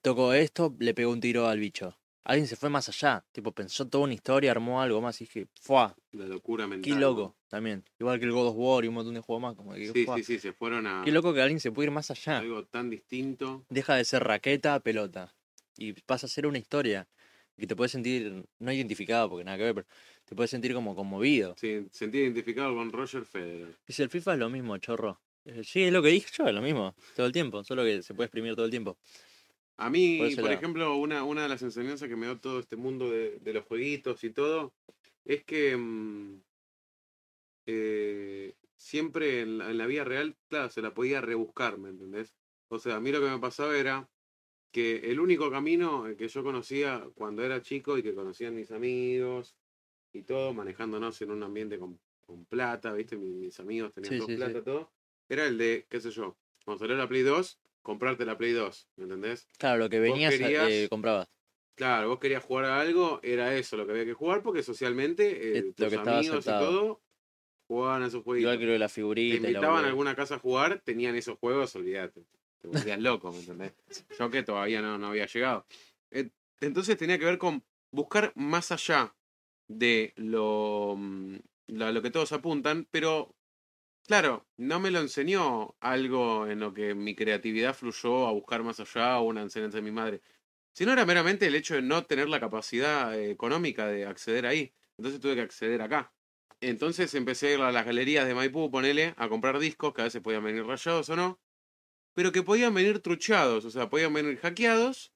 tocó 0.02 0.32
esto, 0.34 0.74
le 0.78 0.94
pegó 0.94 1.10
un 1.12 1.20
tiro 1.20 1.48
al 1.48 1.58
bicho. 1.58 1.96
Alguien 2.24 2.46
se 2.48 2.56
fue 2.56 2.70
más 2.70 2.88
allá. 2.88 3.24
Tipo, 3.32 3.52
pensó 3.52 3.86
toda 3.86 4.04
una 4.04 4.14
historia, 4.14 4.50
armó 4.50 4.80
algo 4.80 5.00
más. 5.00 5.20
Y 5.20 5.24
dije, 5.24 5.46
¡fua! 5.60 5.94
La 6.12 6.24
locura 6.26 6.66
mental. 6.66 6.82
¡Qué 6.94 6.98
loco! 6.98 7.36
También. 7.48 7.84
Igual 8.00 8.18
que 8.18 8.24
el 8.24 8.32
God 8.32 8.48
of 8.48 8.54
War 8.56 8.84
y 8.84 8.88
un 8.88 8.94
montón 8.94 9.14
de 9.14 9.20
juegos 9.20 9.42
más. 9.42 9.54
Como 9.54 9.74
que, 9.74 9.92
Sí, 9.92 10.04
¡fua! 10.04 10.16
sí, 10.16 10.24
sí, 10.24 10.38
se 10.38 10.52
fueron 10.52 10.86
a 10.86 11.02
Qué 11.04 11.12
loco 11.12 11.34
que 11.34 11.42
alguien 11.42 11.60
se 11.60 11.70
puede 11.70 11.86
ir 11.88 11.92
más 11.92 12.10
allá. 12.10 12.38
algo 12.38 12.64
tan 12.64 12.88
distinto. 12.90 13.64
Deja 13.68 13.96
de 13.96 14.04
ser 14.04 14.24
raqueta 14.24 14.74
a 14.74 14.80
pelota. 14.80 15.34
Y 15.76 15.92
pasa 15.92 16.26
a 16.26 16.28
ser 16.30 16.46
una 16.46 16.58
historia. 16.58 17.06
Que 17.56 17.68
te 17.68 17.76
puedes 17.76 17.92
sentir, 17.92 18.44
no 18.58 18.72
identificado 18.72 19.28
porque 19.30 19.44
nada 19.44 19.56
que 19.58 19.62
ver, 19.64 19.74
pero 19.76 19.86
te 20.24 20.34
puedes 20.34 20.50
sentir 20.50 20.74
como 20.74 20.96
conmovido. 20.96 21.54
Sí, 21.60 21.86
sentí 21.92 22.18
identificado 22.18 22.74
con 22.74 22.90
Roger 22.90 23.24
Federer. 23.24 23.76
Dice, 23.86 24.02
el 24.02 24.08
FIFA 24.10 24.32
es 24.32 24.38
lo 24.40 24.50
mismo, 24.50 24.76
chorro. 24.78 25.20
Eh, 25.44 25.62
Sí, 25.62 25.84
es 25.84 25.92
lo 25.92 26.02
que 26.02 26.08
dije 26.08 26.26
yo, 26.36 26.48
es 26.48 26.54
lo 26.54 26.60
mismo, 26.62 26.96
todo 27.14 27.26
el 27.26 27.32
tiempo, 27.32 27.62
solo 27.62 27.84
que 27.84 28.02
se 28.02 28.12
puede 28.12 28.26
exprimir 28.26 28.56
todo 28.56 28.64
el 28.64 28.72
tiempo. 28.72 28.98
A 29.76 29.90
mí, 29.90 30.36
Por 30.40 30.52
ejemplo, 30.52 30.96
una, 30.96 31.24
una 31.24 31.42
de 31.42 31.48
las 31.48 31.62
enseñanzas 31.62 32.08
que 32.08 32.16
me 32.16 32.26
dio 32.26 32.40
todo 32.40 32.60
este 32.60 32.76
mundo 32.76 33.10
de, 33.10 33.38
de 33.40 33.52
los 33.52 33.64
jueguitos 33.64 34.22
y 34.24 34.30
todo, 34.30 34.72
es 35.24 35.44
que 35.44 35.76
mm, 35.76 36.40
eh, 37.66 38.54
siempre 38.76 39.40
en 39.42 39.58
la, 39.58 39.70
en 39.70 39.78
la 39.78 39.86
vida 39.86 40.04
real, 40.04 40.36
claro, 40.48 40.70
se 40.70 40.82
la 40.82 40.94
podía 40.94 41.20
rebuscar, 41.20 41.78
¿me 41.78 41.90
entendés? 41.90 42.34
O 42.68 42.78
sea, 42.78 42.96
a 42.96 43.00
mí 43.00 43.10
lo 43.12 43.20
que 43.20 43.28
me 43.30 43.38
pasaba 43.38 43.76
era 43.76 44.10
que 44.72 45.10
el 45.10 45.20
único 45.20 45.50
camino 45.50 46.08
eh, 46.08 46.16
que 46.16 46.28
yo 46.28 46.44
conocía 46.44 47.08
cuando 47.14 47.44
era 47.44 47.62
chico 47.62 47.98
y 47.98 48.02
que 48.02 48.14
conocían 48.14 48.54
mis 48.54 48.70
amigos 48.72 49.56
y 50.12 50.22
todo, 50.24 50.54
manejándonos 50.54 51.20
en 51.22 51.32
un 51.32 51.42
ambiente 51.42 51.78
con, 51.78 52.00
con 52.26 52.46
plata, 52.46 52.92
¿viste? 52.94 53.16
Mi- 53.18 53.30
Mis, 53.34 53.60
amigos 53.60 53.92
tenían 53.94 54.14
Sí, 54.14 54.16
todos 54.16 54.32
sí, 54.32 54.38
sí. 54.38 54.52
plata, 54.52 54.62
todo, 54.64 54.92
era 55.28 55.46
el 55.46 55.58
de, 55.58 55.86
qué 55.90 56.00
sé 56.00 56.10
yo, 56.10 56.38
cuando 56.64 56.80
salió 56.80 56.96
la 56.96 57.08
Play 57.08 57.22
2, 57.22 57.60
comprarte 57.84 58.24
la 58.24 58.36
Play 58.36 58.50
2, 58.52 58.88
¿me 58.96 59.04
entendés? 59.04 59.46
Claro, 59.58 59.78
lo 59.78 59.88
que 59.88 60.00
venías, 60.00 60.32
querías- 60.32 60.68
eh, 60.72 60.88
comprabas. 60.90 61.28
Claro, 61.76 62.08
vos 62.08 62.18
querías 62.18 62.42
jugar 62.42 62.64
a 62.64 62.80
algo, 62.80 63.20
era 63.22 63.54
eso 63.56 63.76
lo 63.76 63.84
que 63.86 63.92
había 63.92 64.04
que 64.04 64.14
jugar, 64.14 64.42
porque 64.42 64.62
socialmente 64.64 65.24
eh, 65.30 65.58
Es 65.58 65.64
lo 65.66 65.72
tus 65.74 65.88
que 65.88 65.94
estaba 65.96 66.18
amigos 66.18 66.38
aceptado. 66.38 66.64
y 66.70 66.74
todo 66.74 67.02
jugaban 67.68 68.02
a 68.02 68.06
esos 68.06 68.22
jueguitos. 68.24 68.54
Igual 68.54 68.66
de 68.68 68.78
la 68.78 68.88
Te 68.88 68.94
figurita 68.94 69.32
la 69.34 69.36
invitaban 69.36 69.68
a 69.68 69.72
boludez. 69.72 69.88
alguna 69.90 70.14
casa 70.16 70.34
a 70.36 70.38
jugar, 70.38 70.80
tenían 70.84 71.14
esos 71.16 71.38
juegos, 71.38 71.74
olvídate. 71.76 72.24
Te 72.60 72.68
volvías 72.68 72.98
loco, 73.00 73.30
¿me 73.32 73.38
entendés? 73.40 73.72
Yo 74.18 74.30
que 74.30 74.42
todavía 74.42 74.80
no, 74.82 74.98
no 74.98 75.08
había 75.08 75.26
llegado. 75.26 75.66
Eh, 76.10 76.30
Entonces 76.60 76.96
tenía 76.96 77.18
que 77.18 77.24
ver 77.26 77.38
con 77.38 77.64
buscar 77.90 78.32
más 78.36 78.70
allá 78.72 79.14
de 79.68 80.12
lo, 80.16 80.94
mm, 80.96 81.36
lo, 81.68 81.86
a 81.86 81.92
lo 81.92 82.02
que 82.02 82.10
todos 82.10 82.32
apuntan, 82.32 82.86
pero 82.90 83.34
claro, 84.06 84.46
no 84.56 84.80
me 84.80 84.90
lo 84.90 85.00
enseñó 85.00 85.76
algo 85.80 86.46
en 86.46 86.60
lo 86.60 86.74
que 86.74 86.94
mi 86.94 87.14
creatividad 87.14 87.74
fluyó 87.74 88.26
a 88.26 88.32
buscar 88.32 88.62
más 88.62 88.80
allá 88.80 89.20
una 89.20 89.42
enseñanza 89.42 89.78
de 89.78 89.82
mi 89.82 89.90
madre. 89.90 90.22
Sino 90.72 90.92
era 90.92 91.06
meramente 91.06 91.46
el 91.46 91.54
hecho 91.54 91.74
de 91.74 91.82
no 91.82 92.04
tener 92.04 92.28
la 92.28 92.40
capacidad 92.40 93.14
eh, 93.18 93.30
económica 93.30 93.86
de 93.86 94.06
acceder 94.06 94.46
ahí. 94.46 94.74
Entonces 94.98 95.20
tuve 95.20 95.36
que 95.36 95.42
acceder 95.42 95.82
acá. 95.82 96.12
Entonces 96.60 97.14
empecé 97.14 97.48
a 97.48 97.54
ir 97.54 97.60
a 97.60 97.72
las 97.72 97.86
galerías 97.86 98.26
de 98.26 98.34
Maipú, 98.34 98.70
ponele, 98.70 99.14
a 99.16 99.28
comprar 99.28 99.58
discos 99.58 99.94
que 99.94 100.02
a 100.02 100.04
veces 100.04 100.22
podían 100.22 100.44
venir 100.44 100.64
rayados 100.64 101.08
o 101.10 101.16
no, 101.16 101.40
pero 102.14 102.32
que 102.32 102.42
podían 102.42 102.74
venir 102.74 103.00
truchados, 103.00 103.64
o 103.64 103.70
sea, 103.70 103.90
podían 103.90 104.14
venir 104.14 104.38
hackeados, 104.38 105.13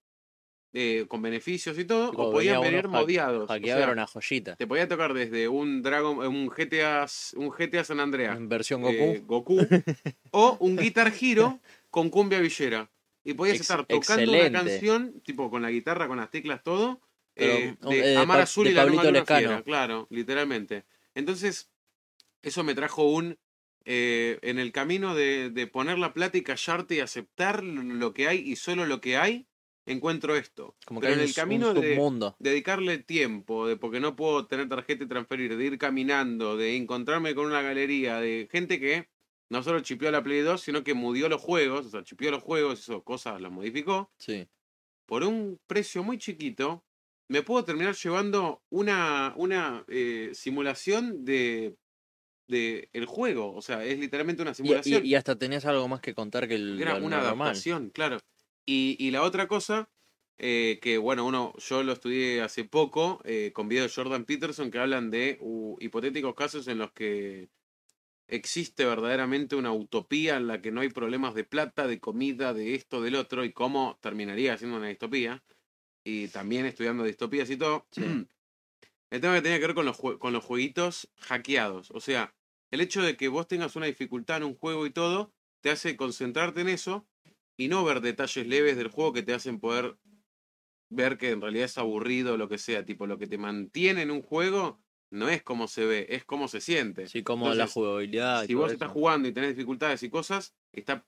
eh, 0.72 1.06
con 1.08 1.22
beneficios 1.22 1.78
y 1.78 1.84
todo, 1.84 2.10
o 2.10 2.30
podían 2.30 2.60
venir 2.60 2.88
modiados. 2.88 3.44
o 3.50 3.58
sea, 3.58 3.76
era 3.78 3.92
una 3.92 4.06
joyita. 4.06 4.56
te 4.56 4.66
podía 4.66 4.86
tocar 4.86 5.14
desde 5.14 5.48
un 5.48 5.82
Dragon, 5.82 6.22
eh, 6.24 6.28
un 6.28 6.48
GTA, 6.48 7.06
un 7.36 7.50
GTA 7.50 7.84
San 7.84 8.00
Andreas, 8.00 8.36
En 8.36 8.48
versión 8.48 8.82
Goku. 8.82 8.94
eh, 8.94 9.22
Goku, 9.24 9.58
o 10.30 10.56
un 10.60 10.76
Guitar 10.76 11.12
Hero 11.20 11.60
con 11.90 12.10
cumbia 12.10 12.38
villera. 12.40 12.90
y 13.24 13.34
podías 13.34 13.56
Ex- 13.56 13.62
estar 13.62 13.86
tocando 13.86 13.96
excelente. 14.32 14.48
una 14.50 14.58
canción, 14.60 15.20
tipo 15.22 15.50
con 15.50 15.62
la 15.62 15.70
guitarra, 15.70 16.06
con 16.06 16.18
las 16.18 16.30
teclas, 16.30 16.62
todo, 16.62 17.00
eh, 17.34 17.76
de 17.88 18.16
Amar 18.16 18.40
Azul 18.40 18.64
de 18.64 18.70
y 18.70 18.74
la 18.74 18.84
Luna 18.84 19.10
Lescano. 19.10 19.38
Fiera, 19.48 19.62
claro, 19.62 20.06
literalmente. 20.10 20.84
Entonces, 21.14 21.70
eso 22.42 22.62
me 22.64 22.74
trajo 22.74 23.04
un... 23.10 23.38
eh, 23.84 24.38
en 24.42 24.58
el 24.58 24.70
camino 24.72 25.14
de, 25.14 25.50
de 25.50 25.66
poner 25.66 25.98
la 25.98 26.12
plata 26.12 26.36
y 26.36 26.42
callarte 26.42 26.96
y 26.96 27.00
aceptar 27.00 27.62
lo 27.64 28.12
que 28.12 28.28
hay 28.28 28.38
y 28.40 28.56
solo 28.56 28.84
lo 28.86 29.00
que 29.00 29.16
hay, 29.16 29.46
encuentro 29.92 30.36
esto. 30.36 30.76
Como 30.86 31.00
que 31.00 31.06
Pero 31.08 31.14
hay 31.14 31.20
en 31.20 31.24
un, 31.24 31.28
el 31.28 31.34
camino 31.34 31.68
un 31.70 31.74
de, 31.80 31.80
dedicarle 32.38 32.98
tiempo, 32.98 33.66
de 33.66 33.76
porque 33.76 34.00
no 34.00 34.16
puedo 34.16 34.46
tener 34.46 34.68
tarjeta 34.68 35.04
y 35.04 35.08
transferir, 35.08 35.56
de 35.56 35.64
ir 35.64 35.78
caminando, 35.78 36.56
de 36.56 36.76
encontrarme 36.76 37.34
con 37.34 37.46
una 37.46 37.62
galería 37.62 38.20
de 38.20 38.48
gente 38.50 38.78
que 38.80 39.08
no 39.50 39.62
solo 39.62 39.80
chipeó 39.80 40.10
la 40.10 40.22
Play 40.22 40.40
2, 40.40 40.60
sino 40.60 40.84
que 40.84 40.94
mudió 40.94 41.28
los 41.28 41.40
juegos, 41.40 41.86
o 41.86 41.90
sea, 41.90 42.02
chipeó 42.04 42.30
los 42.30 42.42
juegos, 42.42 42.80
hizo 42.80 43.02
cosas, 43.02 43.40
las 43.40 43.50
modificó, 43.50 44.10
Sí. 44.18 44.46
por 45.06 45.22
un 45.24 45.58
precio 45.66 46.02
muy 46.04 46.18
chiquito, 46.18 46.84
me 47.30 47.42
puedo 47.42 47.64
terminar 47.64 47.94
llevando 47.94 48.62
una, 48.70 49.32
una 49.36 49.84
eh, 49.88 50.30
simulación 50.34 51.24
de, 51.24 51.76
de 52.46 52.88
el 52.92 53.06
juego. 53.06 53.54
O 53.54 53.62
sea, 53.62 53.84
es 53.84 53.98
literalmente 53.98 54.42
una 54.42 54.54
simulación. 54.54 55.04
y- 55.04 55.10
y 55.10 55.14
hasta 55.14 55.36
tenías 55.38 55.64
algo 55.66 55.88
más 55.88 56.00
que 56.00 56.14
contar 56.14 56.48
que 56.48 56.54
el 56.54 56.80
Era 56.80 56.94
una 56.96 57.18
normal. 57.20 57.26
adaptación, 57.26 57.90
claro. 57.90 58.18
Y, 58.70 58.98
y 58.98 59.12
la 59.12 59.22
otra 59.22 59.48
cosa, 59.48 59.88
eh, 60.36 60.78
que 60.82 60.98
bueno, 60.98 61.24
uno, 61.24 61.54
yo 61.56 61.82
lo 61.82 61.94
estudié 61.94 62.42
hace 62.42 62.64
poco, 62.64 63.22
eh, 63.24 63.50
con 63.54 63.66
videos 63.66 63.90
de 63.90 64.02
Jordan 64.02 64.26
Peterson 64.26 64.70
que 64.70 64.78
hablan 64.78 65.10
de 65.10 65.38
uh, 65.40 65.78
hipotéticos 65.80 66.34
casos 66.34 66.68
en 66.68 66.76
los 66.76 66.92
que 66.92 67.48
existe 68.26 68.84
verdaderamente 68.84 69.56
una 69.56 69.72
utopía 69.72 70.36
en 70.36 70.48
la 70.48 70.60
que 70.60 70.70
no 70.70 70.82
hay 70.82 70.90
problemas 70.90 71.34
de 71.34 71.44
plata, 71.44 71.86
de 71.86 71.98
comida, 71.98 72.52
de 72.52 72.74
esto, 72.74 73.00
del 73.00 73.14
otro, 73.14 73.42
y 73.42 73.54
cómo 73.54 73.98
terminaría 74.02 74.58
siendo 74.58 74.76
una 74.76 74.88
distopía. 74.88 75.42
Y 76.04 76.28
también 76.28 76.66
estudiando 76.66 77.04
distopías 77.04 77.48
y 77.48 77.56
todo. 77.56 77.86
Sí. 77.90 78.02
El 79.10 79.22
tema 79.22 79.34
que 79.36 79.40
tenía 79.40 79.60
que 79.60 79.68
ver 79.68 79.74
con 79.74 79.86
los, 79.86 79.98
con 79.98 80.34
los 80.34 80.44
jueguitos 80.44 81.08
hackeados. 81.20 81.90
O 81.92 82.00
sea, 82.00 82.34
el 82.70 82.82
hecho 82.82 83.00
de 83.00 83.16
que 83.16 83.28
vos 83.28 83.48
tengas 83.48 83.76
una 83.76 83.86
dificultad 83.86 84.36
en 84.36 84.42
un 84.42 84.54
juego 84.54 84.84
y 84.84 84.90
todo, 84.90 85.32
te 85.62 85.70
hace 85.70 85.96
concentrarte 85.96 86.60
en 86.60 86.68
eso 86.68 87.06
y 87.58 87.68
no 87.68 87.84
ver 87.84 88.00
detalles 88.00 88.46
leves 88.46 88.76
del 88.76 88.88
juego 88.88 89.12
que 89.12 89.22
te 89.22 89.34
hacen 89.34 89.58
poder 89.58 89.98
ver 90.88 91.18
que 91.18 91.30
en 91.30 91.42
realidad 91.42 91.66
es 91.66 91.76
aburrido 91.76 92.34
o 92.34 92.36
lo 92.38 92.48
que 92.48 92.56
sea. 92.56 92.86
Tipo, 92.86 93.06
lo 93.06 93.18
que 93.18 93.26
te 93.26 93.36
mantiene 93.36 94.02
en 94.02 94.12
un 94.12 94.22
juego 94.22 94.80
no 95.10 95.28
es 95.28 95.42
cómo 95.42 95.66
se 95.66 95.84
ve, 95.84 96.06
es 96.08 96.24
cómo 96.24 96.46
se 96.48 96.60
siente. 96.60 97.08
Sí, 97.08 97.22
como 97.22 97.52
la 97.52 97.66
jugabilidad. 97.66 98.46
Si 98.46 98.54
vos 98.54 98.66
eso. 98.66 98.74
estás 98.74 98.92
jugando 98.92 99.28
y 99.28 99.32
tenés 99.32 99.50
dificultades 99.50 100.02
y 100.04 100.08
cosas, 100.08 100.54
está 100.72 101.04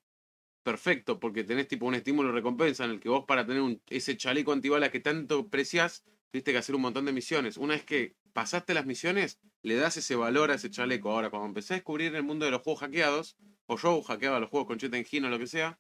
perfecto 0.65 1.21
porque 1.21 1.45
tenés 1.45 1.69
tipo 1.69 1.87
un 1.87 1.95
estímulo 1.95 2.33
recompensa 2.33 2.85
en 2.85 2.91
el 2.91 3.01
que 3.01 3.09
vos 3.09 3.25
para 3.27 3.47
tener 3.47 3.63
un, 3.63 3.81
ese 3.89 4.17
chaleco 4.17 4.53
antibalas 4.53 4.91
que 4.91 5.01
tanto 5.01 5.49
preciás, 5.49 6.05
tuviste 6.33 6.53
que 6.53 6.59
hacer 6.59 6.75
un 6.75 6.83
montón 6.83 7.05
de 7.05 7.13
misiones. 7.13 7.57
Una 7.57 7.75
vez 7.75 7.85
que 7.85 8.17
pasaste 8.33 8.75
las 8.75 8.87
misiones, 8.87 9.39
le 9.63 9.77
das 9.77 9.97
ese 9.97 10.17
valor 10.17 10.51
a 10.51 10.55
ese 10.55 10.69
chaleco. 10.69 11.13
Ahora, 11.13 11.31
cuando 11.31 11.47
empecé 11.47 11.75
a 11.75 11.77
descubrir 11.77 12.15
el 12.17 12.25
mundo 12.25 12.45
de 12.45 12.51
los 12.51 12.63
juegos 12.63 12.81
hackeados, 12.81 13.37
o 13.67 13.79
yo 13.79 14.03
hackeaba 14.03 14.41
los 14.41 14.51
juegos 14.51 14.67
con 14.67 14.79
Chet 14.79 14.93
Engine 14.95 15.29
o 15.29 15.31
lo 15.31 15.39
que 15.39 15.47
sea, 15.47 15.79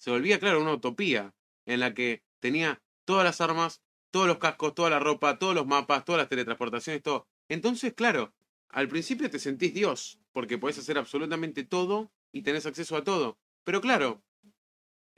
se 0.00 0.10
volvía, 0.10 0.40
claro, 0.40 0.62
una 0.62 0.72
utopía 0.72 1.34
en 1.66 1.80
la 1.80 1.92
que 1.92 2.24
tenía 2.40 2.82
todas 3.04 3.22
las 3.22 3.42
armas, 3.42 3.82
todos 4.10 4.26
los 4.26 4.38
cascos, 4.38 4.74
toda 4.74 4.88
la 4.88 4.98
ropa, 4.98 5.38
todos 5.38 5.54
los 5.54 5.66
mapas, 5.66 6.06
todas 6.06 6.20
las 6.20 6.28
teletransportaciones, 6.28 7.02
todo. 7.02 7.28
Entonces, 7.50 7.92
claro, 7.92 8.32
al 8.70 8.88
principio 8.88 9.28
te 9.28 9.38
sentís 9.38 9.74
Dios, 9.74 10.18
porque 10.32 10.56
podés 10.56 10.78
hacer 10.78 10.96
absolutamente 10.96 11.64
todo 11.64 12.10
y 12.32 12.40
tenés 12.42 12.64
acceso 12.64 12.96
a 12.96 13.04
todo. 13.04 13.38
Pero 13.62 13.82
claro, 13.82 14.22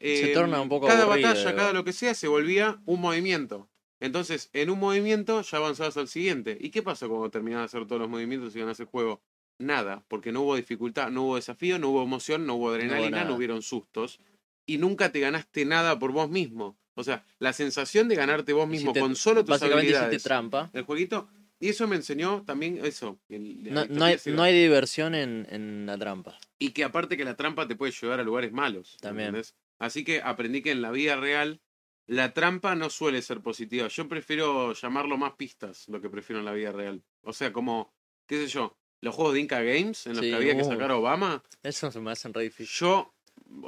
Se 0.00 0.34
torna 0.34 0.60
un 0.60 0.68
poco 0.68 0.88
cada 0.88 1.04
aburrido, 1.04 1.28
batalla, 1.28 1.54
cada 1.54 1.72
lo 1.72 1.84
que 1.84 1.92
sea, 1.92 2.12
se 2.14 2.26
volvía 2.26 2.82
un 2.84 3.00
movimiento. 3.00 3.70
Entonces, 4.00 4.50
en 4.52 4.68
un 4.68 4.80
movimiento 4.80 5.42
ya 5.42 5.58
avanzabas 5.58 5.96
al 5.96 6.08
siguiente. 6.08 6.58
¿Y 6.60 6.70
qué 6.70 6.82
pasa 6.82 7.06
cuando 7.06 7.30
terminabas 7.30 7.70
de 7.70 7.78
hacer 7.78 7.86
todos 7.86 8.00
los 8.00 8.10
movimientos 8.10 8.56
y 8.56 8.58
ganas 8.58 8.80
el 8.80 8.86
juego? 8.86 9.22
Nada, 9.58 10.04
porque 10.08 10.32
no 10.32 10.42
hubo 10.42 10.56
dificultad, 10.56 11.12
no 11.12 11.22
hubo 11.22 11.36
desafío, 11.36 11.78
no 11.78 11.90
hubo 11.90 12.02
emoción, 12.02 12.46
no 12.46 12.56
hubo 12.56 12.70
adrenalina, 12.70 13.24
no, 13.24 13.36
hubieron 13.36 13.62
sustos. 13.62 14.18
Y 14.66 14.78
nunca 14.78 15.10
te 15.12 15.20
ganaste 15.20 15.64
nada 15.64 15.98
por 15.98 16.12
vos 16.12 16.30
mismo. 16.30 16.78
O 16.94 17.04
sea, 17.04 17.24
la 17.38 17.52
sensación 17.52 18.08
de 18.08 18.14
ganarte 18.16 18.52
vos 18.52 18.68
mismo 18.68 18.92
con 18.94 19.16
solo 19.16 19.44
tus 19.44 19.62
habilidades. 19.62 20.22
trampa. 20.22 20.70
El 20.72 20.82
jueguito. 20.84 21.28
Y 21.58 21.68
eso 21.68 21.86
me 21.86 21.96
enseñó 21.96 22.42
también 22.44 22.84
eso. 22.84 23.18
el- 23.28 23.72
No, 23.72 23.84
no 23.86 24.04
hay, 24.04 24.18
sirve. 24.18 24.36
no 24.36 24.42
hay 24.42 24.52
diversión 24.60 25.14
en, 25.14 25.46
en 25.50 25.86
la 25.86 25.96
trampa. 25.96 26.36
Y 26.58 26.70
que 26.70 26.82
aparte 26.84 27.16
que 27.16 27.24
la 27.24 27.36
trampa 27.36 27.66
te 27.68 27.76
puede 27.76 27.92
llevar 27.92 28.20
a 28.20 28.24
lugares 28.24 28.52
malos. 28.52 28.96
También. 29.00 29.28
¿entendés? 29.28 29.54
Así 29.78 30.04
que 30.04 30.20
aprendí 30.22 30.60
que 30.62 30.72
en 30.72 30.82
la 30.82 30.90
vida 30.90 31.16
real 31.16 31.60
la 32.06 32.34
trampa 32.34 32.74
no 32.74 32.90
suele 32.90 33.22
ser 33.22 33.40
positiva. 33.40 33.86
Yo 33.88 34.08
prefiero 34.08 34.72
llamarlo 34.74 35.16
más 35.16 35.32
pistas, 35.34 35.88
lo 35.88 36.00
que 36.00 36.10
prefiero 36.10 36.40
en 36.40 36.44
la 36.46 36.52
vida 36.52 36.72
real. 36.72 37.02
O 37.22 37.32
sea, 37.32 37.52
como, 37.52 37.94
qué 38.26 38.36
sé 38.44 38.48
yo, 38.48 38.76
los 39.00 39.14
juegos 39.14 39.34
de 39.34 39.40
Inca 39.40 39.62
Games 39.62 40.06
en 40.06 40.12
los 40.14 40.20
Sí, 40.24 40.30
que 40.30 40.34
había 40.36 40.56
que 40.56 40.62
uh. 40.62 40.68
sacar 40.68 40.90
a 40.90 40.96
Obama, 40.96 41.42
Eso 41.62 41.90
se 41.92 42.00
me 42.00 42.10
hacen 42.10 42.34
re 42.34 42.42
difícil. 42.42 42.66
yo 42.80 43.14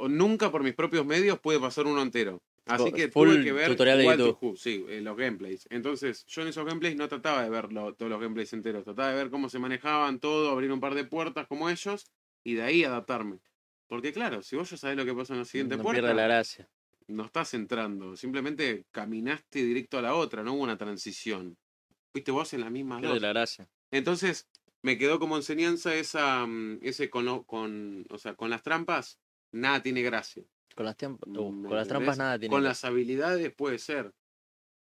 nunca 0.09 0.51
por 0.51 0.63
mis 0.63 0.73
propios 0.73 1.05
medios 1.05 1.39
pude 1.39 1.59
pasar 1.59 1.85
uno 1.85 2.01
entero. 2.01 2.41
Así 2.65 2.91
que 2.91 3.09
full 3.09 3.29
tuve 3.29 3.43
que 3.43 3.51
ver 3.51 3.67
tutorial 3.71 3.97
de 3.99 4.05
YouTube. 4.05 4.37
Who, 4.41 4.55
sí, 4.55 4.83
eh, 4.89 4.99
los 5.01 5.15
gameplays. 5.15 5.67
Entonces, 5.69 6.25
yo 6.25 6.41
en 6.41 6.47
esos 6.47 6.65
gameplays 6.65 6.95
no 6.95 7.07
trataba 7.07 7.43
de 7.43 7.49
ver 7.51 7.71
lo- 7.71 7.93
todos 7.93 8.09
los 8.09 8.19
gameplays 8.19 8.51
enteros, 8.53 8.83
trataba 8.83 9.09
de 9.09 9.15
ver 9.15 9.29
cómo 9.29 9.49
se 9.49 9.59
manejaban 9.59 10.19
todo, 10.19 10.49
abrir 10.49 10.71
un 10.71 10.79
par 10.79 10.95
de 10.95 11.03
puertas 11.05 11.45
como 11.47 11.69
ellos 11.69 12.05
y 12.43 12.55
de 12.55 12.63
ahí 12.63 12.83
adaptarme. 12.83 13.37
Porque 13.87 14.11
claro, 14.11 14.41
si 14.41 14.55
vos 14.55 14.67
ya 14.71 14.77
sabés 14.77 14.97
lo 14.97 15.05
que 15.05 15.13
pasa 15.13 15.33
en 15.33 15.39
la 15.39 15.45
siguiente 15.45 15.77
no 15.77 15.83
puerta, 15.83 16.01
pierde 16.01 16.15
la 16.15 16.23
gracia. 16.27 16.67
no 17.07 17.23
estás 17.25 17.53
entrando, 17.53 18.15
simplemente 18.17 18.85
caminaste 18.91 19.63
directo 19.63 19.99
a 19.99 20.01
la 20.01 20.15
otra, 20.15 20.41
no 20.41 20.53
hubo 20.53 20.63
una 20.63 20.75
transición. 20.77 21.55
Fuiste 22.11 22.31
vos 22.31 22.51
en 22.55 22.61
las 22.61 22.71
mismas 22.71 23.01
Pierde 23.01 23.13
dos. 23.13 23.21
la 23.21 23.29
gracia. 23.29 23.69
Entonces, 23.91 24.47
me 24.81 24.97
quedó 24.97 25.19
como 25.19 25.35
enseñanza 25.35 25.93
esa, 25.93 26.47
mm, 26.47 26.79
ese 26.81 27.11
con, 27.11 27.43
con, 27.43 28.05
o 28.09 28.17
sea, 28.17 28.33
con 28.33 28.49
las 28.49 28.63
trampas, 28.63 29.19
nada 29.55 29.81
tiene 29.81 30.01
gracia. 30.01 30.43
Con 30.75 30.85
las, 30.85 30.95
uh, 31.01 31.51
¿Me 31.51 31.67
con 31.69 31.77
las 31.77 31.87
trampas 31.87 32.17
nada 32.17 32.37
tiene 32.37 32.51
Con 32.53 32.61
gracia. 32.61 32.69
las 32.69 32.85
habilidades 32.85 33.53
puede 33.53 33.79
ser. 33.79 34.13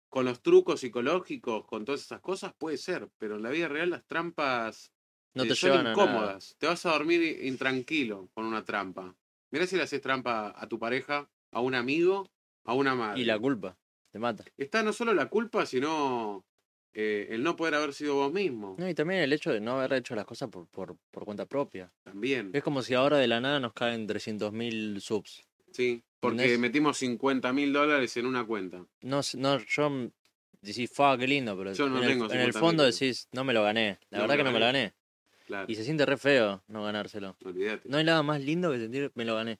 Con 0.09 0.25
los 0.25 0.41
trucos 0.41 0.79
psicológicos, 0.79 1.65
con 1.65 1.85
todas 1.85 2.01
esas 2.01 2.21
cosas 2.21 2.53
puede 2.57 2.77
ser. 2.77 3.09
Pero 3.17 3.35
en 3.35 3.43
la 3.43 3.49
vida 3.49 3.67
real 3.67 3.89
las 3.91 4.05
trampas 4.05 4.91
No 5.33 5.43
eh, 5.43 5.47
te 5.47 5.55
son 5.55 5.71
llevan 5.71 5.87
a 5.87 5.91
nada. 5.95 6.03
incómodas. 6.03 6.55
Te 6.59 6.67
vas 6.67 6.85
a 6.85 6.91
dormir 6.91 7.39
intranquilo 7.45 8.29
con 8.33 8.45
una 8.45 8.63
trampa. 8.63 9.15
Mirá 9.51 9.65
si 9.67 9.75
le 9.77 9.83
haces 9.83 10.01
trampa 10.01 10.53
a 10.55 10.67
tu 10.67 10.77
pareja, 10.79 11.29
a 11.51 11.61
un 11.61 11.73
amigo, 11.75 12.29
a 12.65 12.73
una 12.73 12.95
madre. 12.95 13.21
Y 13.21 13.25
la 13.25 13.39
culpa. 13.39 13.77
Te 14.11 14.19
mata. 14.19 14.43
Está 14.57 14.81
no 14.83 14.93
solo 14.93 15.13
la 15.13 15.29
culpa, 15.29 15.65
sino 15.65 16.45
eh, 16.93 17.27
el 17.31 17.43
no 17.43 17.55
poder 17.55 17.75
haber 17.75 17.93
sido 17.93 18.15
vos 18.15 18.31
mismo. 18.33 18.75
No, 18.79 18.89
y 18.89 18.93
también 18.93 19.21
el 19.21 19.31
hecho 19.33 19.51
de 19.51 19.59
no 19.59 19.77
haber 19.79 19.93
hecho 19.93 20.15
las 20.15 20.25
cosas 20.25 20.49
por, 20.49 20.67
por, 20.67 20.95
por 21.11 21.25
cuenta 21.25 21.45
propia. 21.45 21.91
También. 22.03 22.51
Es 22.53 22.63
como 22.63 22.81
si 22.81 22.93
ahora 22.93 23.17
de 23.17 23.27
la 23.27 23.39
nada 23.39 23.59
nos 23.59 23.73
caen 23.73 24.07
300.000 24.07 24.99
subs. 24.99 25.43
Sí. 25.71 26.03
Porque 26.19 26.35
¿Entendés? 26.37 26.59
metimos 26.59 26.97
50 26.97 27.53
mil 27.53 27.71
dólares 27.71 28.17
en 28.17 28.25
una 28.25 28.45
cuenta. 28.45 28.85
No, 29.01 29.21
no 29.37 29.59
yo 29.65 30.11
decís, 30.61 30.91
fa, 30.91 31.17
qué 31.17 31.27
lindo, 31.27 31.57
pero 31.57 31.71
Yo 31.73 31.87
no 31.87 31.97
en, 31.99 32.03
el, 32.03 32.09
tengo 32.09 32.25
en 32.31 32.39
el 32.41 32.51
50.000 32.53 32.59
fondo 32.59 32.83
decís, 32.83 33.29
no 33.31 33.43
me 33.45 33.53
lo 33.53 33.63
gané. 33.63 33.99
La 34.09 34.17
No 34.17 34.23
verdad 34.23 34.37
que 34.37 34.43
no 34.43 34.51
me 34.51 34.59
lo 34.59 34.65
gané. 34.65 34.93
Claro. 35.45 35.65
Y 35.71 35.75
se 35.75 35.83
siente 35.83 36.05
re 36.05 36.17
feo 36.17 36.61
no 36.67 36.83
ganárselo. 36.83 37.37
Olvídate. 37.45 37.87
No 37.87 37.97
hay 37.97 38.03
nada 38.03 38.21
más 38.23 38.41
lindo 38.41 38.71
que 38.71 38.79
sentir, 38.79 39.11
me 39.15 39.23
lo 39.25 39.35
gané. 39.35 39.59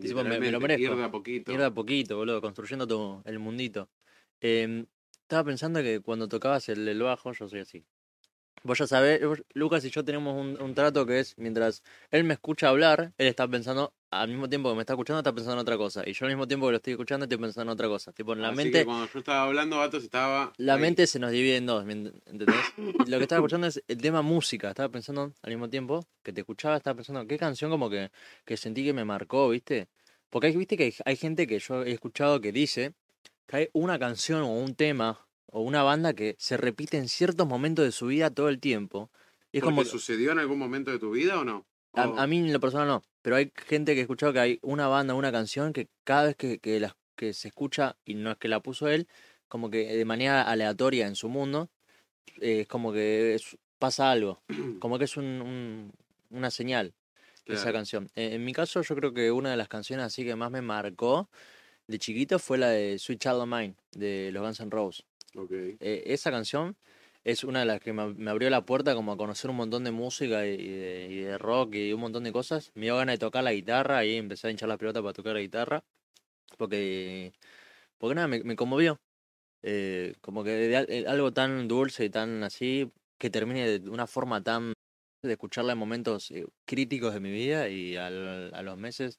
tipo, 0.00 0.24
me- 0.24 0.40
me 0.40 0.50
lo 0.50 0.58
Literalmente, 0.58 0.74
Ir 0.74 0.88
merezco. 0.88 0.96
de 0.96 1.04
a 1.04 1.10
poquito. 1.10 1.52
Ir 1.52 1.58
de 1.58 1.64
a 1.66 1.70
poquito, 1.70 2.16
boludo, 2.16 2.40
construyendo 2.40 2.86
tu, 2.86 3.22
el 3.26 3.38
mundito. 3.38 3.90
Em, 4.40 4.86
estaba 5.24 5.44
pensando 5.44 5.82
que 5.82 6.00
cuando 6.00 6.28
tocabas 6.28 6.68
el, 6.68 6.86
el 6.86 7.02
bajo, 7.02 7.32
yo 7.32 7.48
soy 7.48 7.60
así. 7.60 7.84
Vos 8.62 8.78
ya 8.78 8.86
sabés, 8.86 9.20
Lucas 9.52 9.84
y 9.84 9.90
yo 9.90 10.04
tenemos 10.04 10.40
un, 10.40 10.60
un 10.62 10.74
trato 10.74 11.04
que 11.04 11.18
es, 11.20 11.34
mientras 11.36 11.82
él 12.10 12.24
me 12.24 12.32
escucha 12.34 12.68
hablar, 12.70 13.12
él 13.18 13.26
está 13.26 13.46
pensando, 13.46 13.92
al 14.10 14.28
mismo 14.28 14.48
tiempo 14.48 14.70
que 14.70 14.76
me 14.76 14.80
está 14.82 14.94
escuchando, 14.94 15.18
está 15.20 15.34
pensando 15.34 15.54
en 15.54 15.58
otra 15.60 15.76
cosa. 15.76 16.02
Y 16.06 16.14
yo 16.14 16.24
al 16.24 16.32
mismo 16.32 16.48
tiempo 16.48 16.66
que 16.66 16.70
lo 16.72 16.76
estoy 16.76 16.92
escuchando, 16.94 17.24
estoy 17.24 17.36
pensando 17.38 17.70
en 17.70 17.74
otra 17.74 17.88
cosa. 17.88 18.12
Tipo, 18.12 18.32
en 18.32 18.40
la 18.40 18.48
Así 18.50 18.56
mente, 18.56 18.78
que 18.78 18.84
cuando 18.86 19.06
yo 19.12 19.18
estaba 19.18 19.42
hablando, 19.42 19.76
Vatos 19.78 20.02
estaba. 20.04 20.52
la 20.56 20.74
ahí. 20.76 20.80
mente 20.80 21.06
se 21.06 21.18
nos 21.18 21.30
divide 21.32 21.56
en 21.56 21.66
dos, 21.66 21.84
¿me 21.84 21.94
ent- 21.94 22.14
¿entendés? 22.24 22.56
Lo 23.06 23.18
que 23.18 23.24
estaba 23.24 23.40
escuchando 23.40 23.66
es 23.66 23.82
el 23.86 23.98
tema 24.00 24.22
música. 24.22 24.68
Estaba 24.70 24.88
pensando 24.88 25.32
al 25.42 25.50
mismo 25.50 25.68
tiempo 25.68 26.06
que 26.22 26.32
te 26.32 26.40
escuchaba, 26.40 26.76
estaba 26.76 26.96
pensando, 26.96 27.26
¿qué 27.26 27.36
canción 27.36 27.70
como 27.70 27.90
que, 27.90 28.10
que 28.46 28.56
sentí 28.56 28.82
que 28.84 28.94
me 28.94 29.04
marcó, 29.04 29.48
viste? 29.50 29.88
Porque 30.30 30.46
hay, 30.46 30.56
viste 30.56 30.76
que 30.78 30.84
hay, 30.84 30.94
hay 31.04 31.16
gente 31.16 31.46
que 31.46 31.58
yo 31.58 31.82
he 31.84 31.92
escuchado 31.92 32.40
que 32.40 32.50
dice 32.50 32.94
que 33.46 33.56
hay 33.56 33.68
una 33.72 33.98
canción 33.98 34.42
o 34.42 34.52
un 34.52 34.74
tema 34.74 35.26
o 35.46 35.60
una 35.60 35.82
banda 35.82 36.14
que 36.14 36.36
se 36.38 36.56
repite 36.56 36.96
en 36.98 37.08
ciertos 37.08 37.46
momentos 37.46 37.84
de 37.84 37.92
su 37.92 38.06
vida 38.06 38.30
todo 38.30 38.48
el 38.48 38.58
tiempo. 38.60 39.10
Y 39.52 39.58
es 39.58 39.62
¿Porque 39.62 39.76
como, 39.84 39.84
sucedió 39.84 40.32
en 40.32 40.38
algún 40.40 40.58
momento 40.58 40.90
de 40.90 40.98
tu 40.98 41.10
vida 41.10 41.38
o 41.38 41.44
no? 41.44 41.66
O- 41.92 42.00
a, 42.00 42.22
a 42.24 42.26
mí 42.26 42.38
en 42.38 42.52
lo 42.52 42.58
personal 42.60 42.88
no, 42.88 43.02
pero 43.22 43.36
hay 43.36 43.52
gente 43.56 43.94
que 43.94 44.00
he 44.00 44.02
escuchado 44.02 44.32
que 44.32 44.40
hay 44.40 44.58
una 44.62 44.88
banda, 44.88 45.14
una 45.14 45.30
canción 45.30 45.72
que 45.72 45.88
cada 46.02 46.24
vez 46.24 46.36
que, 46.36 46.58
que, 46.58 46.80
la- 46.80 46.96
que 47.16 47.32
se 47.32 47.48
escucha, 47.48 47.96
y 48.04 48.14
no 48.14 48.32
es 48.32 48.38
que 48.38 48.48
la 48.48 48.60
puso 48.60 48.88
él, 48.88 49.06
como 49.48 49.70
que 49.70 49.94
de 49.96 50.04
manera 50.04 50.42
aleatoria 50.42 51.06
en 51.06 51.14
su 51.14 51.28
mundo, 51.28 51.70
eh, 52.40 52.62
es 52.62 52.68
como 52.68 52.92
que 52.92 53.34
es- 53.34 53.56
pasa 53.78 54.10
algo, 54.10 54.42
como 54.82 54.98
que 54.98 55.04
es 55.04 55.16
un, 55.16 55.24
un- 55.42 55.92
una 56.30 56.50
señal. 56.50 56.94
esa 57.48 57.72
canción. 57.72 58.08
Eh, 58.16 58.34
en 58.34 58.44
mi 58.44 58.52
caso, 58.54 58.82
yo 58.82 58.96
creo 58.96 59.14
que 59.14 59.30
una 59.32 59.50
de 59.50 59.56
las 59.58 59.68
canciones 59.68 60.06
así 60.06 60.24
que 60.24 60.36
más 60.36 60.50
me 60.50 60.62
marcó 60.62 61.28
de 61.86 61.98
chiquito 61.98 62.38
fue 62.38 62.58
la 62.58 62.70
de 62.70 62.98
Sweet 62.98 63.20
Child 63.20 63.40
of 63.42 63.48
Mine, 63.48 63.76
de 63.92 64.30
los 64.32 64.42
Guns 64.42 64.60
N' 64.60 64.70
Roses. 64.70 65.04
Ok. 65.36 65.50
Eh, 65.52 66.02
esa 66.06 66.30
canción 66.30 66.76
es 67.24 67.44
una 67.44 67.60
de 67.60 67.66
las 67.66 67.80
que 67.80 67.92
me, 67.92 68.30
abrió 68.30 68.50
la 68.50 68.64
puerta 68.64 68.94
como 68.94 69.12
a 69.12 69.16
conocer 69.16 69.50
un 69.50 69.56
montón 69.56 69.84
de 69.84 69.90
música 69.90 70.46
y, 70.46 70.56
de, 70.56 71.08
y 71.10 71.20
de 71.20 71.38
rock 71.38 71.74
y 71.74 71.92
un 71.92 72.00
montón 72.00 72.24
de 72.24 72.32
cosas. 72.32 72.70
Me 72.74 72.86
dio 72.86 72.96
ganas 72.96 73.14
de 73.14 73.18
tocar 73.18 73.44
la 73.44 73.52
guitarra 73.52 74.04
y 74.04 74.16
empecé 74.16 74.48
a 74.48 74.50
hinchar 74.50 74.68
la 74.68 74.76
pelota 74.76 75.00
para 75.00 75.12
tocar 75.12 75.34
la 75.34 75.40
guitarra. 75.40 75.84
Porque, 76.58 77.32
porque 77.98 78.14
nada, 78.14 78.28
me, 78.28 78.42
me 78.44 78.56
conmovió. 78.56 79.00
Eh, 79.62 80.14
como 80.20 80.44
que 80.44 80.50
de 80.50 80.86
eh, 80.88 81.04
algo 81.08 81.32
tan 81.32 81.68
dulce 81.68 82.04
y 82.04 82.10
tan 82.10 82.44
así, 82.44 82.92
que 83.18 83.30
termine 83.30 83.78
de 83.78 83.90
una 83.90 84.06
forma 84.06 84.42
tan 84.42 84.74
de 85.22 85.32
escucharla 85.32 85.72
en 85.72 85.78
momentos 85.78 86.30
críticos 86.66 87.14
de 87.14 87.20
mi 87.20 87.32
vida 87.32 87.70
y 87.70 87.96
al- 87.96 88.52
a 88.54 88.62
los 88.62 88.76
meses 88.76 89.18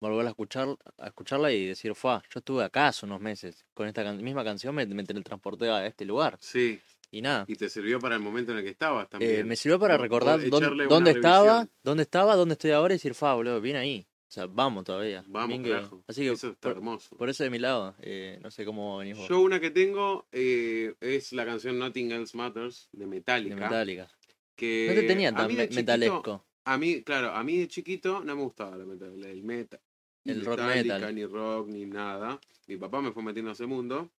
volver 0.00 0.26
a 0.26 0.30
escuchar 0.30 0.68
a 0.98 1.06
escucharla 1.06 1.50
y 1.52 1.66
decir, 1.66 1.94
fue, 1.94 2.12
yo 2.30 2.38
estuve 2.40 2.62
acá 2.64 2.88
hace 2.88 3.06
unos 3.06 3.20
meses 3.20 3.64
con 3.74 3.86
esta 3.88 4.02
can- 4.04 4.22
misma 4.22 4.44
canción, 4.44 4.74
me, 4.74 4.84
me 4.86 5.04
teletransporté 5.04 5.68
a 5.70 5.86
este 5.86 6.04
lugar. 6.04 6.36
Sí, 6.40 6.78
Y 7.10 7.22
nada, 7.22 7.44
y 7.48 7.54
te 7.56 7.68
sirvió 7.68 7.98
para 8.00 8.16
el 8.16 8.20
momento 8.20 8.52
en 8.52 8.58
el 8.58 8.64
que 8.64 8.70
estabas 8.70 9.04
eh, 9.06 9.08
también. 9.10 9.48
me 9.48 9.56
sirvió 9.56 9.78
para 9.78 9.96
recordar 9.96 10.40
dónde, 10.50 11.10
estaba, 11.12 11.66
dónde 11.82 12.02
estaba, 12.02 12.36
dónde 12.36 12.52
estoy 12.54 12.72
ahora 12.72 12.94
y 12.94 12.96
decir, 12.96 13.14
fa, 13.14 13.34
boludo, 13.34 13.60
bien 13.60 13.76
ahí. 13.76 14.06
O 14.28 14.32
sea, 14.34 14.46
vamos 14.46 14.82
todavía. 14.84 15.22
Vamos, 15.28 15.60
carajo. 15.60 16.02
Así 16.08 16.22
que 16.22 16.32
Eso 16.32 16.48
está 16.48 16.68
por, 16.70 16.76
hermoso. 16.78 17.16
por 17.16 17.28
eso 17.30 17.44
de 17.44 17.50
mi 17.50 17.60
lado, 17.60 17.94
eh, 18.00 18.40
no 18.42 18.50
sé 18.50 18.64
cómo 18.64 18.98
venís 18.98 19.16
vos. 19.16 19.28
Yo 19.28 19.40
una 19.40 19.60
que 19.60 19.70
tengo 19.70 20.26
eh, 20.32 20.94
es 21.00 21.32
la 21.32 21.44
canción 21.46 21.78
Nothing 21.78 22.10
Else 22.10 22.36
Matters 22.36 22.88
de 22.90 23.04
de 23.04 23.06
Metallica. 23.06 23.54
Metallica. 23.54 24.10
Que 24.56 24.86
No 24.88 25.00
te 25.00 25.06
tenía 25.06 25.32
tan 25.32 25.46
me- 25.46 25.68
chiquito- 25.68 25.74
metalesco. 25.76 26.44
A 26.64 26.78
mí, 26.78 27.02
claro, 27.02 27.30
a 27.30 27.44
mí 27.44 27.58
de 27.58 27.68
chiquito 27.68 28.24
no 28.24 28.36
me 28.36 28.42
gustaba 28.42 28.76
la 28.76 28.84
metal, 28.84 29.22
el 29.22 29.42
metal. 29.42 29.80
ni 30.24 30.32
El 30.32 30.44
rock 30.44 30.60
Metallica, 30.60 30.94
metal. 30.94 31.14
Ni 31.14 31.26
rock, 31.26 31.68
ni 31.68 31.86
nada. 31.86 32.40
Mi 32.66 32.76
papá 32.76 33.00
me 33.00 33.12
fue 33.12 33.22
metiendo 33.22 33.50
a 33.50 33.54
ese 33.54 33.66
mundo. 33.66 34.10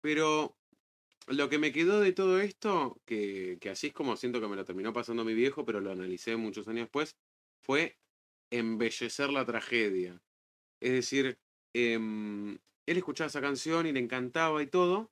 Pero 0.00 0.56
lo 1.28 1.48
que 1.48 1.58
me 1.58 1.72
quedó 1.72 2.00
de 2.00 2.12
todo 2.12 2.40
esto, 2.40 3.00
que, 3.04 3.58
que 3.60 3.70
así 3.70 3.88
es 3.88 3.92
como 3.92 4.16
siento 4.16 4.40
que 4.40 4.48
me 4.48 4.56
lo 4.56 4.64
terminó 4.64 4.92
pasando 4.92 5.24
mi 5.24 5.34
viejo, 5.34 5.64
pero 5.64 5.80
lo 5.80 5.92
analicé 5.92 6.36
muchos 6.36 6.68
años 6.68 6.84
después, 6.84 7.16
fue 7.60 7.98
embellecer 8.50 9.30
la 9.30 9.44
tragedia. 9.44 10.20
Es 10.80 10.92
decir, 10.92 11.38
em, 11.74 12.58
él 12.86 12.96
escuchaba 12.96 13.28
esa 13.28 13.40
canción 13.40 13.86
y 13.86 13.92
le 13.92 14.00
encantaba 14.00 14.62
y 14.62 14.66
todo, 14.66 15.10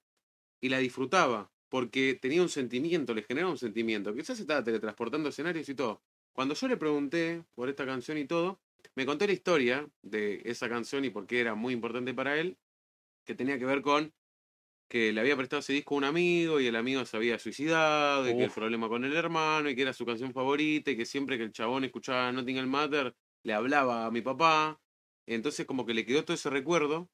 y 0.60 0.68
la 0.68 0.78
disfrutaba, 0.78 1.52
porque 1.68 2.14
tenía 2.14 2.42
un 2.42 2.48
sentimiento, 2.48 3.14
le 3.14 3.22
generaba 3.22 3.50
un 3.50 3.58
sentimiento. 3.58 4.14
Quizás 4.14 4.38
estaba 4.40 4.62
teletransportando 4.62 5.28
escenarios 5.28 5.68
y 5.68 5.74
todo. 5.74 6.02
Cuando 6.34 6.54
yo 6.54 6.66
le 6.66 6.76
pregunté 6.76 7.44
por 7.54 7.68
esta 7.68 7.86
canción 7.86 8.18
y 8.18 8.24
todo, 8.24 8.60
me 8.96 9.06
contó 9.06 9.24
la 9.24 9.32
historia 9.32 9.88
de 10.02 10.42
esa 10.44 10.68
canción 10.68 11.04
y 11.04 11.10
por 11.10 11.26
qué 11.28 11.40
era 11.40 11.54
muy 11.54 11.72
importante 11.72 12.12
para 12.12 12.36
él, 12.36 12.58
que 13.24 13.36
tenía 13.36 13.56
que 13.58 13.64
ver 13.64 13.82
con 13.82 14.12
que 14.88 15.12
le 15.12 15.20
había 15.20 15.36
prestado 15.36 15.60
ese 15.60 15.72
disco 15.72 15.94
a 15.94 15.98
un 15.98 16.04
amigo 16.04 16.60
y 16.60 16.66
el 16.66 16.76
amigo 16.76 17.04
se 17.04 17.16
había 17.16 17.38
suicidado, 17.38 18.28
y 18.28 18.36
que 18.36 18.44
el 18.44 18.50
problema 18.50 18.88
con 18.88 19.04
el 19.04 19.14
hermano, 19.14 19.70
y 19.70 19.76
que 19.76 19.82
era 19.82 19.92
su 19.92 20.04
canción 20.04 20.32
favorita, 20.32 20.90
y 20.90 20.96
que 20.96 21.06
siempre 21.06 21.38
que 21.38 21.44
el 21.44 21.52
chabón 21.52 21.84
escuchaba 21.84 22.30
Nothing 22.32 22.68
Matter, 22.68 23.16
le 23.44 23.52
hablaba 23.54 24.06
a 24.06 24.10
mi 24.10 24.20
papá. 24.20 24.80
Entonces 25.26 25.66
como 25.66 25.86
que 25.86 25.94
le 25.94 26.04
quedó 26.04 26.24
todo 26.24 26.34
ese 26.34 26.50
recuerdo, 26.50 27.08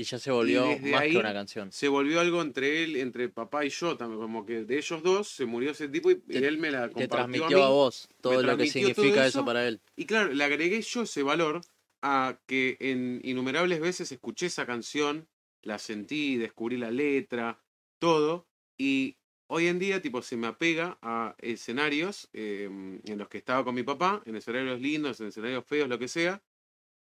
Y 0.00 0.04
ya 0.04 0.18
se 0.18 0.30
volvió 0.30 0.78
más 0.78 1.02
que 1.08 1.18
una 1.18 1.34
canción. 1.34 1.70
se 1.70 1.88
volvió 1.88 2.20
algo 2.20 2.40
entre 2.40 2.82
él, 2.82 2.96
entre 2.96 3.28
papá 3.28 3.66
y 3.66 3.68
yo, 3.68 3.98
también, 3.98 4.18
como 4.18 4.46
que 4.46 4.64
de 4.64 4.78
ellos 4.78 5.02
dos 5.02 5.28
se 5.28 5.44
murió 5.44 5.72
ese 5.72 5.88
tipo 5.88 6.10
y, 6.10 6.14
Te- 6.14 6.48
él 6.48 6.56
me 6.56 6.70
la 6.70 6.88
Te 6.88 6.94
compartió 6.94 7.08
transmitió 7.10 7.64
a 7.64 7.68
vos 7.68 8.08
todo 8.22 8.42
lo 8.42 8.56
que 8.56 8.66
significa 8.66 9.26
eso 9.26 9.40
eso. 9.40 9.44
para 9.44 9.68
él. 9.68 9.78
Y 9.96 10.06
claro, 10.06 10.32
le 10.32 10.42
agregué 10.42 10.80
yo 10.80 11.02
ese 11.02 11.22
valor 11.22 11.60
a 12.00 12.40
que 12.46 12.78
en 12.80 13.20
innumerables 13.24 13.78
veces 13.78 14.10
escuché 14.10 14.46
esa 14.46 14.64
canción, 14.64 15.28
la 15.60 15.78
sentí, 15.78 16.38
descubrí 16.38 16.78
la 16.78 16.90
letra, 16.90 17.62
todo, 17.98 18.46
y 18.78 19.18
hoy 19.48 19.66
en 19.66 19.78
día 19.78 20.00
tipo 20.00 20.22
se 20.22 20.38
me 20.38 20.46
apega 20.46 20.96
a 21.02 21.36
escenarios 21.42 22.30
eh, 22.32 22.70
en 23.04 23.18
los 23.18 23.28
que 23.28 23.36
estaba 23.36 23.64
con 23.64 23.74
mi 23.74 23.82
papá, 23.82 24.22
en 24.24 24.36
escenarios 24.36 24.80
lindos, 24.80 25.20
en 25.20 25.26
escenarios 25.26 25.66
feos, 25.66 25.90
lo 25.90 25.98
que 25.98 26.08
sea, 26.08 26.42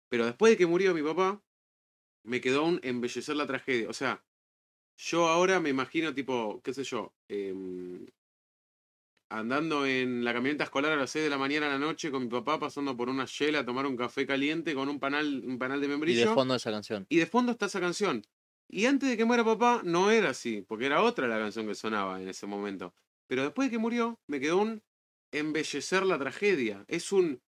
pero 0.09 0.25
después 0.25 0.51
de 0.53 0.57
que 0.57 0.65
murió 0.65 0.95
mi 0.95 1.03
papá, 1.03 1.43
me 2.23 2.41
quedó 2.41 2.63
un 2.65 2.79
embellecer 2.83 3.35
la 3.35 3.47
tragedia. 3.47 3.89
O 3.89 3.93
sea, 3.93 4.23
yo 4.97 5.27
ahora 5.29 5.59
me 5.59 5.69
imagino 5.69 6.13
tipo, 6.13 6.61
qué 6.63 6.73
sé 6.73 6.83
yo, 6.83 7.15
em, 7.29 8.07
andando 9.29 9.85
en 9.85 10.23
la 10.25 10.33
camioneta 10.33 10.65
escolar 10.65 10.91
a 10.91 10.95
las 10.97 11.09
6 11.11 11.23
de 11.23 11.29
la 11.29 11.37
mañana 11.37 11.67
a 11.67 11.69
la 11.69 11.79
noche 11.79 12.11
con 12.11 12.23
mi 12.23 12.29
papá 12.29 12.59
pasando 12.59 12.97
por 12.97 13.09
una 13.09 13.25
shell 13.25 13.55
a 13.55 13.65
tomar 13.65 13.85
un 13.85 13.95
café 13.95 14.25
caliente 14.25 14.73
con 14.75 14.89
un 14.89 14.99
panal, 14.99 15.43
un 15.45 15.57
panal 15.57 15.79
de 15.79 15.87
Y 15.87 15.89
membrillo. 15.89 16.29
de 16.29 16.35
fondo 16.35 16.55
esa 16.55 16.71
canción. 16.71 17.05
Y 17.09 17.17
de 17.17 17.25
fondo 17.25 17.51
está 17.53 17.67
esa 17.67 17.79
canción. 17.79 18.23
Y 18.67 18.85
antes 18.85 19.09
de 19.09 19.17
que 19.17 19.25
muera 19.25 19.43
papá, 19.43 19.81
no 19.83 20.11
era 20.11 20.29
así, 20.31 20.61
porque 20.61 20.85
era 20.85 21.01
otra 21.01 21.27
la 21.27 21.37
canción 21.39 21.67
que 21.67 21.75
sonaba 21.75 22.21
en 22.21 22.27
ese 22.27 22.45
momento. 22.45 22.93
Pero 23.27 23.43
después 23.43 23.67
de 23.69 23.71
que 23.71 23.77
murió, 23.79 24.19
me 24.27 24.39
quedó 24.39 24.57
un 24.57 24.83
embellecer 25.31 26.03
la 26.05 26.19
tragedia. 26.19 26.83
Es 26.87 27.11
un 27.11 27.41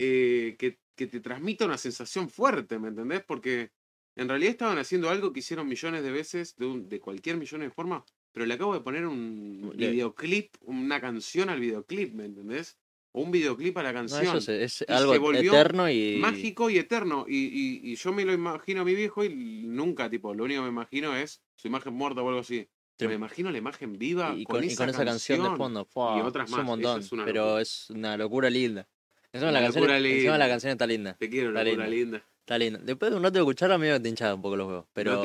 eh, 0.00 0.56
que, 0.58 0.80
que 0.96 1.06
te 1.06 1.20
transmite 1.20 1.64
una 1.64 1.78
sensación 1.78 2.28
fuerte, 2.30 2.78
¿me 2.78 2.88
entendés? 2.88 3.22
Porque 3.24 3.70
en 4.18 4.28
realidad 4.28 4.50
estaban 4.50 4.78
haciendo 4.78 5.08
algo 5.10 5.32
que 5.32 5.40
hicieron 5.40 5.66
millones 5.68 6.02
de 6.02 6.10
veces, 6.10 6.56
de, 6.56 6.66
un- 6.66 6.88
de 6.88 7.00
cualquier 7.00 7.36
millón 7.36 7.62
de 7.62 7.70
formas, 7.70 8.02
pero 8.32 8.44
le 8.46 8.54
acabo 8.54 8.74
de 8.74 8.80
poner 8.80 9.06
un 9.06 9.72
Le- 9.76 9.90
videoclip, 9.90 10.54
una 10.62 11.00
canción 11.00 11.48
al 11.48 11.60
videoclip, 11.60 12.12
¿me 12.14 12.24
entendés? 12.26 12.78
O 13.12 13.22
un 13.22 13.30
videoclip 13.30 13.76
a 13.78 13.82
la 13.82 13.92
No, 13.92 14.00
canción 14.00 14.36
eso 14.36 14.52
es, 14.52 14.84
algo 14.86 15.12
se 15.12 15.18
volvió 15.18 15.52
eterno 15.52 15.88
y. 15.90 16.18
mágico 16.20 16.68
y 16.68 16.78
eterno. 16.78 17.24
Y, 17.26 17.36
y, 17.36 17.92
y 17.92 17.96
yo 17.96 18.12
me 18.12 18.24
lo 18.24 18.32
imagino 18.34 18.82
a 18.82 18.84
mi 18.84 18.94
viejo 18.94 19.24
y 19.24 19.30
nunca, 19.30 20.10
tipo, 20.10 20.34
lo 20.34 20.44
único 20.44 20.60
que 20.60 20.64
me 20.64 20.72
imagino 20.72 21.16
es 21.16 21.40
su 21.56 21.68
imagen 21.68 21.94
muerta 21.94 22.20
o 22.22 22.28
algo 22.28 22.40
así. 22.40 22.68
Sí. 22.98 23.06
Me 23.08 23.14
imagino 23.14 23.50
la 23.50 23.58
imagen 23.58 23.96
viva 23.98 24.34
y, 24.36 24.44
con, 24.44 24.56
con, 24.56 24.64
y 24.64 24.66
esa, 24.66 24.84
con 24.84 24.90
esa 24.90 25.04
canción, 25.04 25.42
de 25.42 25.56
fondo. 25.56 25.84
fua, 25.86 26.18
y 26.18 26.20
otras 26.20 26.46
es 26.48 26.52
un 26.52 26.58
más, 26.58 26.66
montón. 26.66 27.00
es 27.00 27.10
pero 27.24 27.58
es 27.60 27.88
una 27.90 28.16
locura 28.16 28.50
linda. 28.50 28.88
Encima, 29.32 29.52
la 29.52 29.58
Una 29.60 29.66
canción, 29.68 29.84
locura 29.86 29.98
encima 30.08 30.38
la 30.38 30.48
canción 30.48 30.72
está 30.72 30.86
linda. 30.86 31.16
Te 31.18 31.30
quiero, 31.30 31.48
Está 31.50 31.64
locura 31.64 31.86
linda. 31.88 32.18
linda. 32.18 32.28
Está. 32.56 32.78
Después 32.84 33.10
de 33.10 33.16
un 33.16 33.22
rato 33.22 33.34
de 33.34 33.40
escucharla, 33.40 33.78
medio 33.78 33.94
que 33.94 34.00
te 34.00 34.08
hinchaba 34.08 34.34
un 34.34 34.42
poco 34.42 34.56
los 34.56 34.66
huevos. 34.68 34.84
Pero 34.92 35.22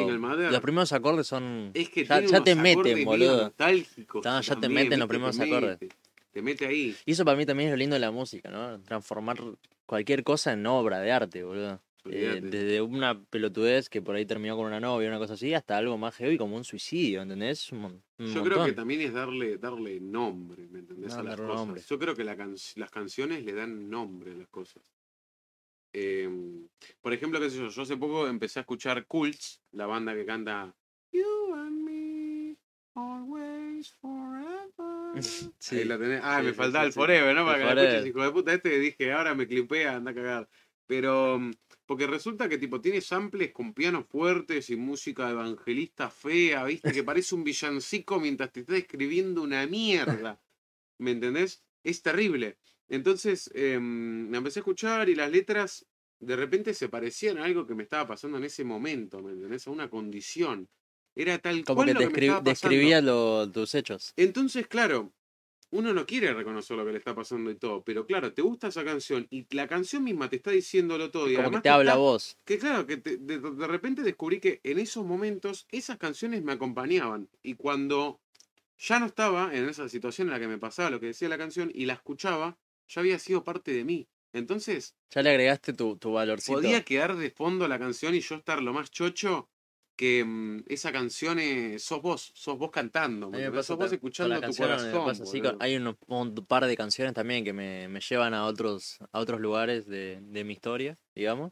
los 0.52 0.62
primeros 0.62 0.92
acordes 0.94 1.28
son. 1.28 1.72
Es 1.74 1.90
que 1.90 2.06
ya, 2.06 2.22
te 2.44 2.56
meten, 2.56 3.06
boludo. 3.06 3.44
nostálgicos 3.44 4.24
ya 4.24 4.56
te 4.60 4.70
meten 4.70 5.00
los 5.00 5.08
primeros 5.08 5.38
Te 5.38 5.44
acordes. 5.44 5.82
mete, 5.82 5.96
Te 6.32 6.42
mete 6.42 6.66
ahí. 6.68 6.96
Y 7.06 7.12
eso 7.12 7.24
para 7.26 7.38
mí 7.38 7.46
también 7.46 7.70
es 7.70 7.74
lo 7.74 7.78
lindo 7.78 7.94
de 7.96 8.00
la 8.00 8.12
música, 8.12 8.50
¿no? 8.50 8.80
Transformar 8.82 9.38
cualquier 9.86 10.24
cosa 10.24 10.54
en 10.54 10.66
obra 10.66 11.00
de 11.00 11.12
arte, 11.12 11.44
boludo. 11.44 11.80
Eh, 12.06 12.42
desde 12.44 12.82
una 12.82 13.18
pelotudez 13.18 13.88
que 13.88 14.02
por 14.02 14.16
ahí 14.16 14.26
terminó 14.26 14.58
con 14.58 14.66
una 14.66 14.82
novia, 14.82 15.08
una 15.08 15.20
cosa 15.20 15.36
así, 15.36 15.54
hasta 15.54 15.78
algo 15.78 15.98
más 15.98 16.14
heavy 16.18 16.38
como 16.38 16.58
un 16.58 16.66
suicidio, 16.66 17.22
¿entendés? 17.22 17.72
Un, 17.72 17.80
mon- 17.80 18.04
un 18.20 18.34
Yo 18.34 18.44
creo 18.44 18.66
que 18.66 18.74
también 18.74 19.00
es 19.00 19.14
darle, 19.14 19.58
darle 19.58 20.02
nombre, 20.02 20.68
¿me 20.70 20.80
entendés? 20.80 21.14
No, 21.14 21.20
a 21.22 21.24
las 21.24 21.36
cosas. 21.40 21.56
nombre. 21.56 21.82
Yo 21.90 21.98
creo 22.00 22.14
que 22.14 22.26
la 22.26 22.36
can- 22.36 22.58
las 22.76 22.92
canciones 22.92 23.46
le 23.46 23.54
dan 23.54 23.90
nombre 23.90 24.34
a 24.34 24.36
las 24.36 24.50
cosas. 24.50 24.84
Em, 25.94 26.68
por 27.02 27.14
ejemplo, 27.14 27.40
qué 27.40 27.50
sé 27.50 27.58
yo, 27.58 27.68
yo 27.70 27.82
hace 27.84 27.98
poco 27.98 28.28
empecé 28.28 28.60
a 28.60 28.62
escuchar 28.62 29.06
Cults, 29.06 29.62
la 29.72 29.86
banda 29.86 30.16
que 30.16 30.26
canta 30.26 30.76
You 31.12 31.54
and 31.54 31.84
me, 31.84 32.58
always 32.96 33.92
forever. 34.02 35.14
Sí. 35.60 35.78
Ahí 35.78 35.86
la 35.86 36.00
tenés. 36.00 36.22
Ah, 36.24 36.40
Sí, 36.40 36.46
me 36.46 36.50
sí, 36.52 36.56
faltaba 36.56 36.86
el 36.86 36.94
forever, 36.94 37.36
¿no? 37.36 37.46
Para 37.46 37.60
que 37.60 37.76
la 37.76 37.84
escuches, 37.84 38.06
hijo 38.08 38.24
de 38.24 38.32
puta. 38.32 38.54
Este 38.54 38.80
dije, 38.80 39.12
ahora 39.12 39.36
me 39.36 39.48
clipea, 39.48 39.96
anda 39.98 40.12
a 40.12 40.16
cagar. 40.16 40.50
Pero, 40.88 41.38
mm, 41.40 41.52
porque 41.86 42.08
resulta 42.08 42.50
que 42.50 42.58
tipo 42.58 42.82
tiene 42.82 43.00
samples 43.02 43.52
con 43.52 43.74
pianos 43.74 44.06
fuertes 44.08 44.70
y 44.72 44.76
música 44.76 45.30
evangelista 45.30 46.10
fea, 46.10 46.64
¿viste? 46.66 46.92
Que 46.92 47.04
parece 47.04 47.36
un 47.36 47.44
villancico 47.44 48.20
mientras 48.20 48.52
te 48.52 48.62
está 48.62 48.76
escribiendo 48.76 49.44
una 49.44 49.68
mierda. 49.68 50.42
¿Me 50.98 51.12
entendés? 51.12 51.64
Es 51.84 52.02
terrible. 52.02 52.58
Entonces, 52.94 53.50
em, 53.56 54.30
me 54.30 54.38
empecé 54.38 54.60
a 54.60 54.62
escuchar 54.62 55.10
y 55.10 55.16
las 55.16 55.32
letras 55.32 55.86
de 56.20 56.36
repente 56.36 56.76
se 56.76 56.90
parecían 56.90 57.40
a 57.40 57.46
algo 57.46 57.66
que 57.66 57.74
me 57.74 57.82
estaba 57.84 58.06
pasando 58.08 58.38
en 58.38 58.44
ese 58.44 58.64
momento, 58.64 59.20
¿me 59.22 59.32
entendés? 59.32 59.66
A 59.68 59.72
una 59.72 59.90
condición. 59.90 60.70
Era 61.16 61.40
tal 61.40 61.64
Como 61.64 61.78
cual 61.78 61.88
que 61.88 61.94
lo 61.96 62.00
que 62.02 62.06
me 62.06 62.12
estaba 62.12 62.44
pasando. 62.44 62.50
describía 62.52 63.02
lo- 63.02 63.52
tus 63.52 63.74
hechos. 63.74 64.14
Entonces, 64.16 64.68
claro, 64.68 65.12
uno 65.72 65.92
no 65.92 66.06
quiere 66.06 66.34
reconocer 66.36 66.78
lo 66.78 66.86
que 66.86 66.92
le 66.92 67.00
está 67.00 67.16
pasando 67.16 67.50
y 67.50 67.56
todo, 67.56 67.84
pero 67.84 68.06
claro, 68.06 68.32
te 68.32 68.44
gusta 68.44 68.68
esa 68.68 68.84
canción 68.86 69.26
y 69.32 69.48
la 69.56 69.68
canción 69.68 70.04
misma 70.04 70.30
te 70.30 70.36
está 70.36 70.52
diciéndolo 70.52 71.10
todo. 71.10 71.28
Y 71.32 71.36
Como 71.36 71.50
que 71.50 71.62
te 71.62 71.70
habla 71.70 71.92
está- 71.94 71.98
vos. 72.00 72.38
Que 72.46 72.60
claro, 72.60 72.86
que 72.86 72.98
te- 72.98 73.18
de, 73.18 73.40
de 73.40 73.68
repente 73.68 74.04
descubrí 74.04 74.40
que 74.40 74.60
en 74.64 74.78
esos 74.78 75.04
momentos 75.04 75.66
esas 75.72 75.98
canciones 75.98 76.44
me 76.44 76.52
acompañaban. 76.52 77.28
Y 77.42 77.56
cuando 77.56 78.22
ya 78.78 79.00
no 79.00 79.08
estaba 79.08 79.56
en 79.56 79.68
esa 79.68 79.90
situación 79.90 80.28
en 80.28 80.34
la 80.34 80.40
que 80.40 80.48
me 80.48 80.60
pasaba 80.60 80.92
lo 80.92 81.00
que 81.00 81.08
decía 81.08 81.28
la 81.28 81.40
canción 81.40 81.72
y 81.74 81.86
la 81.86 81.94
escuchaba, 81.94 82.56
ya 82.88 83.02
había 83.02 83.20
sido 83.20 83.44
parte 83.44 83.72
de 83.72 83.84
mí. 83.84 84.08
Entonces, 84.34 84.96
Ya 85.12 85.22
le 85.22 85.30
agregaste 85.30 85.74
tu, 85.74 85.98
tu 85.98 86.12
valorcito. 86.14 86.54
podía 86.56 86.84
quedar 86.84 87.16
de 87.16 87.30
fondo 87.30 87.68
la 87.68 87.78
canción 87.80 88.16
y 88.16 88.20
yo 88.22 88.36
estar 88.36 88.62
lo 88.62 88.74
más 88.74 88.90
chocho 88.92 89.50
que 89.96 90.24
mm, 90.26 90.64
esa 90.68 90.92
canción 90.92 91.38
es, 91.38 91.84
sos 91.84 92.02
vos, 92.02 92.32
sos 92.34 92.58
vos 92.58 92.72
cantando, 92.72 93.30
¿me 93.30 93.52
pasa 93.52 93.64
sos 93.64 93.78
vos 93.78 93.94
escuchando 93.94 94.42
tu 94.42 94.56
corazón. 94.56 95.06
pasa 95.06 95.24
así, 95.24 95.40
con- 95.40 95.58
hay 95.60 95.76
un 95.76 95.96
par 96.48 96.66
de 96.66 96.76
canciones 96.76 97.14
también 97.14 97.44
que 97.46 97.54
me, 97.54 97.88
me 97.88 98.00
llevan 98.00 98.34
a 98.34 98.46
otros, 98.46 98.98
a 99.12 99.20
otros 99.20 99.40
lugares 99.40 99.86
de, 99.88 100.20
de 100.22 100.44
mi 100.44 100.54
historia, 100.54 100.98
digamos. 101.14 101.52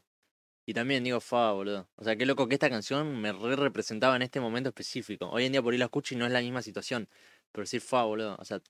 Y 0.64 0.74
también 0.74 1.02
digo, 1.02 1.20
fa, 1.20 1.52
boludo. 1.52 1.88
O 1.96 2.04
sea, 2.04 2.14
qué 2.16 2.24
loco 2.24 2.48
que 2.48 2.54
esta 2.54 2.70
canción 2.70 3.20
me 3.20 3.32
re 3.32 3.56
representaba 3.56 4.14
en 4.16 4.22
este 4.22 4.40
momento 4.40 4.68
específico. 4.68 5.28
Hoy 5.28 5.44
en 5.44 5.52
día 5.52 5.62
por 5.62 5.72
ahí 5.72 5.78
la 5.78 5.86
escucho 5.86 6.14
y 6.14 6.18
no 6.18 6.26
es 6.26 6.32
la 6.32 6.40
misma 6.40 6.62
situación. 6.62 7.08
Pero 7.50 7.62
decir, 7.64 7.80
fa, 7.80 8.04
boludo. 8.04 8.36
O 8.38 8.44
sea, 8.44 8.60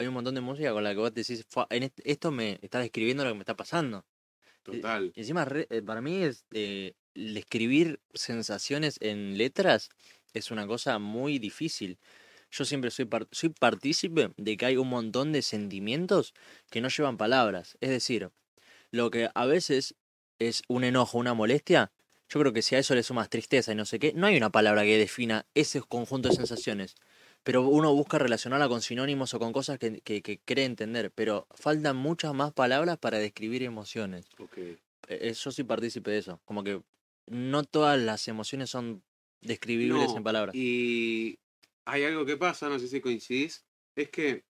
hay 0.00 0.08
un 0.08 0.14
montón 0.14 0.34
de 0.34 0.40
música 0.40 0.72
con 0.72 0.82
la 0.84 0.90
que 0.92 0.98
vos 1.00 1.14
decís, 1.14 1.46
en 1.70 1.82
est- 1.84 2.00
esto 2.04 2.30
me 2.32 2.58
está 2.62 2.78
describiendo 2.80 3.24
lo 3.24 3.30
que 3.30 3.34
me 3.34 3.40
está 3.42 3.56
pasando. 3.56 4.06
Total. 4.62 5.12
Encima, 5.14 5.44
re- 5.44 5.66
eh, 5.70 5.82
para 5.82 6.00
mí, 6.00 6.22
es 6.22 6.46
eh, 6.52 6.94
el 7.14 7.36
escribir 7.36 8.00
sensaciones 8.14 8.98
en 9.00 9.38
letras 9.38 9.90
es 10.34 10.50
una 10.50 10.66
cosa 10.66 10.98
muy 10.98 11.38
difícil. 11.38 11.98
Yo 12.50 12.64
siempre 12.64 12.90
soy, 12.90 13.08
soy 13.32 13.50
partícipe 13.50 14.32
de 14.36 14.56
que 14.56 14.66
hay 14.66 14.76
un 14.76 14.88
montón 14.88 15.32
de 15.32 15.42
sentimientos 15.42 16.34
que 16.70 16.80
no 16.80 16.88
llevan 16.88 17.16
palabras. 17.18 17.76
Es 17.80 17.90
decir, 17.90 18.30
lo 18.90 19.10
que 19.10 19.30
a 19.34 19.46
veces 19.46 19.96
es 20.38 20.62
un 20.68 20.84
enojo, 20.84 21.18
una 21.18 21.34
molestia, 21.34 21.92
yo 22.28 22.40
creo 22.40 22.52
que 22.52 22.62
si 22.62 22.76
a 22.76 22.78
eso 22.78 22.94
le 22.94 23.02
sumas 23.02 23.28
tristeza 23.30 23.72
y 23.72 23.74
no 23.76 23.84
sé 23.84 23.98
qué, 23.98 24.12
no 24.14 24.26
hay 24.26 24.36
una 24.36 24.50
palabra 24.50 24.82
que 24.84 24.98
defina 24.98 25.46
ese 25.54 25.80
conjunto 25.82 26.28
de 26.28 26.32
sensaciones. 26.32 26.94
Pero 27.42 27.62
uno 27.62 27.94
busca 27.94 28.18
relacionarla 28.18 28.68
con 28.68 28.82
sinónimos 28.82 29.32
o 29.34 29.38
con 29.38 29.52
cosas 29.52 29.78
que, 29.78 30.00
que, 30.00 30.22
que 30.22 30.38
cree 30.40 30.64
entender. 30.64 31.10
Pero 31.12 31.46
faltan 31.50 31.96
muchas 31.96 32.34
más 32.34 32.52
palabras 32.52 32.98
para 32.98 33.18
describir 33.18 33.62
emociones. 33.62 34.26
Ok. 34.38 34.58
Eh, 35.08 35.32
yo 35.32 35.50
soy 35.50 35.64
partícipe 35.64 36.10
de 36.10 36.18
eso. 36.18 36.40
Como 36.44 36.62
que 36.62 36.82
no 37.26 37.64
todas 37.64 37.98
las 37.98 38.28
emociones 38.28 38.70
son 38.70 39.02
describibles 39.40 40.10
No, 40.10 40.16
en 40.16 40.22
palabras. 40.22 40.54
Y 40.54 41.38
hay 41.86 42.04
algo 42.04 42.26
que 42.26 42.36
pasa, 42.36 42.68
no 42.68 42.78
sé 42.78 42.88
si 42.88 43.00
coincidís, 43.00 43.64
es 43.96 44.10
que 44.10 44.44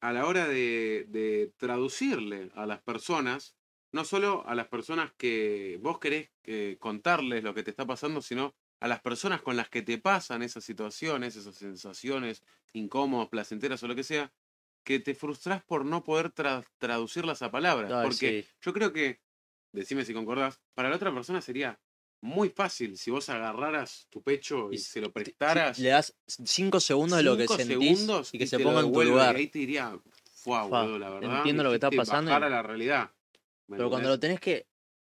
a 0.00 0.12
la 0.12 0.26
hora 0.26 0.48
de, 0.48 1.06
de 1.08 1.52
traducirle 1.56 2.50
a 2.54 2.66
las 2.66 2.82
personas, 2.82 3.56
no 3.92 4.04
solo 4.04 4.46
a 4.46 4.54
las 4.54 4.68
personas 4.68 5.12
que 5.16 5.78
vos 5.82 5.98
querés 5.98 6.30
eh, 6.44 6.76
contarles 6.78 7.44
lo 7.44 7.54
que 7.54 7.62
te 7.62 7.70
está 7.70 7.86
pasando, 7.86 8.22
sino 8.22 8.54
a 8.80 8.88
las 8.88 9.00
personas 9.00 9.42
con 9.42 9.56
las 9.56 9.68
que 9.68 9.82
te 9.82 9.98
pasan 9.98 10.42
esas 10.42 10.64
situaciones, 10.64 11.36
esas 11.36 11.54
sensaciones 11.54 12.42
incómodas, 12.72 13.28
placenteras 13.28 13.82
o 13.82 13.88
lo 13.88 13.94
que 13.94 14.04
sea, 14.04 14.32
que 14.84 14.98
te 14.98 15.14
frustras 15.14 15.62
por 15.62 15.84
no 15.84 16.02
poder 16.02 16.32
tra- 16.32 16.64
traducirlas 16.78 17.42
a 17.42 17.50
palabras. 17.50 17.92
Ay, 17.92 18.04
porque 18.04 18.42
sí. 18.42 18.48
yo 18.62 18.72
creo 18.72 18.92
que, 18.92 19.20
decime 19.72 20.04
si 20.04 20.14
concordás, 20.14 20.60
para 20.74 20.88
la 20.88 20.96
otra 20.96 21.12
persona 21.12 21.40
sería 21.40 21.78
muy 22.22 22.50
fácil 22.50 22.96
si 22.98 23.10
vos 23.10 23.28
agarraras 23.28 24.06
tu 24.10 24.22
pecho 24.22 24.70
y, 24.70 24.76
Y 24.76 24.78
se 24.78 25.00
lo 25.00 25.12
prestaras. 25.12 25.78
Le 25.78 25.90
das 25.90 26.14
cinco 26.26 26.80
segundos 26.80 27.18
de 27.18 27.22
lo 27.24 27.36
que 27.36 27.48
sentís 27.48 27.98
segundos 27.98 28.30
y 28.32 28.38
que 28.38 28.46
se 28.46 28.56
te 28.56 28.62
lo 28.64 28.70
ponga 28.70 28.80
en 28.82 28.92
tu 28.92 29.02
lugar. 29.04 29.36
Y 29.36 29.38
ahí 29.40 29.46
te 29.48 29.58
diría, 29.58 29.98
Fa, 30.32 30.62
boludo, 30.64 30.98
la 30.98 31.10
verdad. 31.10 31.36
entiendo 31.38 31.62
lo 31.62 31.70
que 31.70 31.76
está 31.76 31.90
pasando 31.90 32.30
y- 32.30 32.34
bajar 32.34 32.44
a 32.44 32.50
la 32.50 32.62
realidad. 32.62 33.10
¿me 33.66 33.76
Pero 33.76 33.90
cuando 33.90 34.08
lo 34.08 34.18
tenés 34.18 34.40
que... 34.40 34.66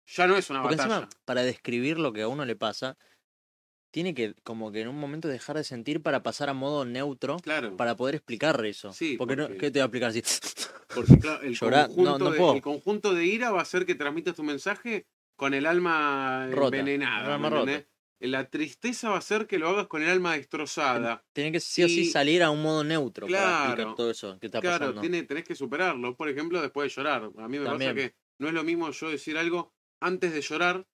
Ya 0.06 0.26
no 0.26 0.36
es 0.36 0.48
una 0.48 0.62
Porque 0.62 0.76
batalla. 0.76 1.00
encima, 1.02 1.22
para 1.26 1.42
describir 1.42 1.98
lo 1.98 2.14
que 2.14 2.22
a 2.22 2.28
uno 2.28 2.46
le 2.46 2.56
pasa, 2.56 2.96
tiene 3.90 4.14
que 4.14 4.34
como 4.42 4.70
que 4.72 4.80
en 4.82 4.88
un 4.88 4.98
momento 4.98 5.28
dejar 5.28 5.56
de 5.56 5.64
sentir 5.64 6.02
para 6.02 6.22
pasar 6.22 6.48
a 6.48 6.54
modo 6.54 6.84
neutro 6.84 7.38
Claro. 7.38 7.76
para 7.76 7.96
poder 7.96 8.14
explicar 8.16 8.64
eso. 8.66 8.92
Sí, 8.92 9.16
porque, 9.16 9.36
no, 9.36 9.48
¿qué 9.48 9.70
te 9.70 9.78
voy 9.78 9.80
a 9.80 9.84
explicar 9.84 10.10
así? 10.10 10.22
Porque 10.94 11.18
claro, 11.18 11.42
el, 11.42 11.54
Llorar- 11.54 11.88
no, 11.90 11.94
conjunto 11.96 12.18
no 12.24 12.30
de, 12.30 12.38
puedo. 12.38 12.54
el 12.54 12.62
conjunto 12.62 13.14
de 13.14 13.26
ira 13.26 13.50
va 13.50 13.58
a 13.58 13.62
hacer 13.62 13.84
que 13.84 13.94
transmitas 13.94 14.34
tu 14.34 14.42
mensaje 14.42 15.06
con 15.36 15.52
el 15.52 15.66
alma 15.66 16.48
Rota, 16.50 16.78
envenenada. 16.78 17.26
el 17.26 17.32
alma 17.32 17.50
¿me 17.50 17.56
rota. 17.56 17.84
La 18.20 18.48
tristeza 18.48 19.10
va 19.10 19.16
a 19.16 19.18
hacer 19.18 19.46
que 19.46 19.58
lo 19.58 19.68
hagas 19.68 19.86
con 19.86 20.02
el 20.02 20.08
alma 20.08 20.34
destrozada. 20.34 21.24
Tiene 21.34 21.52
que 21.52 21.60
sí 21.60 21.84
o 21.84 21.88
sí 21.88 22.06
salir 22.06 22.42
a 22.42 22.50
un 22.50 22.62
modo 22.62 22.82
neutro 22.84 23.26
para 23.26 23.38
Claro, 23.38 23.64
explicar 23.72 23.94
todo 23.94 24.10
eso 24.10 24.38
que 24.40 24.46
está 24.46 24.60
Claro, 24.60 24.78
pasando. 24.86 25.00
tiene, 25.02 25.22
tenés 25.24 25.44
que 25.44 25.54
superarlo. 25.54 26.16
Por 26.16 26.28
ejemplo, 26.28 26.60
después 26.62 26.90
de 26.90 26.96
llorar. 26.96 27.30
A 27.36 27.48
mí 27.48 27.58
me 27.58 27.64
También. 27.66 27.92
pasa 27.92 27.94
que 27.94 28.14
no 28.38 28.48
es 28.48 28.54
lo 28.54 28.64
mismo 28.64 28.90
yo 28.90 29.10
decir 29.10 29.36
algo 29.38 29.72
antes 30.00 30.32
de 30.32 30.40
llorar, 30.40 30.86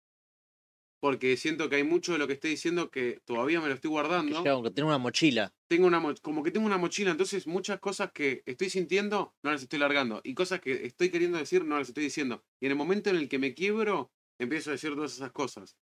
porque 1.01 1.37
siento 1.37 1.69
que 1.69 1.77
hay 1.77 1.85
mucho 1.85 2.13
de 2.13 2.19
lo 2.19 2.27
que 2.27 2.33
estoy 2.35 2.51
diciendo 2.51 2.91
que 2.91 3.21
todavía 3.25 3.61
me 3.61 3.69
lo 3.69 3.75
estoy 3.75 3.91
guardando. 3.91 4.43
que 4.63 4.71
tiene 4.71 4.89
una 4.89 4.99
mochila. 4.99 5.53
Tengo 5.69 5.87
una 5.87 6.01
mo- 6.01 6.15
como 6.23 6.43
que 6.43 6.51
tengo 6.51 6.67
una 6.67 6.79
mochila, 6.79 7.11
entonces 7.11 7.47
muchas 7.47 7.79
cosas 7.81 8.11
que 8.13 8.43
estoy 8.47 8.71
sintiendo 8.71 9.35
no 9.43 9.53
las 9.53 9.63
estoy 9.63 9.79
largando. 9.79 10.21
Y 10.25 10.35
cosas 10.35 10.61
que 10.61 10.87
estoy 10.87 11.11
queriendo 11.11 11.37
decir 11.39 11.65
no 11.65 11.79
las 11.79 11.89
estoy 11.89 12.05
diciendo. 12.05 12.43
Y 12.61 12.67
en 12.67 12.73
el 12.73 12.79
momento 12.79 13.11
en 13.11 13.17
el 13.17 13.29
que 13.29 13.39
me 13.39 13.55
quiebro, 13.55 14.11
empiezo 14.39 14.71
a 14.71 14.73
decir 14.73 14.95
todas 14.95 15.15
esas 15.15 15.33
cosas. 15.33 15.77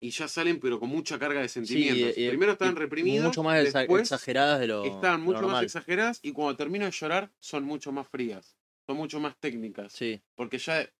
Y 0.00 0.10
ya 0.10 0.26
salen, 0.26 0.58
pero 0.58 0.80
con 0.80 0.88
mucha 0.88 1.18
carga 1.18 1.40
de 1.40 1.48
sentimientos. 1.48 2.18
y- 2.18 2.28
Primero 2.28 2.52
y 2.52 2.54
están 2.54 2.74
reprimidos, 2.76 3.26
Mucho 3.26 3.42
más 3.44 3.62
después 3.62 4.02
exageradas 4.02 4.58
de 4.60 4.66
lo, 4.66 4.84
están 4.84 5.22
mucho 5.22 5.46
más 5.48 5.62
exageradas 5.62 6.18
y 6.22 6.32
cuando 6.32 6.56
termino 6.56 6.84
de 6.84 6.90
llorar 6.90 7.30
son 7.38 7.62
mucho 7.64 7.92
más 7.92 8.08
frías, 8.08 8.56
son 8.86 8.96
mucho 8.96 9.20
más 9.20 9.38
técnicas, 9.38 9.92
Sí. 9.92 10.20
porque 10.34 10.58
ya 10.58 10.90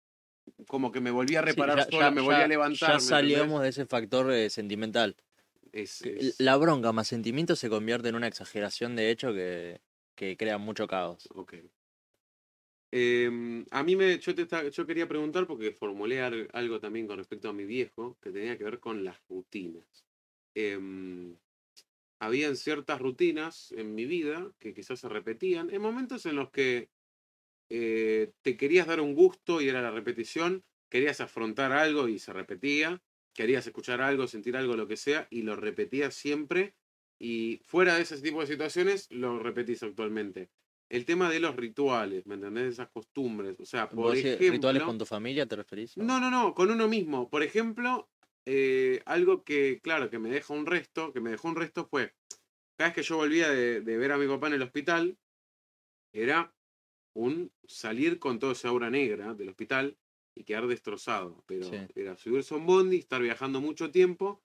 como 0.67 0.91
que 0.91 1.01
me 1.01 1.11
volví 1.11 1.35
a 1.35 1.41
Sí, 1.41 1.47
reparar 1.47 1.77
ya- 1.77 1.83
solo, 1.85 1.99
ya- 2.01 2.11
me 2.11 2.21
volví 2.21 2.37
ya- 2.39 2.45
a 2.45 2.47
levantar. 2.47 2.93
Ya 2.93 2.99
salíamos 2.99 3.61
de 3.61 3.69
ese 3.69 3.85
factor 3.85 4.31
eh, 4.31 4.49
sentimental. 4.49 5.15
Es- 5.71 6.35
La 6.39 6.57
bronca 6.57 6.91
más 6.91 7.07
sentimiento 7.07 7.55
se 7.55 7.69
convierte 7.69 8.09
en 8.09 8.15
una 8.15 8.27
exageración 8.27 8.95
de 8.95 9.09
hecho 9.09 9.33
que, 9.33 9.81
que 10.15 10.37
crea 10.37 10.57
mucho 10.57 10.87
caos. 10.87 11.27
ok. 11.33 11.55
Em, 12.91 13.65
a 13.71 13.83
mí 13.83 13.95
me, 13.95 14.19
yo, 14.19 14.35
te, 14.35 14.47
yo 14.71 14.85
quería 14.85 15.07
preguntar 15.07 15.47
porque 15.47 15.71
formulé 15.71 16.21
al- 16.21 16.47
algo 16.53 16.79
también 16.79 17.07
con 17.07 17.17
respecto 17.17 17.49
a 17.49 17.53
mi 17.53 17.65
viejo 17.65 18.17
que 18.21 18.31
tenía 18.31 18.55
que 18.57 18.63
ver 18.65 18.79
con 18.79 19.03
las 19.03 19.17
rutinas. 19.27 20.05
Em, 20.53 21.35
habían 22.19 22.55
ciertas 22.55 23.01
rutinas 23.01 23.71
en 23.71 23.95
mi 23.95 24.05
vida 24.05 24.51
que 24.59 24.75
quizás 24.75 24.99
se 24.99 25.09
repetían 25.09 25.71
en 25.71 25.81
momentos 25.81 26.25
en 26.27 26.35
los 26.35 26.51
que 26.51 26.89
eh, 27.75 28.33
te 28.43 28.55
querías 28.55 28.85
dar 28.85 29.01
un 29.01 29.15
gusto 29.15 29.59
y 29.59 29.67
era 29.67 29.81
la 29.81 29.89
repetición, 29.89 30.63
querías 30.91 31.21
afrontar 31.21 31.71
algo 31.71 32.07
y 32.07 32.19
se 32.19 32.31
repetía, 32.31 33.01
querías 33.33 33.65
escuchar 33.65 33.99
algo, 33.99 34.27
sentir 34.27 34.55
algo, 34.55 34.75
lo 34.75 34.87
que 34.87 34.95
sea, 34.95 35.27
y 35.31 35.41
lo 35.41 35.55
repetías 35.55 36.13
siempre, 36.13 36.75
y 37.17 37.61
fuera 37.65 37.95
de 37.95 38.03
ese 38.03 38.21
tipo 38.21 38.41
de 38.41 38.45
situaciones 38.45 39.09
lo 39.09 39.39
repetís 39.39 39.81
actualmente. 39.81 40.51
El 40.87 41.05
tema 41.05 41.31
de 41.31 41.39
los 41.39 41.55
rituales, 41.55 42.27
¿me 42.27 42.35
entendés? 42.35 42.73
Esas 42.73 42.91
costumbres, 42.91 43.59
o 43.59 43.65
sea, 43.65 43.89
por 43.89 43.97
¿Vos 43.97 44.13
decís 44.13 44.33
ejemplo... 44.33 44.51
rituales 44.51 44.83
con 44.83 44.99
tu 44.99 45.07
familia 45.07 45.47
te 45.47 45.55
referís? 45.55 45.97
No, 45.97 46.19
no, 46.19 46.29
no, 46.29 46.53
con 46.53 46.69
uno 46.69 46.87
mismo. 46.87 47.27
Por 47.27 47.41
ejemplo, 47.41 48.07
eh, 48.45 49.01
algo 49.05 49.43
que, 49.43 49.79
claro, 49.81 50.11
que 50.11 50.19
me 50.19 50.29
deja 50.29 50.53
un 50.53 50.67
resto, 50.67 51.11
que 51.11 51.21
me 51.21 51.31
dejó 51.31 51.47
un 51.47 51.55
resto 51.55 51.87
fue, 51.87 52.13
cada 52.77 52.89
vez 52.89 52.95
que 52.95 53.01
yo 53.01 53.17
volvía 53.17 53.49
de, 53.49 53.81
de 53.81 53.97
ver 53.97 54.11
a 54.11 54.19
mi 54.19 54.27
papá 54.27 54.45
en 54.45 54.53
el 54.53 54.61
hospital, 54.61 55.17
era 56.11 56.53
un 57.13 57.51
salir 57.67 58.19
con 58.19 58.39
toda 58.39 58.53
esa 58.53 58.69
aura 58.69 58.89
negra 58.89 59.33
del 59.33 59.49
hospital 59.49 59.97
y 60.35 60.43
quedar 60.43 60.67
destrozado. 60.67 61.43
Pero 61.47 61.69
Sí. 61.69 61.77
era 61.95 62.15
subirse 62.17 62.53
a 62.53 62.57
un 62.57 62.65
bondi, 62.65 62.97
estar 62.97 63.21
viajando 63.21 63.61
mucho 63.61 63.91
tiempo, 63.91 64.43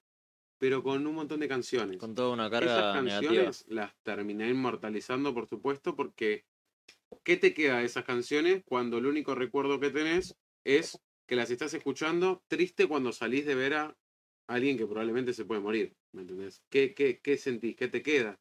pero 0.59 0.83
con 0.83 1.07
un 1.07 1.15
montón 1.15 1.41
de 1.41 1.49
canciones. 1.49 1.99
Con 1.99 2.15
toda 2.15 2.33
una 2.35 2.51
Esas 2.51 2.61
carga 2.61 3.03
negativa. 3.03 3.33
canciones 3.33 3.65
las 3.69 3.95
terminé 4.03 4.49
inmortalizando, 4.51 5.35
por 5.35 5.47
supuesto, 5.49 5.95
porque 5.97 6.45
¿qué 7.25 7.37
te 7.37 7.55
queda 7.55 7.79
de 7.79 7.85
esas 7.87 8.05
canciones 8.05 8.63
cuando 8.65 8.99
el 8.99 9.07
único 9.07 9.35
recuerdo 9.35 9.81
que 9.81 9.91
tenés 9.91 10.37
es 10.65 10.99
que 11.27 11.37
las 11.37 11.51
estás 11.51 11.75
escuchando 11.75 12.43
triste 12.49 12.87
cuando 12.87 13.13
salís 13.13 13.47
de 13.47 13.55
ver 13.55 13.75
a 13.75 13.97
alguien 14.49 14.77
que 14.79 14.87
probablemente 14.87 15.33
se 15.35 15.45
puede 15.45 15.61
morir? 15.61 15.97
¿Me 16.13 16.23
entendés? 16.23 16.63
¿Qué, 16.71 16.95
qué, 16.95 17.21
qué 17.23 17.37
sentís? 17.37 17.77
¿Qué 17.77 17.89
te 17.89 18.03
queda? 18.03 18.41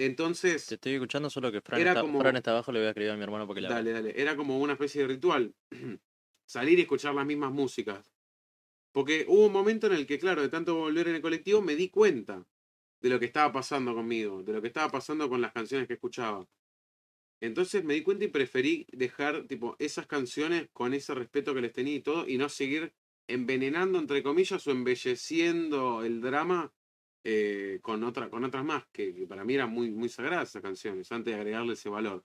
Entonces, 0.00 0.64
Te 0.64 0.76
estoy 0.76 0.94
escuchando 0.94 1.28
solo 1.28 1.52
que 1.52 1.60
Fran, 1.60 1.78
Era 1.78 1.90
está, 1.90 2.00
como- 2.00 2.20
Fran 2.20 2.34
está 2.34 2.52
abajo, 2.52 2.72
le 2.72 2.78
voy 2.78 2.86
a 2.86 2.90
escribir 2.90 3.10
a 3.12 3.16
mi 3.16 3.22
hermano 3.22 3.46
porque 3.46 3.60
la 3.60 3.68
dale, 3.68 3.92
dale, 3.92 4.14
era 4.16 4.34
como 4.34 4.58
una 4.58 4.72
especie 4.72 5.02
de 5.02 5.08
ritual. 5.08 5.54
Salir 6.46 6.78
y 6.78 6.82
escuchar 6.82 7.14
las 7.14 7.26
mismas 7.26 7.52
músicas. 7.52 8.10
Porque 8.92 9.26
hubo 9.28 9.44
un 9.44 9.52
momento 9.52 9.88
en 9.88 9.92
el 9.92 10.06
que, 10.06 10.18
claro, 10.18 10.40
de 10.40 10.48
tanto 10.48 10.74
volver 10.74 11.08
en 11.08 11.16
el 11.16 11.20
colectivo, 11.20 11.60
me 11.60 11.76
di 11.76 11.90
cuenta 11.90 12.46
de 13.02 13.08
lo 13.10 13.20
que 13.20 13.26
estaba 13.26 13.52
pasando 13.52 13.94
conmigo, 13.94 14.42
de 14.42 14.54
lo 14.54 14.62
que 14.62 14.68
estaba 14.68 14.90
pasando 14.90 15.28
con 15.28 15.42
las 15.42 15.52
canciones 15.52 15.86
que 15.86 15.94
escuchaba. 15.94 16.48
Entonces 17.42 17.84
me 17.84 17.92
di 17.92 18.02
cuenta 18.02 18.24
y 18.24 18.28
preferí 18.28 18.86
dejar 18.92 19.46
tipo 19.46 19.76
esas 19.78 20.06
canciones 20.06 20.70
con 20.72 20.94
ese 20.94 21.14
respeto 21.14 21.54
que 21.54 21.60
les 21.60 21.74
tenía 21.74 21.94
y 21.96 22.00
todo, 22.00 22.26
y 22.26 22.38
no 22.38 22.48
seguir 22.48 22.94
envenenando, 23.28 23.98
entre 23.98 24.22
comillas, 24.22 24.66
o 24.66 24.70
embelleciendo 24.70 26.02
el 26.04 26.22
drama 26.22 26.72
eh, 27.24 27.78
con, 27.82 28.02
otra, 28.04 28.30
con 28.30 28.44
otras 28.44 28.64
más, 28.64 28.84
que, 28.92 29.14
que 29.14 29.26
para 29.26 29.44
mí 29.44 29.54
eran 29.54 29.70
muy, 29.70 29.90
muy 29.90 30.08
sagradas 30.08 30.50
esas 30.50 30.62
canciones, 30.62 31.10
antes 31.12 31.34
de 31.34 31.40
agregarle 31.40 31.74
ese 31.74 31.88
valor. 31.88 32.24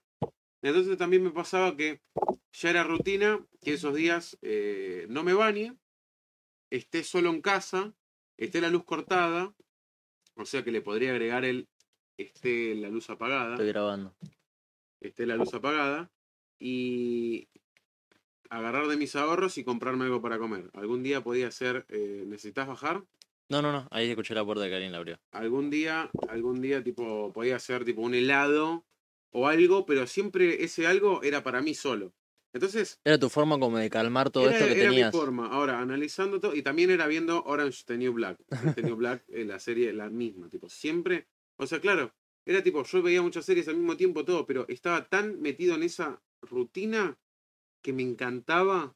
Entonces 0.62 0.98
también 0.98 1.24
me 1.24 1.32
pasaba 1.32 1.76
que 1.76 2.02
ya 2.54 2.70
era 2.70 2.84
rutina 2.84 3.46
que 3.62 3.74
esos 3.74 3.94
días 3.94 4.38
eh, 4.42 5.06
no 5.10 5.24
me 5.24 5.34
bañe, 5.34 5.78
esté 6.70 7.04
solo 7.04 7.30
en 7.30 7.42
casa, 7.42 7.94
esté 8.38 8.62
la 8.62 8.70
luz 8.70 8.84
cortada, 8.86 9.54
o 10.36 10.46
sea 10.46 10.64
que 10.64 10.72
le 10.72 10.82
podría 10.82 11.12
agregar 11.12 11.46
el 11.46 11.68
esté 12.18 12.76
la 12.76 12.90
luz 12.90 13.10
apagada 13.10 13.52
estoy 13.56 13.68
grabando. 13.68 14.16
esté 15.02 15.26
la 15.26 15.36
luz 15.36 15.54
apagada 15.54 16.10
y 16.60 17.50
agarrar 18.50 18.88
de 18.88 18.98
mis 18.98 19.16
ahorros 19.16 19.58
y 19.58 19.64
comprarme 19.64 20.06
algo 20.06 20.22
para 20.22 20.40
comer. 20.40 20.70
Algún 20.74 21.04
día 21.04 21.22
podía 21.22 21.52
ser, 21.52 21.86
eh, 21.90 22.24
¿necesitas 22.26 22.68
bajar? 22.68 23.04
No, 23.50 23.62
no, 23.62 23.72
no, 23.72 23.88
ahí 23.92 24.10
escuché 24.10 24.34
la 24.34 24.44
puerta 24.44 24.64
de 24.64 24.72
Karin 24.72 24.92
la 24.92 24.98
abrió. 24.98 25.20
Algún 25.32 25.70
día, 25.70 26.10
algún 26.30 26.62
día, 26.62 26.84
tipo, 26.84 27.32
podía 27.32 27.60
ser 27.60 27.86
tipo 27.86 28.02
un 28.02 28.16
helado 28.16 28.86
o 29.32 29.48
algo, 29.48 29.86
pero 29.86 30.08
siempre 30.08 30.64
ese 30.64 30.88
algo 30.88 31.22
era 31.22 31.44
para 31.44 31.62
mí 31.62 31.74
solo. 31.76 32.14
Entonces, 32.54 33.00
Era 33.04 33.20
tu 33.20 33.30
forma 33.30 33.60
como 33.60 33.78
de 33.78 33.90
calmar 33.90 34.30
todo 34.30 34.46
era, 34.46 34.54
esto 34.58 34.68
que 34.74 34.80
era 34.82 34.90
tenías. 34.90 35.14
mi 35.14 35.20
forma. 35.20 35.48
Ahora, 35.50 35.80
analizando 35.80 36.40
todo, 36.40 36.56
y 36.56 36.62
también 36.62 36.90
era 36.90 37.06
viendo 37.06 37.44
Orange 37.44 37.84
the 37.86 37.98
New 37.98 38.14
Black. 38.14 38.40
Orange 38.50 38.74
the 38.76 38.84
New 38.84 38.96
Black, 38.96 39.24
eh, 39.28 39.44
la 39.44 39.60
serie, 39.60 39.92
la 39.94 40.10
misma, 40.10 40.50
tipo, 40.50 40.70
siempre. 40.70 41.28
O 41.58 41.68
sea, 41.68 41.80
claro, 41.82 42.14
era 42.46 42.64
tipo, 42.64 42.84
yo 42.84 43.04
veía 43.04 43.22
muchas 43.22 43.46
series 43.46 43.68
al 43.68 43.76
mismo 43.76 43.98
tiempo, 43.98 44.24
todo, 44.24 44.46
pero 44.46 44.66
estaba 44.70 45.06
tan 45.08 45.42
metido 45.42 45.76
en 45.76 45.84
esa 45.84 46.22
rutina 46.42 47.20
que 47.84 47.92
me 47.94 48.04
encantaba 48.04 48.96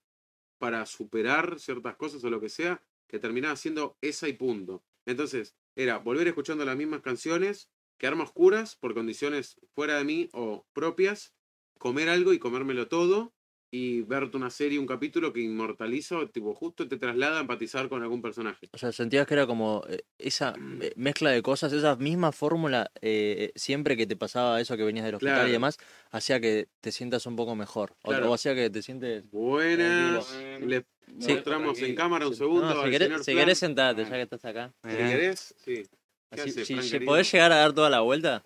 para 0.58 0.86
superar 0.86 1.60
ciertas 1.60 1.95
cosas 1.97 2.24
o 2.24 2.30
lo 2.30 2.39
que 2.39 2.50
sea, 2.50 2.82
que 3.10 3.20
terminaba 3.20 3.55
siendo 3.55 3.97
esa 4.01 4.30
y 4.30 4.34
punto. 4.34 4.84
Entonces, 5.05 5.55
era 5.76 5.97
volver 5.97 6.28
escuchando 6.28 6.64
las 6.64 6.78
mismas 6.78 7.01
canciones, 7.01 7.72
quedarme 7.97 8.22
a 8.22 8.26
oscuras 8.26 8.76
por 8.76 8.93
condiciones 8.93 9.60
fuera 9.74 9.97
de 9.97 10.05
mí 10.05 10.30
o 10.32 10.66
propias, 10.72 11.34
comer 11.78 12.07
algo 12.07 12.32
y 12.32 12.39
comérmelo 12.39 12.88
todo, 12.88 13.34
y 13.72 14.02
verte 14.02 14.36
una 14.36 14.50
serie, 14.50 14.80
un 14.80 14.88
capítulo 14.88 15.32
que 15.32 15.42
inmortaliza, 15.42 16.18
o 16.18 16.28
tipo, 16.28 16.56
justo 16.56 16.88
te 16.88 16.98
traslada 16.98 17.38
a 17.38 17.42
empatizar 17.42 17.88
con 17.88 18.02
algún 18.02 18.22
personaje. 18.22 18.68
O 18.72 18.78
sea, 18.80 18.92
sentías 18.92 19.28
que 19.28 19.36
era 19.36 19.46
como 19.46 19.84
eh, 19.88 20.02
esa 20.18 20.54
eh, 20.82 20.94
mezcla 20.96 21.30
de 21.32 21.42
cosas, 21.44 21.72
esa 21.74 21.96
misma 21.96 22.32
fórmula, 22.32 22.90
eh, 23.02 23.52
siempre 23.56 23.96
que 23.96 24.08
te 24.08 24.16
pasaba 24.16 24.60
eso 24.60 24.76
que 24.76 24.84
venías 24.84 25.06
del 25.06 25.16
hospital 25.16 25.36
Claro. 25.36 25.50
y 25.50 25.52
demás, 25.52 25.78
hacía 26.12 26.40
que 26.40 26.68
te 26.82 26.92
sientas 26.92 27.26
un 27.28 27.36
poco 27.36 27.56
mejor. 27.56 27.94
O, 28.04 28.10
Claro. 28.10 28.32
o 28.32 28.34
hacía 28.34 28.56
que 28.56 28.70
te 28.70 28.82
sientes... 28.82 29.30
Buenas. 29.32 30.28
Tranquilo. 30.28 30.68
Le 30.68 30.86
Sí. 31.20 31.34
mostramos 31.34 31.82
en 31.82 31.96
cámara 31.96 32.28
un 32.28 32.36
segundo. 32.36 32.68
No, 32.68 32.74
si 32.74 32.80
al 32.86 32.92
querés, 32.92 33.26
si 33.26 33.34
querés 33.34 33.58
sentate, 33.58 34.04
ya 34.04 34.10
que 34.12 34.22
estás 34.22 34.46
acá. 34.46 34.72
Si 34.84 34.96
querés, 34.96 35.56
sí. 35.58 35.84
¿Qué 36.32 36.42
Así- 36.42 36.50
hace, 36.52 36.66
si 36.66 36.82
si 36.84 37.00
podés 37.00 37.32
llegar 37.32 37.52
a 37.52 37.56
dar 37.56 37.74
toda 37.74 37.90
la 37.90 38.02
vuelta. 38.02 38.44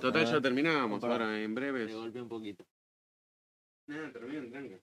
Total, 0.00 0.26
ya 0.26 0.40
terminamos. 0.40 1.02
Ahora, 1.04 1.40
en 1.40 1.54
breve. 1.54 1.86
Te 1.86 1.94
golpeé 1.94 2.20
un 2.22 2.28
poquito. 2.28 2.64
No, 3.86 4.10
terminen, 4.12 4.50
tranca. 4.50 4.76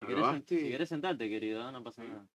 Si 0.00 0.06
querés, 0.06 0.26
si 0.48 0.56
querés 0.70 0.88
sentarte, 0.88 1.28
querido, 1.28 1.70
no 1.72 1.82
pasa 1.82 2.02
nada. 2.04 2.26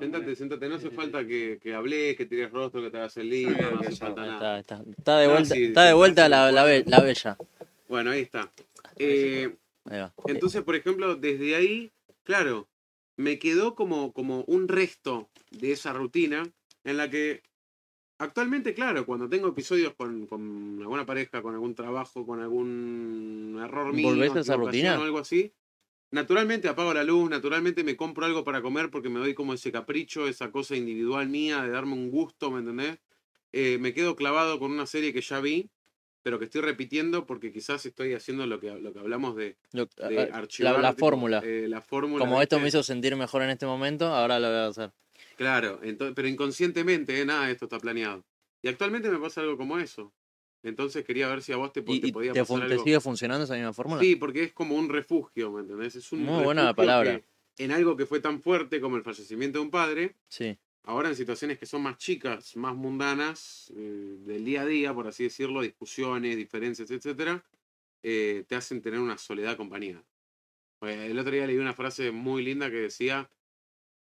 Sentate, 0.00 0.34
sentate. 0.36 0.68
No 0.68 0.74
hace 0.76 0.88
Sí, 0.88 0.96
sí, 0.96 0.96
falta 0.96 1.26
que, 1.26 1.58
que 1.60 1.74
hables, 1.74 2.16
que 2.16 2.26
tires 2.26 2.50
rostro, 2.50 2.82
que 2.82 2.90
te 2.90 2.96
hagas 2.98 3.16
el 3.18 3.28
lindo, 3.30 3.54
bien, 3.54 3.74
no 3.74 3.80
hace 3.80 3.96
falta 3.96 4.22
Ahí 4.22 4.28
nada. 4.30 4.60
Está, 4.60 4.76
está, 4.78 4.90
está 4.98 5.18
de 5.18 5.26
No, 5.26 5.32
vuelta, 5.34 5.54
sí, 5.54 5.64
está 5.64 5.84
de 5.84 5.92
sí, 5.92 5.98
vuelta 5.98 6.24
sí, 6.24 6.30
la, 6.30 6.52
la, 6.52 6.64
be- 6.64 6.84
la 6.86 7.00
bella. 7.00 7.38
Bueno, 7.88 8.10
ahí 8.10 8.20
está. 8.22 8.50
Eh, 8.98 9.54
Ahí 9.90 10.00
va. 10.00 10.12
entonces, 10.26 10.62
por 10.62 10.74
ejemplo, 10.76 11.16
desde 11.16 11.54
ahí, 11.56 11.90
claro, 12.24 12.68
me 13.16 13.38
quedó 13.38 13.74
como, 13.74 14.12
como 14.12 14.44
un 14.46 14.68
resto 14.68 15.28
de 15.50 15.72
esa 15.72 15.92
rutina 15.92 16.42
en 16.84 16.96
la 16.96 17.08
que 17.10 17.42
actualmente, 18.18 18.74
claro, 18.74 19.06
cuando 19.06 19.28
tengo 19.28 19.48
episodios 19.48 19.94
con, 19.94 20.26
con 20.26 20.78
alguna 20.80 21.06
pareja, 21.06 21.40
con 21.42 21.54
algún 21.54 21.74
trabajo, 21.74 22.26
con 22.26 22.40
algún 22.40 23.60
error 23.62 23.92
mío, 23.92 24.08
¿Volvés 24.08 24.36
a 24.36 24.40
esa 24.40 24.56
rutina? 24.56 24.98
o 24.98 25.02
algo 25.02 25.18
así, 25.18 25.52
naturalmente 26.10 26.68
apago 26.68 26.92
la 26.94 27.04
luz, 27.04 27.28
naturalmente 27.30 27.84
me 27.84 27.96
compro 27.96 28.24
algo 28.26 28.44
para 28.44 28.62
comer 28.62 28.90
porque 28.90 29.08
me 29.08 29.18
doy 29.20 29.34
como 29.34 29.54
ese 29.54 29.72
capricho, 29.72 30.26
esa 30.28 30.50
cosa 30.50 30.76
individual 30.76 31.28
mía 31.28 31.62
de 31.62 31.70
darme 31.70 31.94
un 31.94 32.10
gusto, 32.10 32.50
¿me 32.50 32.60
entendés? 32.60 32.98
Eh, 33.52 33.78
me 33.78 33.94
quedo 33.94 34.14
clavado 34.16 34.58
con 34.58 34.72
una 34.72 34.86
serie 34.86 35.12
que 35.12 35.20
ya 35.22 35.40
vi, 35.40 35.70
pero 36.22 36.38
que 36.38 36.44
estoy 36.46 36.60
repitiendo 36.60 37.24
porque 37.26 37.52
quizás 37.52 37.86
estoy 37.86 38.12
haciendo 38.14 38.46
lo 38.46 38.60
que, 38.60 38.70
lo 38.78 38.92
que 38.92 38.98
hablamos 38.98 39.36
de, 39.36 39.56
Lo- 39.72 39.86
de 40.08 40.22
ah, 40.32 40.36
archivar. 40.36 40.74
la, 40.74 40.80
la 40.82 40.90
tipo, 40.94 41.06
fórmula. 41.06 41.40
eh, 41.44 41.66
la 41.68 41.80
fórmula. 41.80 42.18
Como 42.24 42.42
esto 42.42 42.58
me 42.60 42.68
hizo 42.68 42.82
sentir 42.82 43.16
mejor 43.16 43.42
en 43.42 43.50
este 43.50 43.64
momento, 43.64 44.06
ahora 44.06 44.38
lo 44.38 44.48
voy 44.48 44.56
a 44.56 44.66
hacer. 44.66 44.92
Claro, 45.38 45.80
entonces, 45.82 46.14
pero 46.14 46.28
inconscientemente, 46.28 47.20
eh, 47.20 47.24
nada 47.24 47.46
de 47.46 47.52
esto 47.52 47.64
está 47.66 47.78
planeado. 47.78 48.26
Y 48.60 48.68
actualmente 48.68 49.08
me 49.08 49.18
pasa 49.18 49.40
algo 49.40 49.56
como 49.56 49.78
eso. 49.78 50.12
Entonces 50.64 51.04
quería 51.04 51.28
ver 51.28 51.40
si 51.42 51.52
a 51.52 51.56
vos 51.56 51.72
te, 51.72 51.82
¿Y, 51.86 52.00
te 52.00 52.08
podía 52.12 52.32
te, 52.32 52.40
pasar 52.40 52.58
fun- 52.58 52.66
te 52.66 52.72
algo. 52.74 52.84
sigue 52.84 53.00
funcionando 53.00 53.44
esa 53.44 53.54
misma 53.54 53.72
fórmula? 53.72 54.02
Sí, 54.02 54.16
porque 54.16 54.42
es 54.42 54.52
como 54.52 54.74
un 54.74 54.88
refugio, 54.88 55.52
¿me 55.52 55.60
entendés? 55.60 55.94
Es 55.94 56.10
un 56.12 56.24
Muy 56.24 56.42
buena 56.44 56.74
palabra. 56.74 57.20
que 57.56 57.64
en 57.64 57.70
algo 57.70 57.96
que 57.96 58.04
fue 58.06 58.20
tan 58.20 58.42
fuerte 58.42 58.80
como 58.80 58.96
el 58.96 59.02
fallecimiento 59.04 59.60
de 59.60 59.64
un 59.64 59.70
padre, 59.70 60.16
Sí. 60.28 60.58
ahora 60.82 61.08
en 61.08 61.14
situaciones 61.14 61.58
que 61.58 61.66
son 61.66 61.82
más 61.82 61.96
chicas, 61.98 62.56
más 62.56 62.74
mundanas, 62.74 63.72
eh, 63.76 64.16
del 64.26 64.44
día 64.44 64.62
a 64.62 64.66
día, 64.66 64.92
por 64.92 65.06
así 65.06 65.22
decirlo, 65.22 65.60
discusiones, 65.62 66.36
diferencias, 66.36 66.90
etcétera, 66.90 67.44
eh, 68.02 68.44
te 68.48 68.56
hacen 68.56 68.82
tener 68.82 68.98
una 68.98 69.16
soledad 69.18 69.52
acompañada. 69.52 70.04
Pues, 70.80 70.96
el 70.98 71.18
otro 71.18 71.32
día 71.32 71.46
leí 71.46 71.56
una 71.58 71.72
frase 71.74 72.10
muy 72.10 72.42
linda 72.44 72.68
que 72.70 72.76
decía, 72.76 73.30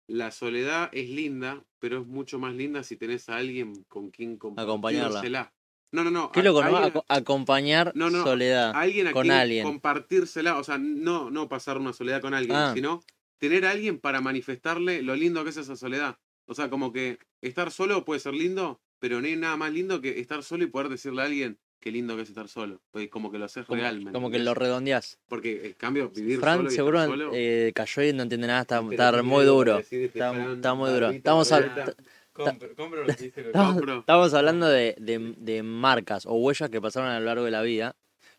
la 0.07 0.31
soledad 0.31 0.89
es 0.93 1.09
linda, 1.09 1.63
pero 1.79 2.01
es 2.01 2.07
mucho 2.07 2.39
más 2.39 2.53
linda 2.53 2.83
si 2.83 2.97
tenés 2.97 3.29
a 3.29 3.37
alguien 3.37 3.73
con 3.87 4.09
quien 4.11 4.33
Acompañarla. 4.33 4.65
compartírsela. 5.07 5.53
No, 5.91 6.03
no, 6.03 6.11
no. 6.11 6.31
Qué 6.31 6.41
¿no? 6.41 6.57
alguien- 6.59 6.83
Aco- 6.83 7.05
acompañar 7.07 7.91
No, 7.95 8.09
no, 8.09 8.23
soledad. 8.23 8.71
alguien 8.75 9.07
a 9.07 9.11
con 9.11 9.23
quien 9.23 9.33
alguien. 9.35 9.63
compartírsela, 9.63 10.57
o 10.57 10.63
sea, 10.63 10.77
no, 10.77 11.29
no 11.29 11.47
pasar 11.47 11.77
una 11.77 11.93
soledad 11.93 12.21
con 12.21 12.33
alguien, 12.33 12.55
Ah. 12.55 12.71
sino 12.73 13.01
tener 13.37 13.65
a 13.65 13.71
alguien 13.71 13.99
para 13.99 14.19
manifestarle 14.21 15.01
lo 15.03 15.15
lindo 15.15 15.43
que 15.43 15.51
es 15.51 15.57
esa 15.57 15.75
soledad. 15.75 16.17
O 16.45 16.55
sea, 16.55 16.69
como 16.69 16.91
que 16.91 17.19
estar 17.41 17.71
solo 17.71 18.05
puede 18.05 18.19
ser 18.19 18.33
lindo, 18.33 18.81
pero 18.99 19.21
no 19.21 19.27
hay 19.27 19.35
nada 19.35 19.55
más 19.55 19.71
lindo 19.71 20.01
que 20.01 20.19
estar 20.19 20.43
solo 20.43 20.63
y 20.63 20.67
poder 20.67 20.89
decirle 20.89 21.21
a 21.21 21.25
alguien 21.25 21.59
qué 21.83 21.91
lindo 21.91 22.15
que 22.15 22.21
es 22.21 22.29
estar 22.29 22.47
solo. 22.47 22.81
Pues 22.91 23.09
como 23.09 23.29
que 23.29 23.37
lo 23.37 23.45
haces 23.45 23.65
Como, 23.65 23.81
real, 23.81 23.99
¿me 24.01 24.11
como 24.13 24.31
que 24.31 24.39
lo 24.39 24.53
redondeás. 24.53 25.19
Porque 25.27 25.67
en 25.67 25.73
cambio 25.73 26.09
vivir 26.09 26.39
Frank 26.39 26.57
solo 26.59 26.69
seguro 26.69 26.99
estar 26.99 27.11
solo... 27.17 27.31
eh, 27.33 27.71
cayó 27.75 28.03
y 28.03 28.13
no 28.13 28.23
entiende 28.23 28.47
nada, 28.47 28.61
está, 28.61 28.81
muy 28.81 29.45
duro. 29.45 29.77
Está, 29.79 30.31
Fran, 30.33 30.55
está 30.55 30.73
muy 30.73 30.91
duro. 30.91 31.09
Estamos, 31.09 31.51
a- 31.51 31.59
barbita. 31.59 31.85
t- 31.85 32.03
Compro, 32.31 32.75
compro 32.75 33.01
lo 33.05 33.13
que 33.15 33.23
dice 33.25 33.41
que 33.43 33.47
estamos, 33.49 33.75
compro. 33.75 33.99
estamos 33.99 34.33
hablando 34.33 34.67
de, 34.67 34.95
de- 34.97 35.35
de 35.37 35.61
marcas 35.61 36.25
o 36.25 36.33
huellas 36.33 36.69
que 36.71 36.81
pasaron 36.81 37.09
a 37.09 37.19
lo 37.19 37.25
largo 37.25 37.43
de 37.43 37.51
la 37.51 37.61
vida. 37.61 37.95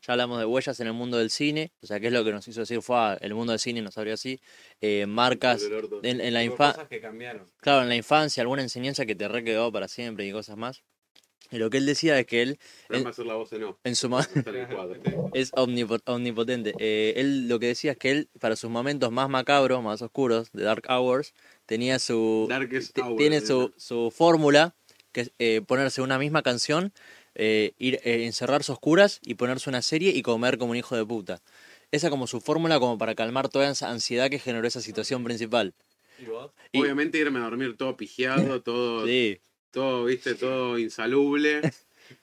Ya 0.07 0.13
hablamos 0.15 0.39
de 0.39 0.45
huellas 0.47 0.81
en 0.81 0.87
el 0.89 0.93
mundo 0.95 1.17
del 1.17 1.31
cine, 1.31 1.71
o 1.81 1.87
sea, 1.87 2.01
que 2.01 2.09
es 2.09 2.13
lo 2.13 2.25
que 2.25 2.33
nos 2.33 2.47
hizo 2.49 2.61
decir 2.61 2.83
fue 2.83 2.97
ah, 2.99 3.17
el 3.21 3.35
mundo 3.35 3.53
del 3.53 3.61
cine 3.61 3.81
nos 3.83 3.97
abrió 3.97 4.15
así. 4.15 4.41
Eh, 4.81 5.07
marcas 5.07 5.63
en, 6.03 6.21
en 6.21 6.35
la 6.35 6.43
infancia. 6.43 6.87
Claro, 7.61 7.83
en 7.83 7.89
la 7.89 7.97
infancia, 7.97 8.41
alguna 8.43 8.63
enseñanza 8.63 9.07
que 9.07 9.15
te 9.15 9.29
re 9.29 9.45
quedó 9.45 9.71
para 9.71 9.87
siempre 9.89 10.27
y 10.27 10.33
cosas 10.33 10.57
más. 10.57 10.83
Y 11.51 11.59
lo 11.59 11.71
que 11.71 11.79
él 11.79 11.87
decía 11.87 12.19
es 12.19 12.27
que 12.27 12.43
él, 12.43 12.59
la 12.89 12.99
voz 13.35 13.53
en 13.85 13.95
su, 13.97 14.09
es 15.35 15.53
omnipo- 15.55 16.01
omnipotente. 16.07 16.75
Eh, 16.79 17.15
él 17.17 17.49
lo 17.49 17.59
que 17.59 17.67
decía 17.69 17.93
es 17.93 17.99
que 17.99 18.11
él, 18.11 18.29
para 18.41 18.57
sus 18.57 18.71
momentos 18.71 19.11
más 19.13 19.29
macabros, 19.29 19.83
más 19.83 20.03
oscuros, 20.03 20.51
de 20.53 20.63
Dark 20.65 20.85
Hours, 20.89 21.35
tenía 21.67 21.99
su. 21.99 22.47
Darkest 22.49 22.95
t- 22.95 23.03
Hour, 23.03 23.17
tiene 23.17 23.41
su, 23.41 23.73
su 23.77 24.11
fórmula, 24.15 24.75
que 25.13 25.23
es 25.23 25.33
eh, 25.39 25.61
ponerse 25.67 26.03
una 26.03 26.19
misma 26.19 26.43
canción, 26.43 26.93
eh, 27.35 27.73
ir, 27.79 28.01
eh, 28.05 28.25
encerrarse 28.25 28.73
oscuras 28.73 29.21
y 29.23 29.35
ponerse 29.35 29.69
una 29.69 29.83
serie 29.83 30.11
y 30.11 30.23
comer 30.23 30.59
como 30.59 30.71
un 30.73 30.77
hijo 30.77 30.97
de 30.97 31.05
puta. 31.05 31.43
Esa 31.91 32.11
como 32.11 32.27
su 32.27 32.41
fórmula 32.41 32.81
como 32.81 32.99
para 32.99 33.15
calmar 33.15 33.49
toda 33.49 33.71
esa 33.71 33.91
ansiedad 33.91 34.31
que 34.31 34.39
generó 34.39 34.67
esa 34.67 34.81
situación 34.81 35.23
principal. 35.25 35.75
¿Y 36.19 36.25
vos? 36.27 36.51
Y- 36.73 36.81
Obviamente 36.81 37.19
irme 37.19 37.39
a 37.39 37.43
dormir 37.43 37.77
todo 37.77 37.97
pijeado, 37.97 38.63
todo 38.63 39.07
Sí, 39.07 39.41
todo, 39.75 40.05
viste, 40.05 40.37
todo 40.37 40.79
insalubre, 40.79 41.61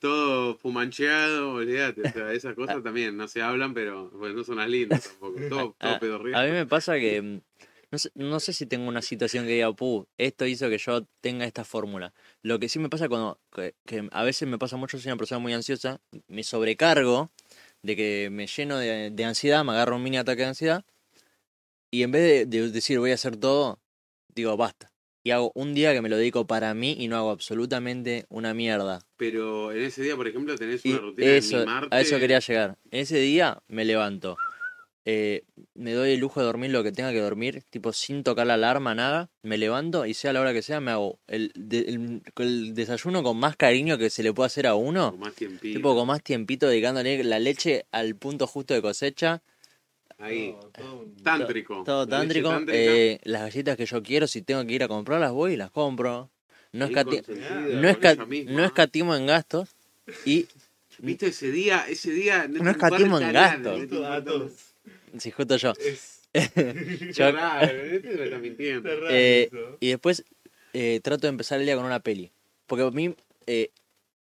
todo 0.00 0.56
fumancheado, 0.56 1.52
olvídate, 1.52 2.00
o 2.02 2.10
sea, 2.10 2.32
esas 2.32 2.54
cosas 2.54 2.82
también 2.82 3.16
no 3.16 3.28
se 3.28 3.42
hablan, 3.42 3.74
pero 3.74 4.10
bueno, 4.10 4.36
no 4.36 4.44
son 4.44 4.56
las 4.56 4.68
lindas 4.68 5.04
tampoco, 5.04 5.34
todo, 5.48 5.76
todo 5.78 5.90
a, 5.92 5.98
pedorreado. 6.00 6.42
a 6.42 6.46
mí 6.46 6.52
me 6.52 6.66
pasa 6.66 6.98
que 6.98 7.20
mm, 7.20 7.40
no 7.90 7.98
sé, 7.98 8.10
no 8.14 8.40
sé 8.40 8.54
si 8.54 8.64
tengo 8.64 8.88
una 8.88 9.02
situación 9.02 9.44
que 9.44 9.52
diga, 9.52 9.70
puh, 9.74 10.06
esto 10.16 10.46
hizo 10.46 10.70
que 10.70 10.78
yo 10.78 11.06
tenga 11.20 11.44
esta 11.44 11.62
fórmula. 11.62 12.14
Lo 12.40 12.58
que 12.58 12.70
sí 12.70 12.78
me 12.78 12.88
pasa 12.88 13.06
cuando, 13.06 13.38
que, 13.54 13.74
que 13.84 14.08
a 14.10 14.24
veces 14.24 14.48
me 14.48 14.56
pasa 14.56 14.78
mucho, 14.78 14.98
soy 14.98 15.12
una 15.12 15.18
persona 15.18 15.40
muy 15.40 15.52
ansiosa, 15.52 16.00
me 16.26 16.42
sobrecargo 16.42 17.30
de 17.82 17.94
que 17.94 18.28
me 18.32 18.46
lleno 18.46 18.78
de, 18.78 19.10
de 19.10 19.24
ansiedad, 19.26 19.62
me 19.62 19.72
agarro 19.72 19.96
un 19.96 20.02
mini 20.02 20.16
ataque 20.16 20.40
de 20.40 20.48
ansiedad, 20.48 20.84
y 21.90 22.02
en 22.02 22.12
vez 22.12 22.22
de, 22.22 22.46
de 22.46 22.70
decir 22.70 22.98
voy 22.98 23.10
a 23.10 23.14
hacer 23.14 23.36
todo, 23.36 23.78
digo 24.34 24.56
basta. 24.56 24.91
Y 25.24 25.30
hago 25.30 25.52
un 25.54 25.72
día 25.74 25.92
que 25.92 26.00
me 26.02 26.08
lo 26.08 26.16
dedico 26.16 26.46
para 26.46 26.74
mí 26.74 26.96
y 26.98 27.06
no 27.08 27.16
hago 27.16 27.30
absolutamente 27.30 28.26
una 28.28 28.54
mierda. 28.54 29.00
Pero 29.16 29.70
en 29.72 29.82
ese 29.82 30.02
día, 30.02 30.16
por 30.16 30.26
ejemplo, 30.26 30.56
tenés 30.56 30.84
Y 30.84 30.90
una 30.90 30.98
rutina 31.00 31.26
de 31.28 31.36
eso, 31.38 31.58
mimarte. 31.60 31.94
a 31.96 32.00
eso 32.00 32.18
quería 32.18 32.40
llegar. 32.40 32.76
Ese 32.90 33.18
día 33.18 33.62
me 33.68 33.84
levanto. 33.84 34.36
eh, 35.04 35.42
me 35.74 35.94
doy 35.94 36.12
el 36.12 36.20
lujo 36.20 36.38
de 36.38 36.46
dormir 36.46 36.70
lo 36.70 36.84
que 36.84 36.92
tenga 36.92 37.10
que 37.10 37.18
dormir, 37.18 37.64
tipo 37.70 37.92
sin 37.92 38.22
tocar 38.22 38.46
la 38.46 38.54
alarma, 38.54 38.94
nada. 38.94 39.30
Me 39.42 39.58
levanto 39.58 40.06
y 40.06 40.14
sea 40.14 40.32
la 40.32 40.40
hora 40.40 40.52
que 40.52 40.62
sea, 40.62 40.78
me 40.80 40.92
hago 40.92 41.18
el, 41.26 41.50
de- 41.56 41.80
el- 41.88 42.22
el 42.38 42.74
desayuno 42.74 43.24
con 43.24 43.36
más 43.36 43.56
cariño 43.56 43.98
que 43.98 44.10
se 44.10 44.22
le 44.22 44.32
puede 44.32 44.46
hacer 44.46 44.64
a 44.68 44.76
uno. 44.76 45.10
Con 45.10 45.18
más 45.20 45.34
tiempito. 45.34 45.76
Tipo 45.76 45.96
con 45.96 46.06
más 46.06 46.22
tiempito 46.22 46.68
dedicándole 46.68 47.24
la 47.24 47.40
leche 47.40 47.84
al 47.90 48.14
punto 48.14 48.46
justo 48.46 48.74
de 48.74 48.82
cosecha. 48.82 49.42
Ahí, 50.22 50.52
Todo, 50.52 50.70
todo 50.70 50.94
un- 51.00 51.16
tántrico. 51.22 51.82
Todo 51.84 52.06
tántrico. 52.06 52.50
eh, 52.68 53.18
las 53.24 53.42
galletas 53.42 53.76
que 53.76 53.86
yo 53.86 54.02
quiero, 54.02 54.26
si 54.26 54.42
tengo 54.42 54.64
que 54.64 54.72
ir 54.72 54.82
a 54.84 54.88
comprarlas, 54.88 55.32
voy 55.32 55.54
y 55.54 55.56
las 55.56 55.70
compro. 55.70 56.30
No, 56.72 56.86
escati- 56.88 57.22
esca- 57.26 58.64
escatimo 58.64 59.14
en 59.14 59.26
gastos. 59.26 59.68
Y 60.24 60.46
Viste 60.98 61.26
ese 61.28 61.50
día, 61.50 61.84
ese 61.88 62.10
día 62.12 62.46
no, 62.48 62.70
escatimo 62.70 63.18
en 63.18 63.32
gastos. 63.32 63.90
datos. 63.90 64.52
si 65.18 65.30
justo 65.30 65.56
yo. 65.56 65.72
Es 65.78 66.20
nada. 66.34 67.12
Qué 67.14 67.32
raro, 67.32 67.82
este 67.84 68.14
Eh. 69.10 69.50
Y 69.80 69.88
después 69.88 70.24
eh, 70.72 71.00
trato 71.02 71.22
de 71.22 71.28
empezar 71.30 71.58
el 71.60 71.66
día 71.66 71.76
con 71.76 71.84
una 71.84 72.00
peli. 72.00 72.30
Porque 72.66 72.84
a 72.84 72.90
mí, 72.90 73.14
eh, 73.46 73.70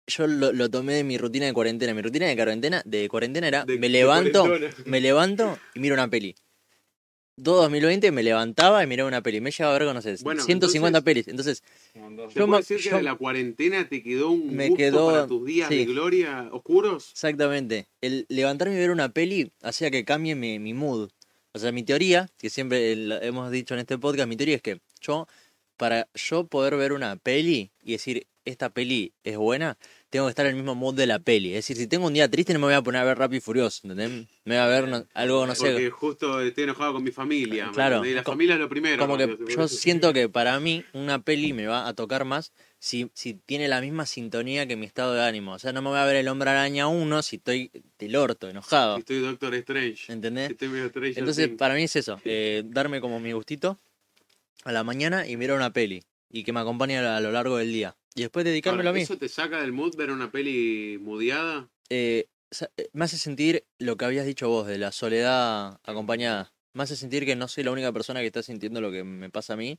yo 0.06 0.26
lo, 0.26 0.52
lo 0.52 0.68
tomé 0.70 0.94
de 0.94 1.04
mi 1.04 1.18
rutina 1.18 1.46
de 1.46 1.52
cuarentena. 1.52 1.94
Mi 1.94 2.02
rutina 2.02 2.26
de 2.26 2.36
cuarentena, 2.36 2.82
de 2.84 3.08
cuarentena 3.08 3.48
era, 3.48 3.64
De- 3.64 3.78
me 3.78 3.88
levanto, 3.88 4.46
me 4.84 5.00
levanto 5.00 5.58
y 5.74 5.80
miro 5.80 5.94
una 5.94 6.08
peli. 6.08 6.34
Todo 7.42 7.62
2020 7.62 8.10
me 8.12 8.22
levantaba 8.22 8.84
y 8.84 8.86
miraba 8.86 9.08
una 9.08 9.22
peli. 9.22 9.40
Me 9.40 9.48
he 9.48 9.52
llegado 9.52 9.74
a 9.74 9.78
ver, 9.78 9.94
no 9.94 10.02
sé, 10.02 10.14
Bueno, 10.22 10.42
150 10.44 10.98
entonces- 10.98 11.02
pelis. 11.04 11.28
Entonces, 11.28 11.62
Como 11.94 12.10
dos. 12.22 12.32
¿Se 12.34 12.38
Yo 12.38 12.46
puede 12.46 12.50
me- 12.50 12.56
decir 12.58 12.76
que 12.82 12.90
yo- 12.90 12.96
de 12.98 13.02
la 13.02 13.14
cuarentena 13.14 13.88
te 13.88 14.02
quedó 14.02 14.30
un 14.30 14.54
Me 14.54 14.68
gusto 14.68 14.76
quedó- 14.76 15.06
para 15.10 15.26
tus 15.26 15.46
días 15.46 15.68
sí. 15.70 15.76
de 15.78 15.84
gloria 15.86 16.48
oscuros? 16.52 17.10
exactamente, 17.12 17.86
el 18.02 18.26
levantarme 18.28 18.74
y 18.74 18.78
ver 18.78 18.90
una 18.90 19.08
peli 19.08 19.52
hacía 19.62 19.90
que 19.90 20.04
cambie 20.04 20.34
mi, 20.34 20.58
mi 20.58 20.74
mood. 20.74 21.08
O 21.52 21.58
sea, 21.58 21.72
mi 21.72 21.82
teoría, 21.82 22.28
que 22.38 22.50
siempre 22.50 22.92
hemos 23.26 23.50
dicho 23.50 23.72
en 23.74 23.80
este 23.80 23.96
podcast, 23.96 24.28
mi 24.28 24.36
teoría 24.36 24.56
es 24.56 24.62
que 24.62 24.80
yo, 25.00 25.26
para 25.78 26.08
yo 26.14 26.46
poder 26.46 26.76
ver 26.76 26.92
una 26.92 27.16
peli 27.16 27.70
y 27.82 27.92
decir, 27.92 28.26
esta 28.44 28.70
peli 28.70 29.12
es 29.22 29.36
buena, 29.36 29.76
tengo 30.08 30.26
que 30.26 30.30
estar 30.30 30.46
en 30.46 30.50
el 30.50 30.56
mismo 30.56 30.74
mood 30.74 30.94
de 30.94 31.06
la 31.06 31.18
peli. 31.18 31.50
Es 31.50 31.56
decir, 31.56 31.76
si 31.76 31.86
tengo 31.86 32.06
un 32.06 32.14
día 32.14 32.28
triste 32.30 32.52
no 32.52 32.58
me 32.58 32.66
voy 32.66 32.74
a 32.74 32.82
poner 32.82 33.00
a 33.02 33.04
ver 33.04 33.18
Rápido 33.18 33.38
y 33.38 33.40
Furioso, 33.40 33.80
¿entendés? 33.84 34.26
Me 34.44 34.54
voy 34.56 34.64
a 34.64 34.66
ver 34.66 34.88
no- 34.88 35.06
algo, 35.14 35.46
no 35.46 35.54
sé, 35.54 35.70
Porque 35.72 35.90
justo 35.90 36.40
estoy 36.40 36.64
enojado 36.64 36.94
con 36.94 37.04
mi 37.04 37.10
familia. 37.10 37.66
¿me 37.66 37.72
Claro. 37.72 38.04
Y 38.04 38.14
la 38.14 38.22
familia 38.22 38.54
es 38.54 38.60
lo 38.60 38.68
primero. 38.68 38.98
como 38.98 39.16
que 39.18 39.36
yo 39.54 39.68
siento 39.68 40.12
que 40.12 40.28
para 40.28 40.58
mí 40.58 40.84
una 40.94 41.22
peli 41.22 41.52
me 41.52 41.66
va 41.66 41.86
a 41.86 41.94
tocar 41.94 42.24
más 42.24 42.52
si, 42.78 43.10
si 43.14 43.34
tiene 43.34 43.68
la 43.68 43.80
misma 43.80 44.06
sintonía 44.06 44.66
que 44.66 44.74
mi 44.76 44.86
estado 44.86 45.12
de 45.14 45.22
ánimo. 45.22 45.52
O 45.52 45.58
sea, 45.58 45.72
no 45.72 45.82
me 45.82 45.90
voy 45.90 45.98
a 45.98 46.04
ver 46.06 46.16
el 46.16 46.28
hombre 46.28 46.50
araña 46.50 46.88
1 46.88 47.22
si 47.22 47.36
estoy 47.36 47.70
del 47.98 48.16
orto, 48.16 48.48
enojado. 48.48 48.94
Si 48.96 49.00
estoy 49.00 49.20
Doctor 49.20 49.54
Strange. 49.54 49.96
Si 50.06 50.12
¿Entendés? 50.12 50.50
estoy 50.50 50.68
medio 50.68 50.88
Stranger 50.88 51.18
Entonces, 51.18 51.48
para 51.50 51.74
mí 51.74 51.82
es 51.84 51.94
eso, 51.96 52.20
eh, 52.24 52.62
darme 52.64 53.00
como 53.02 53.20
mi 53.20 53.32
gustito 53.32 53.78
a 54.64 54.72
la 54.72 54.82
mañana 54.82 55.26
y 55.26 55.36
mirar 55.36 55.56
una 55.56 55.72
peli 55.72 56.02
y 56.30 56.44
que 56.44 56.52
me 56.52 56.60
acompañe 56.60 56.98
a 56.98 57.20
lo 57.20 57.32
largo 57.32 57.56
del 57.58 57.72
día. 57.72 57.96
Y 58.14 58.22
después 58.22 58.44
dedicármelo 58.44 58.88
Ahora, 58.88 58.90
a 58.90 58.98
mí. 58.98 59.02
¿Eso 59.02 59.18
te 59.18 59.28
saca 59.28 59.60
del 59.60 59.72
mood 59.72 59.96
ver 59.96 60.10
una 60.10 60.30
peli 60.30 60.98
mudeada? 61.00 61.70
Eh, 61.88 62.28
eh, 62.76 62.88
me 62.92 63.04
hace 63.04 63.18
sentir 63.18 63.64
lo 63.78 63.96
que 63.96 64.04
habías 64.04 64.26
dicho 64.26 64.48
vos 64.48 64.66
de 64.66 64.78
la 64.78 64.92
soledad 64.92 65.80
acompañada. 65.84 66.52
Me 66.72 66.82
hace 66.82 66.96
sentir 66.96 67.24
que 67.24 67.36
no 67.36 67.48
soy 67.48 67.64
la 67.64 67.72
única 67.72 67.92
persona 67.92 68.20
que 68.20 68.26
está 68.26 68.42
sintiendo 68.42 68.80
lo 68.80 68.90
que 68.90 69.04
me 69.04 69.30
pasa 69.30 69.54
a 69.54 69.56
mí 69.56 69.78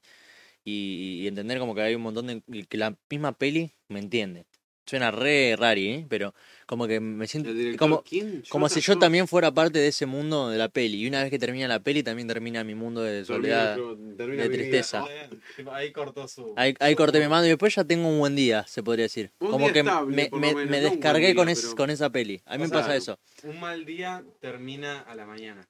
y, 0.63 1.21
y 1.21 1.27
entender 1.27 1.59
como 1.59 1.75
que 1.75 1.81
hay 1.81 1.95
un 1.95 2.01
montón 2.01 2.27
de... 2.27 2.65
que 2.67 2.77
la 2.77 2.97
misma 3.09 3.37
peli 3.37 3.73
me 3.87 3.99
entiende. 3.99 4.45
Suena 4.85 5.11
re 5.11 5.55
rari, 5.57 5.87
¿eh? 5.89 6.05
pero 6.09 6.33
como 6.65 6.87
que 6.87 6.99
me 6.99 7.27
siento... 7.27 7.51
Como, 7.77 8.03
como 8.49 8.67
si 8.67 8.81
yo 8.81 8.97
también 8.97 9.27
fuera 9.27 9.51
parte 9.51 9.79
de 9.79 9.87
ese 9.87 10.05
mundo 10.05 10.49
de 10.49 10.57
la 10.57 10.69
peli. 10.69 11.03
Y 11.03 11.07
una 11.07 11.21
vez 11.21 11.29
que 11.29 11.39
termina 11.39 11.67
la 11.67 11.79
peli, 11.79 12.03
también 12.03 12.27
termina 12.27 12.63
mi 12.63 12.75
mundo 12.75 13.01
de 13.01 13.23
soledad. 13.23 13.77
De 13.77 14.49
tristeza. 14.49 15.05
Tipo, 15.55 15.71
Ahí 15.71 15.91
cortó 15.91 16.27
su. 16.27 16.53
Ahí, 16.57 16.73
ahí 16.79 16.95
corté 16.95 17.19
mi 17.19 17.27
mando 17.27 17.45
y 17.45 17.49
después 17.49 17.75
ya 17.75 17.83
tengo 17.83 18.07
un 18.09 18.19
buen 18.19 18.35
día, 18.35 18.65
se 18.67 18.83
podría 18.83 19.03
decir. 19.03 19.31
Como 19.37 19.71
que 19.71 19.83
me, 19.83 20.29
me- 20.31 20.65
me 20.65 20.81
descargué 20.81 21.35
con, 21.35 21.47
es- 21.47 21.73
con 21.75 21.89
esa 21.89 22.09
peli. 22.09 22.41
A 22.45 22.57
mí 22.57 22.63
me 22.63 22.69
pasa 22.69 22.95
eso. 22.95 23.19
Un 23.43 23.59
mal 23.59 23.85
día 23.85 24.23
termina 24.39 25.01
a 25.01 25.15
la 25.15 25.25
mañana. 25.25 25.67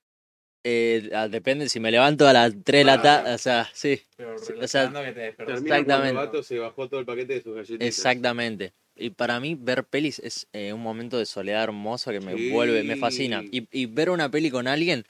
Eh, 0.63 1.09
ah, 1.15 1.27
depende 1.27 1.67
si 1.69 1.79
me 1.79 1.89
levanto 1.89 2.27
a 2.27 2.33
las 2.33 2.53
3 2.63 2.81
de 2.81 2.85
la 2.85 3.01
tarde. 3.01 3.33
O 3.33 3.37
sea, 3.39 3.67
sí, 3.73 3.99
Pero 4.15 4.37
Sí, 4.37 4.53
o 4.53 4.55
relacionando 4.55 4.99
sea, 4.99 5.07
que 5.07 5.19
te 5.19 5.35
cuando 5.35 5.53
el 5.53 5.59
Exactamente. 5.63 6.13
vato 6.13 6.43
se 6.43 6.59
bajó 6.59 6.87
todo 6.87 6.99
el 6.99 7.05
paquete 7.05 7.33
de 7.33 7.41
sus 7.41 7.55
galletitas. 7.55 7.87
exactamente. 7.87 8.73
Y 9.01 9.09
para 9.11 9.39
mí 9.39 9.55
ver 9.55 9.83
pelis 9.85 10.19
es 10.19 10.47
eh, 10.53 10.73
un 10.73 10.81
momento 10.81 11.17
de 11.17 11.25
soledad 11.25 11.63
hermoso 11.63 12.11
que 12.11 12.19
me 12.19 12.35
Sí. 12.35 12.49
vuelve, 12.51 12.83
me 12.83 12.95
fascina. 12.95 13.43
Y, 13.51 13.67
y 13.71 13.85
ver 13.87 14.09
una 14.09 14.29
peli 14.29 14.49
con 14.51 14.67
alguien 14.67 15.03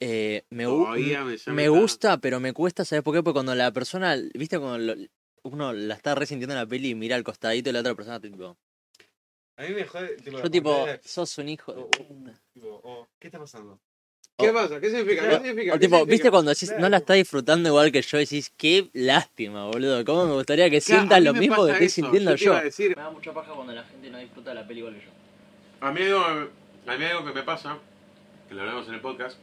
eh, 0.00 0.44
me, 0.50 0.66
me, 0.66 1.16
me 1.46 1.68
gusta, 1.68 2.18
pero 2.18 2.38
me 2.38 2.52
cuesta, 2.52 2.84
¿sabes 2.84 3.02
por 3.02 3.14
qué? 3.14 3.22
Porque 3.22 3.34
cuando 3.34 3.54
la 3.54 3.72
persona, 3.72 4.16
viste, 4.34 4.58
cuando 4.58 4.78
lo- 4.78 5.06
uno 5.42 5.72
la 5.72 5.94
está 5.94 6.14
resintiendo 6.14 6.54
en 6.54 6.60
la 6.60 6.66
peli 6.66 6.90
y 6.90 6.94
mira 6.94 7.16
al 7.16 7.24
costadito 7.24 7.70
y 7.70 7.72
la 7.72 7.80
otra 7.80 7.94
persona 7.94 8.20
tipo... 8.20 8.56
A 9.58 9.62
mí 9.62 9.70
me 9.70 9.84
jode. 9.86 10.16
Tipo, 10.16 10.38
Yo 10.42 10.50
tipo, 10.50 10.86
sos 11.02 11.38
un 11.38 11.48
hijo 11.48 11.72
de 11.72 11.80
o- 11.80 11.90
puta. 11.90 12.42
tipo, 12.52 12.80
o, 12.84 13.08
¿Qué 13.18 13.28
está 13.28 13.38
pasando? 13.38 13.80
¿Qué 14.38 14.52
pasa? 14.52 14.78
¿Qué 14.80 14.90
significa? 14.90 15.28
¿Qué 15.28 15.36
significa? 15.36 15.70
O 15.70 15.74
¿Qué 15.74 15.80
tipo, 15.80 15.96
significa? 15.96 16.10
viste 16.12 16.30
cuando 16.30 16.50
decís, 16.50 16.72
no 16.78 16.88
la 16.90 16.98
está 16.98 17.14
disfrutando 17.14 17.68
igual 17.70 17.90
que 17.90 18.02
yo, 18.02 18.18
decís, 18.18 18.52
qué 18.56 18.90
lástima, 18.92 19.64
boludo. 19.66 20.04
¿Cómo 20.04 20.26
me 20.26 20.32
gustaría 20.34 20.64
que 20.68 20.80
Claro, 20.82 21.00
sientas 21.00 21.22
lo 21.22 21.32
mismo 21.32 21.64
que 21.64 21.72
estoy 21.72 21.88
sintiendo 21.88 22.32
te 22.32 22.36
yo? 22.36 22.50
iba 22.52 22.58
a 22.58 22.64
decir, 22.64 22.94
Me 22.96 23.02
da 23.02 23.10
mucha 23.10 23.32
paja 23.32 23.52
cuando 23.52 23.72
la 23.72 23.84
gente 23.84 24.10
no 24.10 24.18
disfruta 24.18 24.52
la 24.52 24.66
peli 24.66 24.80
igual 24.80 24.94
que 24.94 25.00
yo. 25.06 25.10
A 25.80 25.90
mí, 25.90 26.02
algo, 26.02 26.20
a 26.86 26.96
mí 26.96 27.04
algo 27.04 27.24
que 27.24 27.32
me 27.32 27.42
pasa, 27.44 27.78
que 28.48 28.54
lo 28.54 28.60
hablamos 28.60 28.86
en 28.88 28.94
el 28.94 29.00
podcast, 29.00 29.38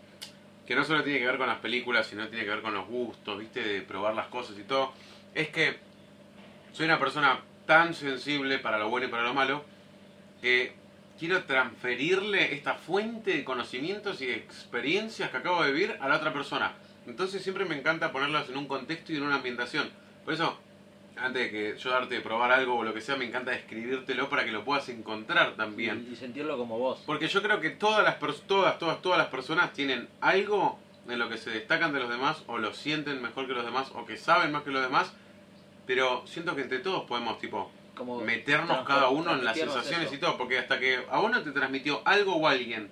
que 0.67 0.75
no 0.75 0.83
solo 0.83 1.03
tiene 1.03 1.19
que 1.19 1.25
ver 1.25 1.37
con 1.39 1.47
las 1.47 1.57
películas, 1.59 2.05
sino 2.05 2.27
tiene 2.27 2.43
que 2.43 2.51
ver 2.51 2.61
con 2.61 2.75
los 2.75 2.87
gustos, 2.87 3.39
viste, 3.39 3.63
de 3.63 3.81
probar 3.81 4.13
las 4.13 4.27
cosas 4.27 4.55
y 4.59 4.63
todo, 4.63 4.93
es 5.33 5.49
que 5.49 5.75
soy 6.71 6.85
una 6.85 6.99
persona 6.99 7.39
tan 7.65 7.95
sensible 7.95 8.59
para 8.59 8.77
lo 8.77 8.89
bueno 8.89 9.07
y 9.07 9.09
para 9.09 9.23
lo 9.23 9.33
malo, 9.33 9.63
que 10.41 10.73
quiero 11.23 11.45
transferirle 11.45 12.53
esta 12.53 12.73
fuente 12.73 13.31
de 13.31 13.45
conocimientos 13.45 14.21
y 14.21 14.25
de 14.25 14.35
experiencias 14.35 15.29
que 15.29 15.37
acabo 15.37 15.63
de 15.63 15.71
vivir 15.71 15.95
a 16.01 16.09
la 16.09 16.17
otra 16.17 16.33
persona. 16.33 16.73
Entonces 17.07 17.41
siempre 17.41 17.63
me 17.63 17.77
encanta 17.77 18.11
ponerlas 18.11 18.49
en 18.49 18.57
un 18.57 18.67
contexto 18.67 19.13
y 19.13 19.15
en 19.15 19.23
una 19.23 19.35
ambientación. 19.35 19.89
Por 20.25 20.33
eso, 20.33 20.57
antes 21.15 21.43
de 21.43 21.49
que 21.49 21.79
yo 21.79 21.91
darte 21.91 22.15
de 22.15 22.19
probar 22.19 22.51
algo 22.51 22.75
o 22.75 22.83
lo 22.83 22.93
que 22.93 22.99
sea, 22.99 23.15
me 23.15 23.23
encanta 23.23 23.51
describírtelo 23.51 24.27
para 24.27 24.43
que 24.43 24.51
lo 24.51 24.65
puedas 24.65 24.89
encontrar 24.89 25.55
también. 25.55 26.05
Y, 26.09 26.11
y 26.11 26.15
sentirlo 26.17 26.57
como 26.57 26.77
vos. 26.77 27.01
Porque 27.05 27.29
yo 27.29 27.41
creo 27.41 27.61
que 27.61 27.69
todas 27.69 28.03
las 28.03 28.19
todas, 28.45 28.77
todas, 28.77 29.01
todas 29.01 29.17
las 29.17 29.27
personas 29.27 29.71
tienen 29.71 30.09
algo 30.19 30.77
en 31.07 31.19
lo 31.19 31.29
que 31.29 31.37
se 31.37 31.51
destacan 31.51 31.93
de 31.93 32.01
los 32.01 32.09
demás, 32.09 32.43
o 32.47 32.57
lo 32.57 32.73
sienten 32.73 33.21
mejor 33.21 33.47
que 33.47 33.53
los 33.53 33.63
demás, 33.63 33.93
o 33.95 34.03
que 34.05 34.17
saben 34.17 34.51
más 34.51 34.63
que 34.63 34.71
los 34.71 34.81
demás, 34.81 35.13
pero 35.87 36.27
siento 36.27 36.53
que 36.53 36.63
entre 36.63 36.79
todos 36.79 37.05
podemos, 37.05 37.39
tipo, 37.39 37.71
Como 37.95 38.19
meternos 38.21 38.85
cada 38.87 39.09
uno 39.09 39.33
en 39.33 39.45
las 39.45 39.57
sensaciones 39.57 40.07
eso. 40.07 40.15
y 40.15 40.17
todo, 40.17 40.37
porque 40.37 40.57
hasta 40.57 40.79
que 40.79 41.05
a 41.09 41.19
uno 41.19 41.43
te 41.43 41.51
transmitió 41.51 42.01
algo 42.05 42.35
o 42.35 42.47
alguien, 42.47 42.89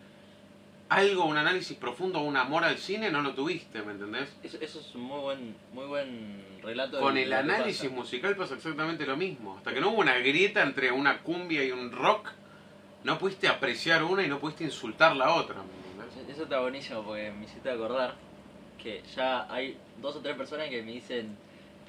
algo, 0.90 1.26
un 1.26 1.38
análisis 1.38 1.76
profundo, 1.78 2.20
un 2.20 2.38
amor 2.38 2.64
al 2.64 2.78
cine, 2.78 3.10
no 3.10 3.22
lo 3.22 3.34
tuviste, 3.34 3.82
¿me 3.82 3.94
entendés? 3.94 4.30
Eso, 4.44 4.58
eso 4.62 4.80
es 4.80 4.94
un 4.94 5.04
muy 5.04 5.20
buen, 5.20 5.56
muy 5.74 5.86
buen 5.86 6.46
relato. 6.62 7.00
Con 7.00 7.18
el 7.18 7.34
análisis 7.34 7.90
pasa. 7.90 7.96
musical 7.96 8.36
pasa 8.36 8.56
exactamente 8.56 9.06
lo 9.06 9.18
mismo. 9.18 9.58
Hasta 9.58 9.74
que 9.74 9.82
no 9.82 9.90
hubo 9.90 10.02
una 10.02 10.18
grieta 10.18 10.62
entre 10.62 10.92
una 10.92 11.20
cumbia 11.20 11.64
y 11.64 11.72
un 11.72 11.92
rock, 11.92 12.30
no 13.04 13.18
pudiste 13.18 13.48
apreciar 13.48 14.04
una 14.04 14.24
y 14.24 14.28
no 14.28 14.40
pudiste 14.40 14.64
insultar 14.64 15.16
la 15.16 15.34
otra, 15.34 15.64
¿me 15.64 16.04
entendés? 16.04 16.36
Eso 16.36 16.44
está 16.44 16.60
buenísimo 16.60 17.04
porque 17.04 17.32
me 17.32 17.46
hiciste 17.46 17.72
acordar 17.72 18.16
que 18.78 19.02
ya 19.16 19.52
hay 19.52 19.78
dos 20.02 20.16
o 20.16 20.20
tres 20.20 20.36
personas 20.36 20.70
que 20.70 20.84
me 20.84 20.92
dicen 20.92 21.38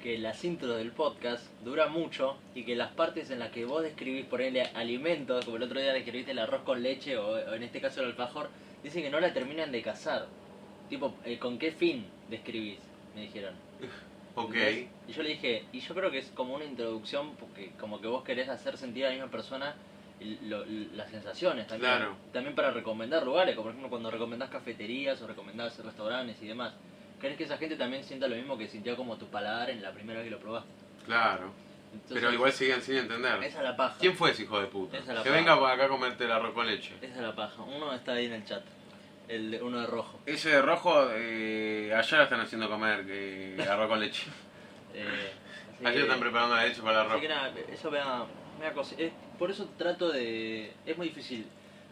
que 0.03 0.17
las 0.17 0.43
intros 0.43 0.75
del 0.75 0.91
podcast 0.91 1.45
duran 1.63 1.93
mucho 1.93 2.37
y 2.53 2.65
que 2.65 2.75
las 2.75 2.91
partes 2.91 3.31
en 3.31 3.39
las 3.39 3.51
que 3.51 3.63
vos 3.63 3.81
describís 3.83 4.25
por 4.25 4.41
él 4.41 4.61
alimentos, 4.75 5.45
como 5.45 5.55
el 5.55 5.63
otro 5.63 5.79
día 5.79 5.93
describiste 5.93 6.31
el 6.31 6.39
arroz 6.39 6.63
con 6.63 6.83
leche 6.83 7.15
o, 7.17 7.29
o 7.29 7.53
en 7.53 7.63
este 7.63 7.79
caso 7.79 8.01
el 8.01 8.07
alfajor, 8.07 8.49
dicen 8.83 9.01
que 9.01 9.09
no 9.09 9.21
la 9.21 9.33
terminan 9.33 9.71
de 9.71 9.81
cazar. 9.81 10.27
Tipo, 10.89 11.15
eh, 11.23 11.39
¿con 11.39 11.57
qué 11.57 11.71
fin 11.71 12.05
describís? 12.29 12.79
Me 13.15 13.21
dijeron. 13.21 13.53
Ok. 14.35 14.55
Y 15.07 15.13
yo 15.13 15.23
le 15.23 15.29
dije, 15.29 15.63
y 15.71 15.79
yo 15.79 15.95
creo 15.95 16.11
que 16.11 16.17
es 16.17 16.31
como 16.35 16.55
una 16.55 16.65
introducción, 16.65 17.37
porque 17.37 17.71
como 17.79 18.01
que 18.01 18.07
vos 18.07 18.25
querés 18.25 18.49
hacer 18.49 18.77
sentir 18.77 19.05
a 19.05 19.07
la 19.07 19.13
misma 19.15 19.31
persona 19.31 19.73
lo- 20.41 20.65
las 20.95 21.09
sensaciones 21.11 21.65
también. 21.67 21.91
Claro. 21.95 22.15
También 22.33 22.55
para 22.55 22.71
recomendar 22.71 23.23
lugares, 23.23 23.55
como 23.55 23.67
por 23.67 23.71
ejemplo 23.71 23.89
cuando 23.89 24.11
recomendás 24.11 24.49
cafeterías 24.49 25.21
o 25.21 25.27
recomendás 25.27 25.79
restaurantes 25.79 26.41
y 26.41 26.47
demás. 26.47 26.73
Querés 27.23 27.37
que 27.37 27.45
esa 27.45 27.57
gente 27.57 27.75
también 27.77 28.03
sienta 28.03 28.27
lo 28.27 28.35
mismo 28.35 28.57
que 28.57 28.67
sintió 28.67 28.95
como 28.97 29.15
tu 29.17 29.27
paladar 29.27 29.69
en 29.69 29.81
la 29.81 29.91
primera 29.93 30.19
vez 30.19 30.25
que 30.27 30.31
lo 30.31 30.39
probaste. 30.41 30.69
Claro. 31.05 31.51
Entonces, 31.93 32.17
Pero 32.19 32.33
igual 32.33 32.51
siguen 32.51 32.81
sin 32.81 32.97
entender. 32.97 33.41
Esa 33.43 33.57
es 33.59 33.63
la 33.63 33.75
paja. 33.77 33.95
¿Quién 33.99 34.13
fue 34.15 34.31
ese 34.31 34.43
hijo 34.43 34.59
de 34.59 34.67
puta? 34.67 34.97
Esa 34.97 35.11
es 35.11 35.17
la 35.19 35.23
Que 35.23 35.29
paja. 35.29 35.39
venga 35.41 35.57
por 35.59 35.71
acá 35.71 35.85
a 35.85 35.87
comerte 35.87 36.25
el 36.25 36.31
arroz 36.33 36.53
con 36.53 36.67
leche. 36.67 36.93
Esa 37.01 37.15
es 37.15 37.21
la 37.21 37.33
paja. 37.33 37.61
Uno 37.63 37.93
está 37.93 38.11
ahí 38.13 38.25
en 38.25 38.33
el 38.33 38.45
chat. 38.45 38.61
El 39.29 39.51
de- 39.51 39.61
uno 39.63 39.79
de 39.79 39.87
rojo. 39.87 40.19
Ese 40.25 40.49
de 40.49 40.61
rojo, 40.61 41.07
eh, 41.13 41.93
allá 41.95 42.17
la 42.17 42.23
están 42.25 42.41
haciendo 42.41 42.69
comer 42.69 43.05
que 43.05 43.55
arroz 43.69 43.87
con 43.87 43.99
leche. 44.01 44.25
Eh, 44.93 45.31
Allá 45.85 46.01
están 46.01 46.19
preparando 46.19 46.55
la 46.55 46.65
leche 46.65 46.81
para 46.81 46.91
el 46.91 46.97
Así 47.01 47.09
arroz. 47.09 47.21
que 47.21 47.27
nada, 47.29 47.53
eso 47.71 47.89
me 47.91 47.97
da, 47.99 48.25
me 48.59 48.65
da 48.65 48.73
cosa- 48.73 48.95
es- 48.97 49.11
por 49.39 49.49
eso 49.49 49.69
trato 49.77 50.11
de... 50.11 50.73
Es 50.85 50.97
muy 50.97 51.07
difícil 51.09 51.45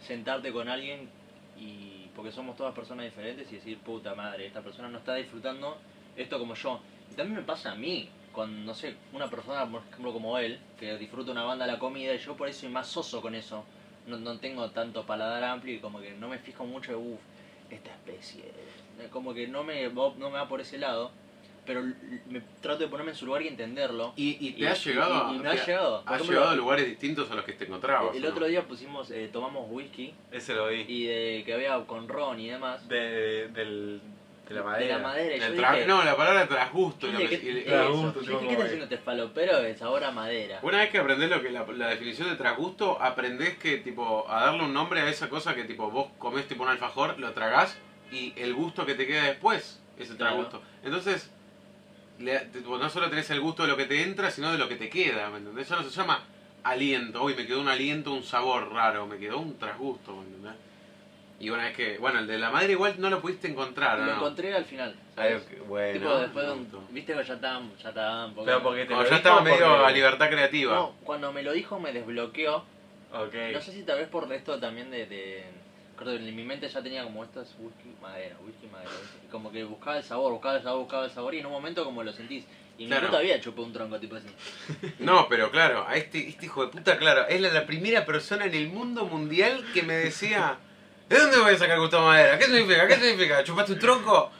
sentarte 0.06 0.52
con 0.52 0.68
alguien 0.70 1.10
y 1.58 2.01
porque 2.16 2.32
somos 2.32 2.56
todas 2.58 2.74
personas 2.74 3.06
diferentes 3.06 3.52
y 3.52 3.56
decir, 3.56 3.78
puta 3.80 4.16
madre, 4.16 4.48
esta 4.48 4.62
persona 4.62 4.90
no 4.90 4.98
está 5.00 5.16
disfrutando 5.16 5.78
esto 6.16 6.40
como 6.40 6.56
yo. 6.56 6.80
Y 7.12 7.16
también 7.16 7.38
me 7.38 7.44
pasa 7.44 7.72
a 7.72 7.76
mí, 7.76 8.10
con, 8.32 8.66
no 8.66 8.74
sé, 8.74 8.96
una 9.14 9.30
persona, 9.30 9.70
por 9.70 9.82
ejemplo, 9.90 10.14
como 10.14 10.38
él, 10.38 10.60
que 10.80 10.98
disfruta 10.98 11.32
una 11.32 11.44
banda 11.44 11.66
de 11.66 11.72
la 11.74 11.80
comida 11.80 12.14
y 12.14 12.20
yo 12.20 12.36
por 12.36 12.48
eso 12.48 12.62
soy 12.62 12.70
más 12.70 12.88
soso 12.88 13.22
con 13.22 13.36
eso. 13.36 13.64
No, 14.08 14.18
no 14.18 14.38
tengo 14.40 14.70
tanto 14.72 15.06
paladar 15.06 15.44
amplio 15.44 15.76
y 15.76 15.80
como 15.80 16.00
que 16.00 16.12
no 16.14 16.28
me 16.28 16.40
fijo 16.40 16.66
mucho 16.66 16.92
de, 16.92 16.98
uff, 16.98 17.20
esta 17.70 17.92
especie. 17.92 18.46
Como 19.12 19.34
que 19.34 19.48
no 19.48 19.64
me, 19.64 19.90
no 19.90 20.12
me 20.18 20.32
va 20.32 20.48
por 20.48 20.62
ese 20.62 20.78
lado. 20.78 21.12
Pero 21.74 21.86
me 22.30 22.42
trato 22.62 22.80
de 22.80 22.88
ponerme 22.90 23.12
en 23.12 23.18
su 23.18 23.26
lugar 23.26 23.42
y 23.44 23.48
entenderlo. 23.48 24.12
¿Y, 24.18 24.36
y 24.46 24.52
te 24.54 24.60
Y- 24.62 24.66
ha 24.66 24.74
llegado 24.74 25.34
y- 25.34 25.40
me 25.40 25.50
ha 25.50 25.54
llegado. 25.66 26.04
Ha 26.06 26.16
ejemplo, 26.16 26.34
llegado 26.36 26.50
a 26.52 26.56
lugares 26.56 26.86
distintos 26.86 27.32
a 27.32 27.36
los 27.36 27.46
que 27.46 27.54
te 27.54 27.64
encontrabas? 27.66 28.14
El 28.16 28.26
otro 28.26 28.46
día 28.46 28.64
pusimos, 28.68 29.10
eh, 29.12 29.30
tomamos 29.32 29.68
whisky 29.70 30.14
Ese 30.32 30.54
lo 30.54 30.68
vi. 30.68 30.84
y 30.88 31.06
de, 31.06 31.44
que 31.46 31.54
había 31.54 31.78
con 31.86 32.10
ron 32.10 32.40
y 32.42 32.50
demás. 32.50 32.88
De, 32.90 33.48
del 33.50 34.02
De 34.50 34.56
la 34.56 34.62
de 34.62 34.64
madera. 34.66 34.98
la 34.98 35.04
madera. 35.04 35.36
Y 35.38 35.40
yo 35.40 35.46
El 35.46 35.56
dije, 35.58 35.86
no, 35.88 36.04
la 36.04 36.18
palabra 36.18 36.46
trasgusto. 36.48 37.08
¿qué 37.08 37.14
lo 37.14 37.20
le- 37.20 37.30
que- 37.30 37.40
qué- 37.40 37.50
y 37.50 37.54
le- 37.54 37.60
eso? 37.62 37.70
Trasgusto, 37.70 38.14
Yo 38.16 38.20
dije, 38.20 38.32
¿qué 38.32 38.38
como 38.40 38.50
está 38.52 38.60
es. 38.60 38.66
haciendo 38.66 38.84
este 38.84 38.98
falopero 38.98 39.62
de 39.62 39.78
sabor 39.78 40.04
a 40.04 40.12
madera? 40.12 40.60
Una 40.62 40.80
vez 40.80 40.90
que 40.90 40.98
aprendés 40.98 41.30
lo 41.30 41.42
que 41.42 41.52
la, 41.52 41.66
la 41.68 41.88
definición 41.88 42.30
de 42.30 42.36
trasgusto, 42.36 43.02
aprendés 43.02 43.58
que 43.58 43.78
tipo 43.78 44.30
a 44.30 44.44
darle 44.48 44.64
un 44.66 44.74
nombre 44.74 45.00
a 45.00 45.10
esa 45.10 45.30
cosa 45.30 45.56
que 45.56 45.64
tipo 45.64 45.90
vos 45.90 46.08
comés 46.18 46.48
tipo 46.50 46.64
un 46.64 46.70
alfajor, 46.70 47.18
lo 47.18 47.32
tragás 47.32 47.78
y 48.12 48.34
el 48.36 48.54
gusto 48.54 48.86
que 48.86 48.94
te 48.96 49.08
queda 49.08 49.24
después 49.24 49.80
es 49.98 50.10
el 50.10 50.18
Claro. 50.18 50.36
trasgusto. 50.36 50.62
Entonces, 50.84 51.32
le- 52.22 52.40
tipo, 52.46 52.78
no 52.78 52.90
solo 52.90 53.10
tenés 53.10 53.30
el 53.32 53.40
gusto 53.42 53.64
de 53.64 53.70
lo 53.70 53.78
que 53.78 53.86
te 53.86 54.02
entra, 54.04 54.32
sino 54.32 54.52
de 54.52 54.58
lo 54.58 54.68
que 54.70 54.76
te 54.76 54.90
queda, 54.90 55.30
¿me 55.30 55.38
entendés? 55.40 55.66
Eso 55.68 55.76
no 55.82 55.84
se 55.84 55.90
llama 55.90 56.24
aliento, 56.64 57.24
uy, 57.24 57.34
me 57.36 57.46
quedó 57.46 57.60
un 57.62 57.68
aliento, 57.68 58.14
un 58.14 58.24
sabor 58.24 58.72
raro, 58.72 59.08
me 59.08 59.18
quedó 59.18 59.40
un 59.40 59.58
trasgusto, 59.58 60.16
¿me 60.16 60.24
entendés? 60.28 60.54
Y 61.40 61.50
una 61.50 61.64
vez 61.64 61.76
que, 61.76 61.98
bueno, 61.98 62.20
el 62.20 62.28
de 62.28 62.38
la 62.38 62.52
madre 62.52 62.74
igual 62.74 62.94
no 63.00 63.10
lo 63.10 63.20
pudiste 63.20 63.48
encontrar, 63.48 63.98
Lo 63.98 64.06
¿no? 64.06 64.14
encontré 64.14 64.54
al 64.54 64.66
final. 64.66 64.96
Bueno. 65.68 65.94
tipo, 65.94 66.16
después 66.20 66.46
de 66.46 66.52
un. 66.52 66.68
Viste 66.92 67.14
que 67.16 67.24
ya 67.24 67.34
estaban. 67.34 67.72
Ya 67.82 67.90
estaban 67.90 68.34
porque- 68.36 68.52
Pero 68.52 68.62
porque 68.64 68.82
te 68.82 68.88
Cuando 68.94 69.04
lo 69.04 69.10
ya 69.10 69.16
dijo, 69.16 69.28
estaba 69.28 69.42
medio 69.42 69.68
porque- 69.70 69.86
a 69.86 69.92
libertad 69.92 70.30
creativa. 70.30 70.76
No, 70.76 70.96
cuando 71.04 71.34
me 71.34 71.42
lo 71.42 71.52
dijo 71.54 71.80
me 71.80 71.92
desbloqueó. 71.94 72.58
Ok. 73.14 73.34
No 73.54 73.60
sé 73.62 73.72
si 73.72 73.82
tal 73.84 73.98
vez 73.98 74.08
por 74.08 74.32
esto 74.32 74.60
también 74.60 74.92
de. 74.92 75.08
de 75.08 75.44
que 76.10 76.16
en 76.16 76.36
mi 76.36 76.44
mente 76.44 76.68
ya 76.68 76.82
tenía 76.82 77.04
como 77.04 77.24
esto 77.24 77.42
es 77.42 77.50
whisky 77.60 77.96
madera, 78.02 78.36
whisky 78.46 78.68
madera. 78.68 78.90
whisky- 78.92 79.26
y 79.28 79.30
como 79.30 79.52
que 79.52 79.64
buscaba 79.64 79.98
el 79.98 80.04
sabor, 80.04 80.32
buscaba 80.34 80.58
el 80.58 80.64
sabor, 80.64 80.80
buscaba 80.82 81.06
el 81.06 81.12
sabor 81.12 81.36
y 81.36 81.40
en 81.40 81.46
un 81.46 81.52
momento 81.52 81.84
como 81.84 82.04
lo 82.04 82.12
sentís. 82.12 82.46
Y 82.78 82.88
Claro. 82.88 83.04
no 83.04 83.10
todavía 83.12 83.40
chupé 83.40 83.62
un 83.62 83.74
tronco 83.74 84.00
tipo 84.00 84.16
así. 84.16 84.28
No, 85.00 85.28
pero 85.30 85.52
claro, 85.52 85.86
a 85.88 85.96
este, 85.96 86.28
este 86.30 86.46
hijo 86.48 86.66
de 86.66 86.72
puta, 86.72 86.98
claro, 86.98 87.28
es 87.28 87.40
la, 87.42 87.50
la 87.50 87.66
primera 87.66 88.06
persona 88.06 88.46
en 88.46 88.56
el 88.56 88.68
mundo 88.70 89.06
mundial 89.06 89.64
que 89.74 89.84
me 89.84 89.94
decía, 89.96 90.58
¿de 91.12 91.20
dónde 91.20 91.40
voy 91.40 91.54
a 91.54 91.58
sacar 91.58 91.80
gusto 91.80 92.00
a 92.00 92.06
madera? 92.06 92.40
¿Qué 92.40 92.46
significa? 92.46 92.88
¿Qué 92.88 92.96
significa? 92.96 93.44
¿Chupaste 93.44 93.74
un 93.74 93.80
tronco? 93.80 94.32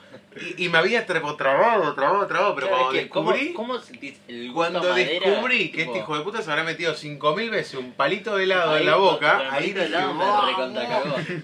Y, 0.56 0.64
y 0.64 0.68
me 0.70 0.78
había 0.78 1.04
trabado, 1.06 1.36
trabado, 1.36 1.94
trabado, 2.26 2.54
pero 2.54 2.68
cuando 2.68 2.86
¿cómo- 3.10 3.32
descubrí, 3.32 3.52
¿Cómo, 3.52 3.78
sentís 3.78 4.18
el 4.28 4.44
gusto 4.46 4.54
cuando 4.54 4.82
madera? 4.82 5.10
descubrí 5.30 5.70
que 5.70 5.82
este 5.82 5.98
hijo 5.98 6.16
de 6.16 6.24
puta 6.24 6.40
se 6.40 6.50
habrá 6.50 6.64
metido 6.64 6.94
5000 6.94 7.50
veces 7.50 7.74
un 7.74 7.92
palito 7.92 8.36
de 8.36 8.44
helado 8.44 8.78
en 8.78 8.86
la 8.86 8.96
boca, 8.96 9.48
ahí 9.52 9.72
dije, 9.74 9.90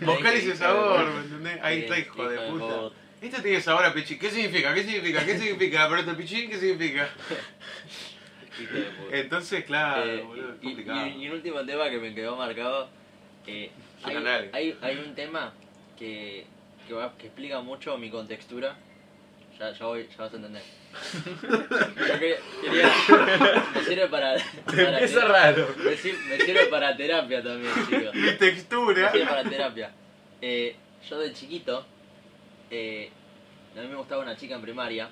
buscale 0.01 0.39
ese 0.39 0.57
sabor, 0.57 1.05
¿me 1.07 1.21
entendés? 1.21 1.59
Ahí 1.63 1.77
Sí, 1.77 1.83
está, 1.85 1.99
hijo 1.99 2.29
de 2.29 2.39
puta. 2.51 2.95
Este 3.21 3.43
tiene 3.43 3.61
sabor 3.61 3.85
a 3.85 3.93
pichín. 3.93 4.19
¿Qué 4.19 4.31
significa? 4.31 4.73
¿Qué 4.73 4.85
significa? 4.85 5.27
¿Qué 5.27 5.39
significa? 5.39 5.87
¿Pero 5.89 6.01
este 6.01 6.15
pichín 6.15 6.49
qué 6.49 6.57
significa? 6.59 7.09
Entonces, 9.13 9.65
claro, 9.65 10.05
Eh, 10.05 10.23
boludo, 10.27 10.53
es 10.55 10.61
complicado. 10.61 11.07
y- 11.07 11.25
y 11.25 11.29
un 11.29 11.35
último 11.35 11.65
tema 11.65 11.89
que 11.91 11.99
me 11.99 12.15
quedó 12.15 12.37
marcado. 12.37 12.89
Hay, 14.05 14.51
hay, 14.53 14.79
hay 14.83 14.97
un 14.99 15.15
tema 15.15 15.53
que, 15.99 16.47
que, 16.87 16.95
va- 16.95 17.17
que 17.17 17.27
explica 17.27 17.61
mucho 17.61 17.97
mi 17.99 18.11
contextura. 18.11 18.77
Ya, 19.59 19.73
ya, 19.73 19.87
voy, 19.87 20.07
ya 20.09 20.17
vas 20.19 20.33
a 20.33 20.37
entender. 20.37 20.63
Yo 21.43 22.19
que- 22.19 22.39
quería, 22.63 22.93
me 23.75 23.83
sirve 23.83 24.07
para. 24.09 24.37
para 24.65 24.93
Empieza 25.01 25.25
raro. 25.27 25.69
me, 25.85 25.97
sir- 25.97 26.19
me 26.29 26.39
sirve 26.39 26.67
para 26.67 26.97
terapia 26.97 27.43
también, 27.43 27.73
chicos. 27.89 28.15
Mi 28.15 28.21
Me 28.21 28.33
textura. 28.33 29.11
sirve 29.13 29.27
para 29.27 29.43
terapia. 29.45 29.91
Eh, 30.41 30.77
yo 31.11 31.19
de 31.19 31.33
chiquito, 31.33 31.85
eh, 32.71 33.11
a 33.77 33.81
mí 33.81 33.89
me 33.89 33.97
gustaba 33.97 34.23
una 34.23 34.37
chica 34.37 34.55
en 34.55 34.63
primaria. 34.63 35.09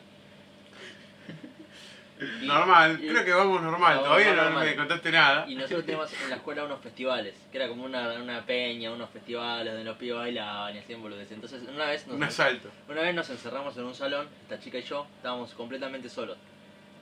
Normal, 2.42 2.98
y- 3.02 3.08
creo 3.08 3.24
que 3.24 3.32
vamos 3.32 3.60
normal. 3.62 3.96
No, 3.96 4.02
Todavía 4.04 4.34
no 4.34 4.44
normal. 4.44 4.66
me 4.66 4.76
contaste 4.76 5.10
nada. 5.12 5.44
Y 5.48 5.54
nosotros 5.54 5.84
teníamos 5.84 6.12
en 6.22 6.30
la 6.30 6.36
escuela 6.36 6.64
unos 6.64 6.80
festivales, 6.80 7.34
que 7.52 7.58
era 7.58 7.68
como 7.68 7.84
una, 7.84 8.12
una 8.14 8.44
peña, 8.46 8.90
unos 8.92 9.10
festivales 9.10 9.72
donde 9.72 9.84
los 9.84 9.96
pibes 9.98 10.16
bailaban 10.16 10.74
y 10.74 10.78
hacían 10.78 11.02
boludeces. 11.02 11.32
Entonces, 11.32 11.62
una 11.68 11.86
vez, 11.86 12.06
nos, 12.06 12.16
Un 12.16 12.24
asalto. 12.24 12.70
una 12.88 13.02
vez 13.02 13.14
nos 13.14 13.28
encerramos 13.30 13.76
en 13.76 13.84
un 13.84 13.94
salón, 13.94 14.28
esta 14.42 14.58
chica 14.58 14.78
y 14.78 14.82
yo, 14.82 15.06
estábamos 15.16 15.52
completamente 15.54 16.08
solos. 16.08 16.38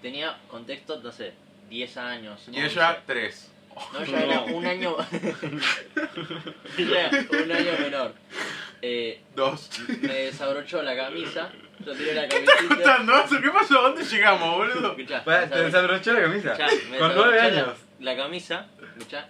Tenía 0.03 0.37
contexto, 0.49 1.01
no 1.01 1.12
sé, 1.12 1.33
10 1.71 1.97
años. 1.97 2.41
Y 2.53 2.61
ella, 2.61 3.01
tres. 3.07 3.51
11. 3.77 3.93
No, 3.93 4.05
ella 4.19 4.25
era 4.27 4.41
un 4.55 4.67
año. 4.67 4.97
ella 6.79 7.11
un 7.31 7.53
año 7.53 7.73
menor. 7.81 8.15
Eh, 8.83 9.21
Dos. 9.35 9.71
me 10.03 10.15
desabrochó 10.15 10.83
la 10.83 10.95
camisa, 10.95 11.51
yo 11.85 11.93
tiré 11.95 12.14
la 12.14 12.28
¿Qué 12.28 12.37
estás 12.39 12.55
camisita. 12.57 12.97
contando? 12.97 13.41
¿Qué 13.43 13.51
pasó? 13.51 13.78
¿A 13.78 13.82
dónde 13.82 14.05
llegamos, 14.05 14.57
boludo? 14.57 14.91
Escuchá, 14.93 15.24
Pará, 15.24 15.49
¿Te 15.49 15.57
desabrochó- 15.57 15.64
desabrochó 15.66 16.12
la 16.12 16.20
camisa? 16.22 16.53
Escuchá, 16.53 16.68
me 16.91 16.99
Con 16.99 17.14
nueve 17.14 17.41
años. 17.41 17.68
La, 18.01 18.16
camisa, 18.16 18.66
escuchá, 18.97 19.28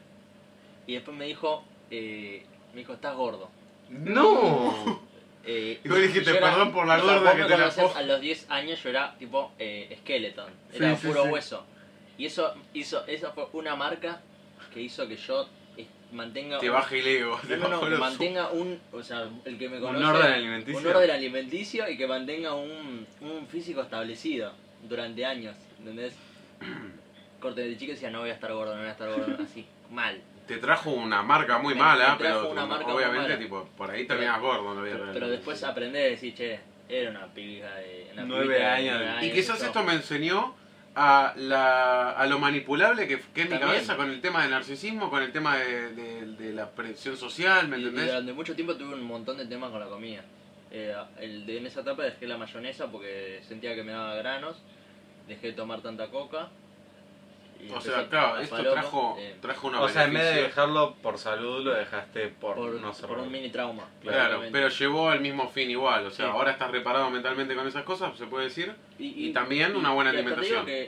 y 0.86 0.94
después 0.94 1.16
me 1.16 1.26
dijo, 1.26 1.64
eh, 1.90 2.44
me 2.72 2.80
dijo, 2.80 2.92
estás 2.94 3.14
gordo. 3.14 3.50
¡No! 3.90 5.02
Eh, 5.46 5.78
Y 5.84 5.88
vos 5.88 5.98
dijiste, 5.98 6.24
yo 6.24 6.36
era- 6.38 6.50
perdón 6.50 6.72
por 6.72 6.86
la 6.86 6.94
o 6.94 6.96
sea, 7.04 7.06
gorda 7.18 7.20
vos 7.20 7.32
que 7.34 7.42
me 7.42 7.48
te 7.48 7.58
la 7.58 7.68
conocés, 7.70 7.96
A 7.96 8.02
los 8.02 8.20
10 8.20 8.50
años 8.50 8.82
yo 8.82 8.88
era 8.88 9.14
tipo 9.18 9.52
eh, 9.58 9.94
skeleton, 10.00 10.50
era 10.72 10.94
Sí, 10.96 11.02
sí, 11.02 11.06
puro 11.08 11.24
sí. 11.24 11.28
hueso. 11.28 11.66
Y 12.16 12.26
eso 12.26 12.54
hizo, 12.72 13.04
esa 13.06 13.30
fue 13.32 13.46
una 13.52 13.76
marca 13.76 14.20
que 14.72 14.80
hizo 14.80 15.06
que 15.06 15.16
yo 15.16 15.46
mantenga 16.14 16.58
Te 16.58 16.68
un- 16.70 16.74
baja 16.76 16.94
el 16.96 17.06
ego. 17.06 17.38
te 17.46 17.56
no, 17.56 17.64
no, 17.64 17.68
no, 17.68 17.70
bajó 17.76 17.84
que 17.84 17.90
los- 17.90 18.00
mantenga 18.00 18.50
un, 18.50 18.80
o 18.92 19.02
sea, 19.02 19.28
el 19.44 19.58
que 19.58 19.68
me 19.68 19.76
Un 19.76 19.82
conoce, 19.82 20.04
orden 20.06 20.32
alimenticio. 20.32 20.80
un 20.80 20.86
orden 20.86 21.10
alimenticio 21.10 21.88
y 21.90 21.96
que 21.96 22.06
mantenga 22.06 22.54
un, 22.54 23.06
un 23.20 23.46
físico 23.48 23.82
establecido 23.82 24.52
durante 24.88 25.24
años, 25.26 25.56
¿entendés? 25.78 26.14
Corte 27.40 27.60
de 27.62 27.76
chico 27.76 27.92
decía, 27.92 28.10
no 28.10 28.20
voy 28.20 28.30
a 28.30 28.34
estar 28.34 28.52
gordo, 28.52 28.72
no 28.74 28.80
voy 28.80 28.88
a 28.88 28.92
estar 28.92 29.08
gordo, 29.08 29.36
así, 29.42 29.66
mal. 29.90 30.20
Te 30.46 30.56
trajo 30.58 30.90
una 30.90 31.22
marca 31.22 31.58
muy 31.58 31.74
Me- 31.74 31.80
mala, 31.80 32.12
me 32.16 32.18
pero 32.24 32.50
una 32.50 32.66
marca 32.66 32.94
obviamente, 32.94 33.22
mala. 33.28 33.38
tipo, 33.38 33.68
por 33.76 33.90
ahí 33.90 34.06
terminas 34.06 34.40
gordo 34.40 34.72
en 34.72 34.76
la 34.78 34.82
vida 34.96 35.10
Pero, 35.12 35.28
después 35.28 35.62
aprendés 35.64 36.04
a 36.06 36.08
decir, 36.10 36.34
che, 36.34 36.60
era 36.88 37.10
una 37.10 37.26
pibija 37.28 37.74
de... 37.76 38.10
Una 38.12 38.24
Nueve 38.24 38.54
de 38.58 38.64
años. 38.64 39.00
nueve 39.02 39.26
Y 39.26 39.32
quizás 39.32 39.62
esto 39.62 39.82
me 39.82 39.94
enseñó 39.94 40.54
a, 40.96 41.34
la, 41.36 42.10
a 42.12 42.26
lo 42.26 42.38
manipulable 42.38 43.08
que, 43.08 43.20
que 43.34 43.42
es 43.42 43.50
mi 43.50 43.58
cabeza 43.58 43.96
con 43.96 44.10
el 44.10 44.20
tema 44.20 44.42
del 44.42 44.50
narcisismo, 44.52 45.10
con 45.10 45.22
el 45.22 45.32
tema 45.32 45.56
de, 45.56 45.92
de- 45.92 46.26
de 46.36 46.52
la 46.52 46.70
presión 46.70 47.16
social, 47.16 47.66
¿me 47.68 47.78
Y- 47.78 47.80
y 47.80 47.84
entendés? 47.86 48.06
durante 48.12 48.32
mucho 48.32 48.54
tiempo 48.54 48.76
tuve 48.76 48.94
un 48.94 49.02
montón 49.02 49.36
de 49.38 49.46
temas 49.46 49.70
con 49.70 49.80
la 49.80 49.86
comida. 49.86 50.22
Eh, 50.70 50.94
el 51.20 51.46
de, 51.46 51.58
en 51.58 51.66
esa 51.66 51.80
etapa 51.80 52.02
dejé 52.04 52.26
la 52.26 52.36
mayonesa 52.38 52.86
porque 52.90 53.40
sentía 53.46 53.74
que 53.74 53.82
me 53.82 53.92
daba 53.92 54.14
granos, 54.16 54.56
dejé 55.28 55.48
de 55.48 55.52
tomar 55.54 55.80
tanta 55.82 56.08
coca. 56.10 56.48
O 57.72 57.80
sea, 57.80 58.08
claro, 58.08 58.38
esto 58.40 58.56
trajo, 58.70 59.16
eh, 59.18 59.36
trajo 59.40 59.68
unos 59.68 59.80
O 59.82 59.88
sea, 59.88 60.04
en 60.04 60.14
vez 60.14 60.34
de 60.34 60.42
dejarlo 60.42 60.94
por 60.96 61.18
salud, 61.18 61.64
lo 61.64 61.72
dejaste 61.74 62.28
por, 62.28 62.56
por, 62.56 62.72
no 62.74 62.92
sé 62.92 63.06
por 63.06 63.18
un 63.18 63.30
mini 63.30 63.48
trauma. 63.50 63.88
Claro, 64.02 64.42
pero 64.52 64.68
llevó 64.68 65.08
al 65.10 65.20
mismo 65.20 65.48
fin 65.48 65.70
igual. 65.70 66.06
O 66.06 66.10
sea, 66.10 66.26
Sí. 66.26 66.32
ahora 66.32 66.50
estás 66.52 66.70
reparado 66.70 67.08
mentalmente 67.10 67.54
con 67.54 67.66
esas 67.66 67.84
cosas, 67.84 68.16
se 68.18 68.26
puede 68.26 68.44
decir. 68.46 68.74
Y, 68.98 69.28
y 69.28 69.32
también 69.32 69.74
una 69.76 69.92
buena 69.92 70.12
y 70.12 70.16
hasta 70.16 70.24
te 70.24 70.32
alimentación. 70.32 70.66
digo 70.66 70.78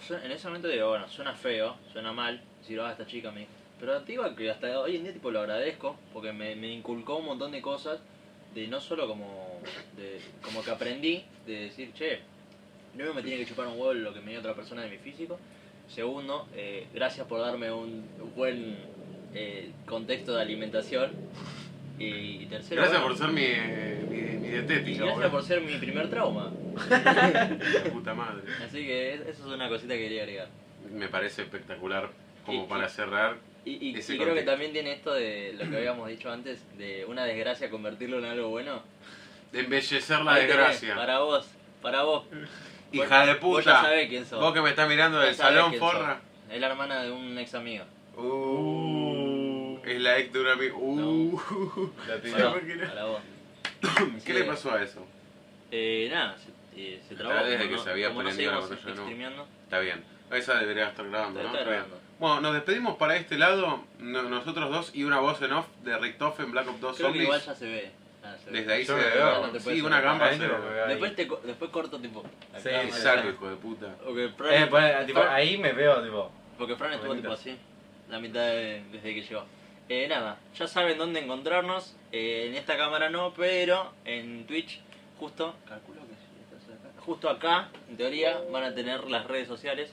que 0.00 0.04
su- 0.06 0.14
en 0.16 0.30
ese 0.32 0.46
momento 0.48 0.68
digo, 0.68 0.88
bueno, 0.90 1.08
suena 1.08 1.34
feo, 1.34 1.76
suena 1.92 2.12
mal, 2.12 2.40
decir, 2.60 2.80
ah, 2.80 2.90
esta 2.90 3.06
chica 3.06 3.30
me... 3.30 3.46
Pero 3.78 4.00
te 4.02 4.12
digo 4.12 4.34
que 4.34 4.50
hasta 4.50 4.80
hoy 4.80 4.96
en 4.96 5.04
día 5.04 5.12
tipo 5.12 5.30
lo 5.30 5.40
agradezco, 5.40 5.96
porque 6.12 6.32
me, 6.32 6.56
me 6.56 6.68
inculcó 6.68 7.16
un 7.16 7.26
montón 7.26 7.52
de 7.52 7.62
cosas, 7.62 8.00
de 8.54 8.66
no 8.66 8.80
solo 8.80 9.06
como, 9.06 9.60
de, 9.96 10.20
como 10.42 10.64
que 10.64 10.70
aprendí, 10.72 11.24
de 11.46 11.60
decir, 11.66 11.92
che, 11.94 12.18
primero 12.92 13.14
me 13.14 13.22
tiene 13.22 13.38
que 13.38 13.46
chupar 13.46 13.66
un 13.68 13.74
huevo 13.74 13.92
lo 13.94 14.12
que 14.12 14.20
me 14.20 14.32
dio 14.32 14.40
otra 14.40 14.54
persona 14.54 14.82
de 14.82 14.90
mi 14.90 14.98
físico. 14.98 15.38
Segundo, 15.94 16.46
eh, 16.54 16.86
gracias 16.94 17.26
por 17.26 17.40
darme 17.40 17.72
un 17.72 18.04
buen 18.36 18.76
eh, 19.34 19.70
contexto 19.86 20.34
de 20.34 20.42
alimentación. 20.42 21.10
Y, 21.98 22.46
tercero, 22.46 22.82
Gracias 22.82 23.00
bueno, 23.02 23.16
por 23.16 23.26
ser 23.26 23.34
mi, 23.34 23.42
eh, 23.44 24.06
mi, 24.08 24.16
mi 24.38 24.46
y 24.46 24.50
dietética, 24.50 24.98
gracias 24.98 25.14
boludo. 25.16 25.30
por 25.30 25.42
ser 25.42 25.60
mi 25.62 25.76
primer 25.78 26.08
trauma. 26.08 26.52
La 26.90 27.90
puta 27.92 28.14
madre. 28.14 28.42
Así 28.64 28.86
que 28.86 29.14
es- 29.14 29.20
eso 29.22 29.48
es 29.48 29.54
una 29.54 29.68
cosita 29.68 29.94
que 29.94 30.00
quería 30.00 30.22
agregar. 30.22 30.48
Me 30.92 31.08
parece 31.08 31.42
espectacular 31.42 32.10
como 32.46 32.64
Y- 32.64 32.66
para 32.68 32.88
cerrar. 32.88 33.36
Y, 33.64 33.88
y- 33.90 33.98
Ese 33.98 34.14
y 34.14 34.18
creo 34.18 34.34
que 34.34 34.42
también 34.42 34.72
tiene 34.72 34.92
esto 34.92 35.12
de 35.12 35.54
lo 35.58 35.68
que 35.68 35.76
habíamos 35.76 36.08
dicho 36.08 36.30
antes, 36.30 36.60
de 36.78 37.04
una 37.06 37.24
desgracia 37.24 37.68
convertirlo 37.68 38.18
en 38.18 38.26
algo 38.26 38.48
bueno. 38.48 38.82
De 39.52 39.60
embellecer 39.60 40.20
la 40.20 40.34
Ahí 40.34 40.42
tenés, 40.42 40.56
desgracia. 40.56 40.94
Para 40.94 41.18
vos, 41.18 41.46
para 41.82 42.02
vos. 42.04 42.24
Hija 42.92 43.26
de 43.26 43.34
Vos 43.34 43.64
ya 43.64 43.70
puta. 43.72 43.82
sabés 43.82 44.08
quién 44.08 44.24
sos. 44.26 44.40
Vos 44.40 44.52
que 44.54 44.60
me 44.62 44.70
estás 44.70 44.88
mirando 44.88 45.18
del 45.18 45.34
salón, 45.34 45.74
forra. 45.74 46.14
sos. 46.46 46.54
Es 46.54 46.60
la 46.60 46.66
hermana 46.68 47.02
de 47.02 47.10
un 47.10 47.36
ex 47.38 47.54
amigo. 47.54 47.84
Uh, 48.16 49.78
es 49.84 50.00
la 50.00 50.18
ex 50.18 50.32
de 50.32 50.40
un 50.40 50.48
amigo. 50.48 50.78
Uh. 50.78 51.40
La 52.08 52.16
Para, 52.16 52.20
tiró. 52.20 52.52
¿por 52.52 52.66
qué 52.66 52.76
no? 52.76 52.88
para 52.88 53.04
vos. 53.04 53.20
¿Qué 54.24 54.34
le 54.34 54.44
pasó 54.44 54.72
a 54.72 54.82
eso? 54.82 55.06
Eh, 55.70 56.08
nada, 56.10 56.36
se, 56.38 56.50
eh, 56.80 57.00
se 57.08 57.14
trabó. 57.14 57.44
Desde 57.44 57.68
que 57.68 57.76
no- 57.76 57.82
se 57.84 57.90
había 57.90 58.08
no 58.10 58.20
prendido 58.20 58.52
la 58.52 58.60
¿no? 58.60 58.76
streameando, 58.76 59.46
Está 59.64 59.78
bien. 59.80 60.02
Esa 60.30 60.54
debería 60.58 60.88
estar 60.88 61.08
grabando, 61.08 61.42
¿no? 61.42 61.50
Bueno, 62.18 62.40
nos 62.40 62.54
despedimos 62.54 62.96
para 62.96 63.16
este 63.16 63.38
lado, 63.38 63.84
no- 63.98 64.22
nosotros 64.24 64.70
dos 64.70 64.90
y 64.94 65.04
una 65.04 65.20
voz 65.20 65.40
en 65.42 65.52
off 65.52 65.66
de 65.84 65.96
Richtofen 65.98 66.46
en 66.46 66.52
Black 66.52 66.68
Ops 66.68 66.80
2 66.80 66.96
Creo 66.96 67.06
que 67.08 67.12
Zombies. 67.12 67.24
igual 67.24 67.40
ya 67.42 67.54
se 67.54 67.66
ve. 67.66 67.90
Ah, 68.22 68.34
se. 68.42 68.50
Desde 68.50 68.72
ahí 68.72 68.84
Yo 68.84 68.96
se 68.98 69.04
ve. 69.04 69.10
veo. 69.14 69.46
No 69.46 69.52
te 69.52 69.60
Sí, 69.60 69.80
una 69.80 70.00
gamba 70.00 70.32
se 70.32 70.38
ve. 70.46 70.54
Después, 70.88 71.14
te, 71.16 71.26
co- 71.28 71.40
después 71.44 71.70
corto 71.70 71.98
tipo. 72.00 72.24
la 72.52 72.60
Sí, 72.60 72.68
hijo 72.68 73.48
de 73.48 73.56
puta. 73.56 73.94
Porque 74.04 74.28
Fran, 74.30 74.52
Eh, 74.54 74.66
pues, 74.68 75.06
tipo, 75.06 75.20
Fran- 75.20 75.32
ahí 75.34 75.58
me 75.58 75.72
veo, 75.72 76.02
tipo. 76.02 76.30
Porque 76.58 76.76
Fran 76.76 76.92
estuvo 76.94 77.14
tipo 77.14 77.32
así, 77.32 77.56
la 78.08 78.18
mitad 78.18 78.40
de- 78.40 78.82
desde 78.90 79.14
que 79.14 79.22
llegó. 79.22 79.44
Eh, 79.88 80.06
nada, 80.08 80.38
ya 80.54 80.66
saben 80.66 80.98
dónde 80.98 81.20
encontrarnos. 81.20 81.96
Eh, 82.12 82.46
en 82.48 82.54
esta 82.56 82.76
cámara 82.76 83.08
no, 83.08 83.32
pero 83.34 83.92
en 84.04 84.46
Twitch 84.46 84.80
justo, 85.18 85.54
calculo 85.66 86.00
que 86.02 86.14
sí, 86.14 86.42
estás 86.42 86.76
acá. 86.76 87.00
Justo 87.00 87.30
acá, 87.30 87.68
en 87.88 87.96
teoría, 87.96 88.38
van 88.52 88.64
a 88.64 88.74
tener 88.74 89.04
las 89.04 89.26
redes 89.26 89.46
sociales. 89.48 89.92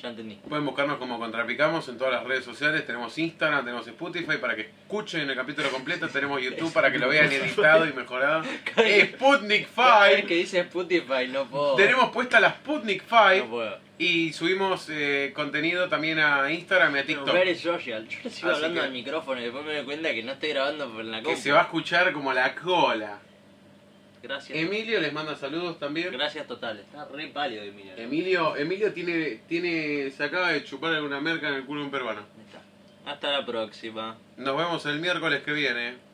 Ya 0.00 0.08
entendí. 0.08 0.36
Pueden 0.48 0.64
buscarnos 0.64 0.96
como 0.98 1.18
Contrapicamos 1.18 1.88
en 1.88 1.98
todas 1.98 2.14
las 2.14 2.24
redes 2.24 2.44
sociales. 2.44 2.86
Tenemos 2.86 3.16
Instagram, 3.18 3.64
tenemos 3.64 3.86
Spotify 3.86 4.36
para 4.40 4.56
que 4.56 4.62
escuchen 4.62 5.28
el 5.28 5.36
capítulo 5.36 5.68
completo. 5.70 6.08
Tenemos 6.08 6.40
YouTube 6.42 6.72
para 6.72 6.90
que 6.90 6.98
lo 6.98 7.08
vean 7.08 7.30
editado 7.32 7.86
y 7.86 7.92
mejorado. 7.92 8.42
Sputnik 8.44 9.68
Cada 9.74 10.04
vez 10.06 10.16
5. 10.16 10.28
que 10.28 10.34
dice 10.34 10.60
Spotify 10.60 11.28
no 11.30 11.44
puedo. 11.46 11.76
Tenemos 11.76 12.10
puesta 12.10 12.40
la 12.40 12.50
Sputnik 12.50 13.02
No 13.10 13.28
5 13.32 13.46
puedo. 13.48 13.78
y 13.98 14.32
subimos 14.32 14.88
eh, 14.90 15.32
contenido 15.34 15.88
también 15.88 16.18
a 16.18 16.50
Instagram 16.50 16.96
y 16.96 16.98
a 16.98 17.04
TikTok. 17.06 17.32
Very 17.32 17.54
social. 17.54 18.08
Yo 18.08 18.18
le 18.24 18.30
sigo 18.30 18.48
Así 18.50 18.56
hablando 18.56 18.80
que- 18.80 18.86
al 18.86 18.92
micrófono 18.92 19.40
y 19.40 19.44
después 19.44 19.64
me 19.64 19.74
doy 19.74 19.84
cuenta 19.84 20.12
que 20.12 20.22
no 20.22 20.32
estoy 20.32 20.48
grabando 20.50 20.90
por 20.92 21.04
la 21.04 21.18
Que 21.18 21.24
compu. 21.24 21.40
se 21.40 21.52
va 21.52 21.60
a 21.60 21.62
escuchar 21.64 22.12
como 22.12 22.32
la 22.32 22.54
cola. 22.54 23.18
Gracias. 24.22 24.56
Emilio 24.56 25.00
les 25.00 25.12
manda 25.12 25.34
saludos 25.36 25.78
también. 25.78 26.12
Gracias 26.12 26.46
totales. 26.46 26.84
Está 26.86 27.06
re 27.06 27.28
pálido 27.28 27.62
Emilio. 27.62 27.92
Emilio, 27.96 28.56
Emilio 28.56 28.92
tiene, 28.92 29.40
tiene, 29.48 30.10
se 30.10 30.24
acaba 30.24 30.52
de 30.52 30.64
chupar 30.64 30.94
alguna 30.94 31.20
merca 31.20 31.48
en 31.48 31.54
el 31.54 31.64
culo 31.64 31.80
de 31.80 31.86
un 31.86 31.90
peruano. 31.90 32.20
Está. 32.46 33.10
Hasta 33.10 33.32
la 33.32 33.44
próxima. 33.44 34.16
Nos 34.36 34.56
vemos 34.56 34.86
el 34.86 35.00
miércoles 35.00 35.42
que 35.42 35.52
viene. 35.52 36.11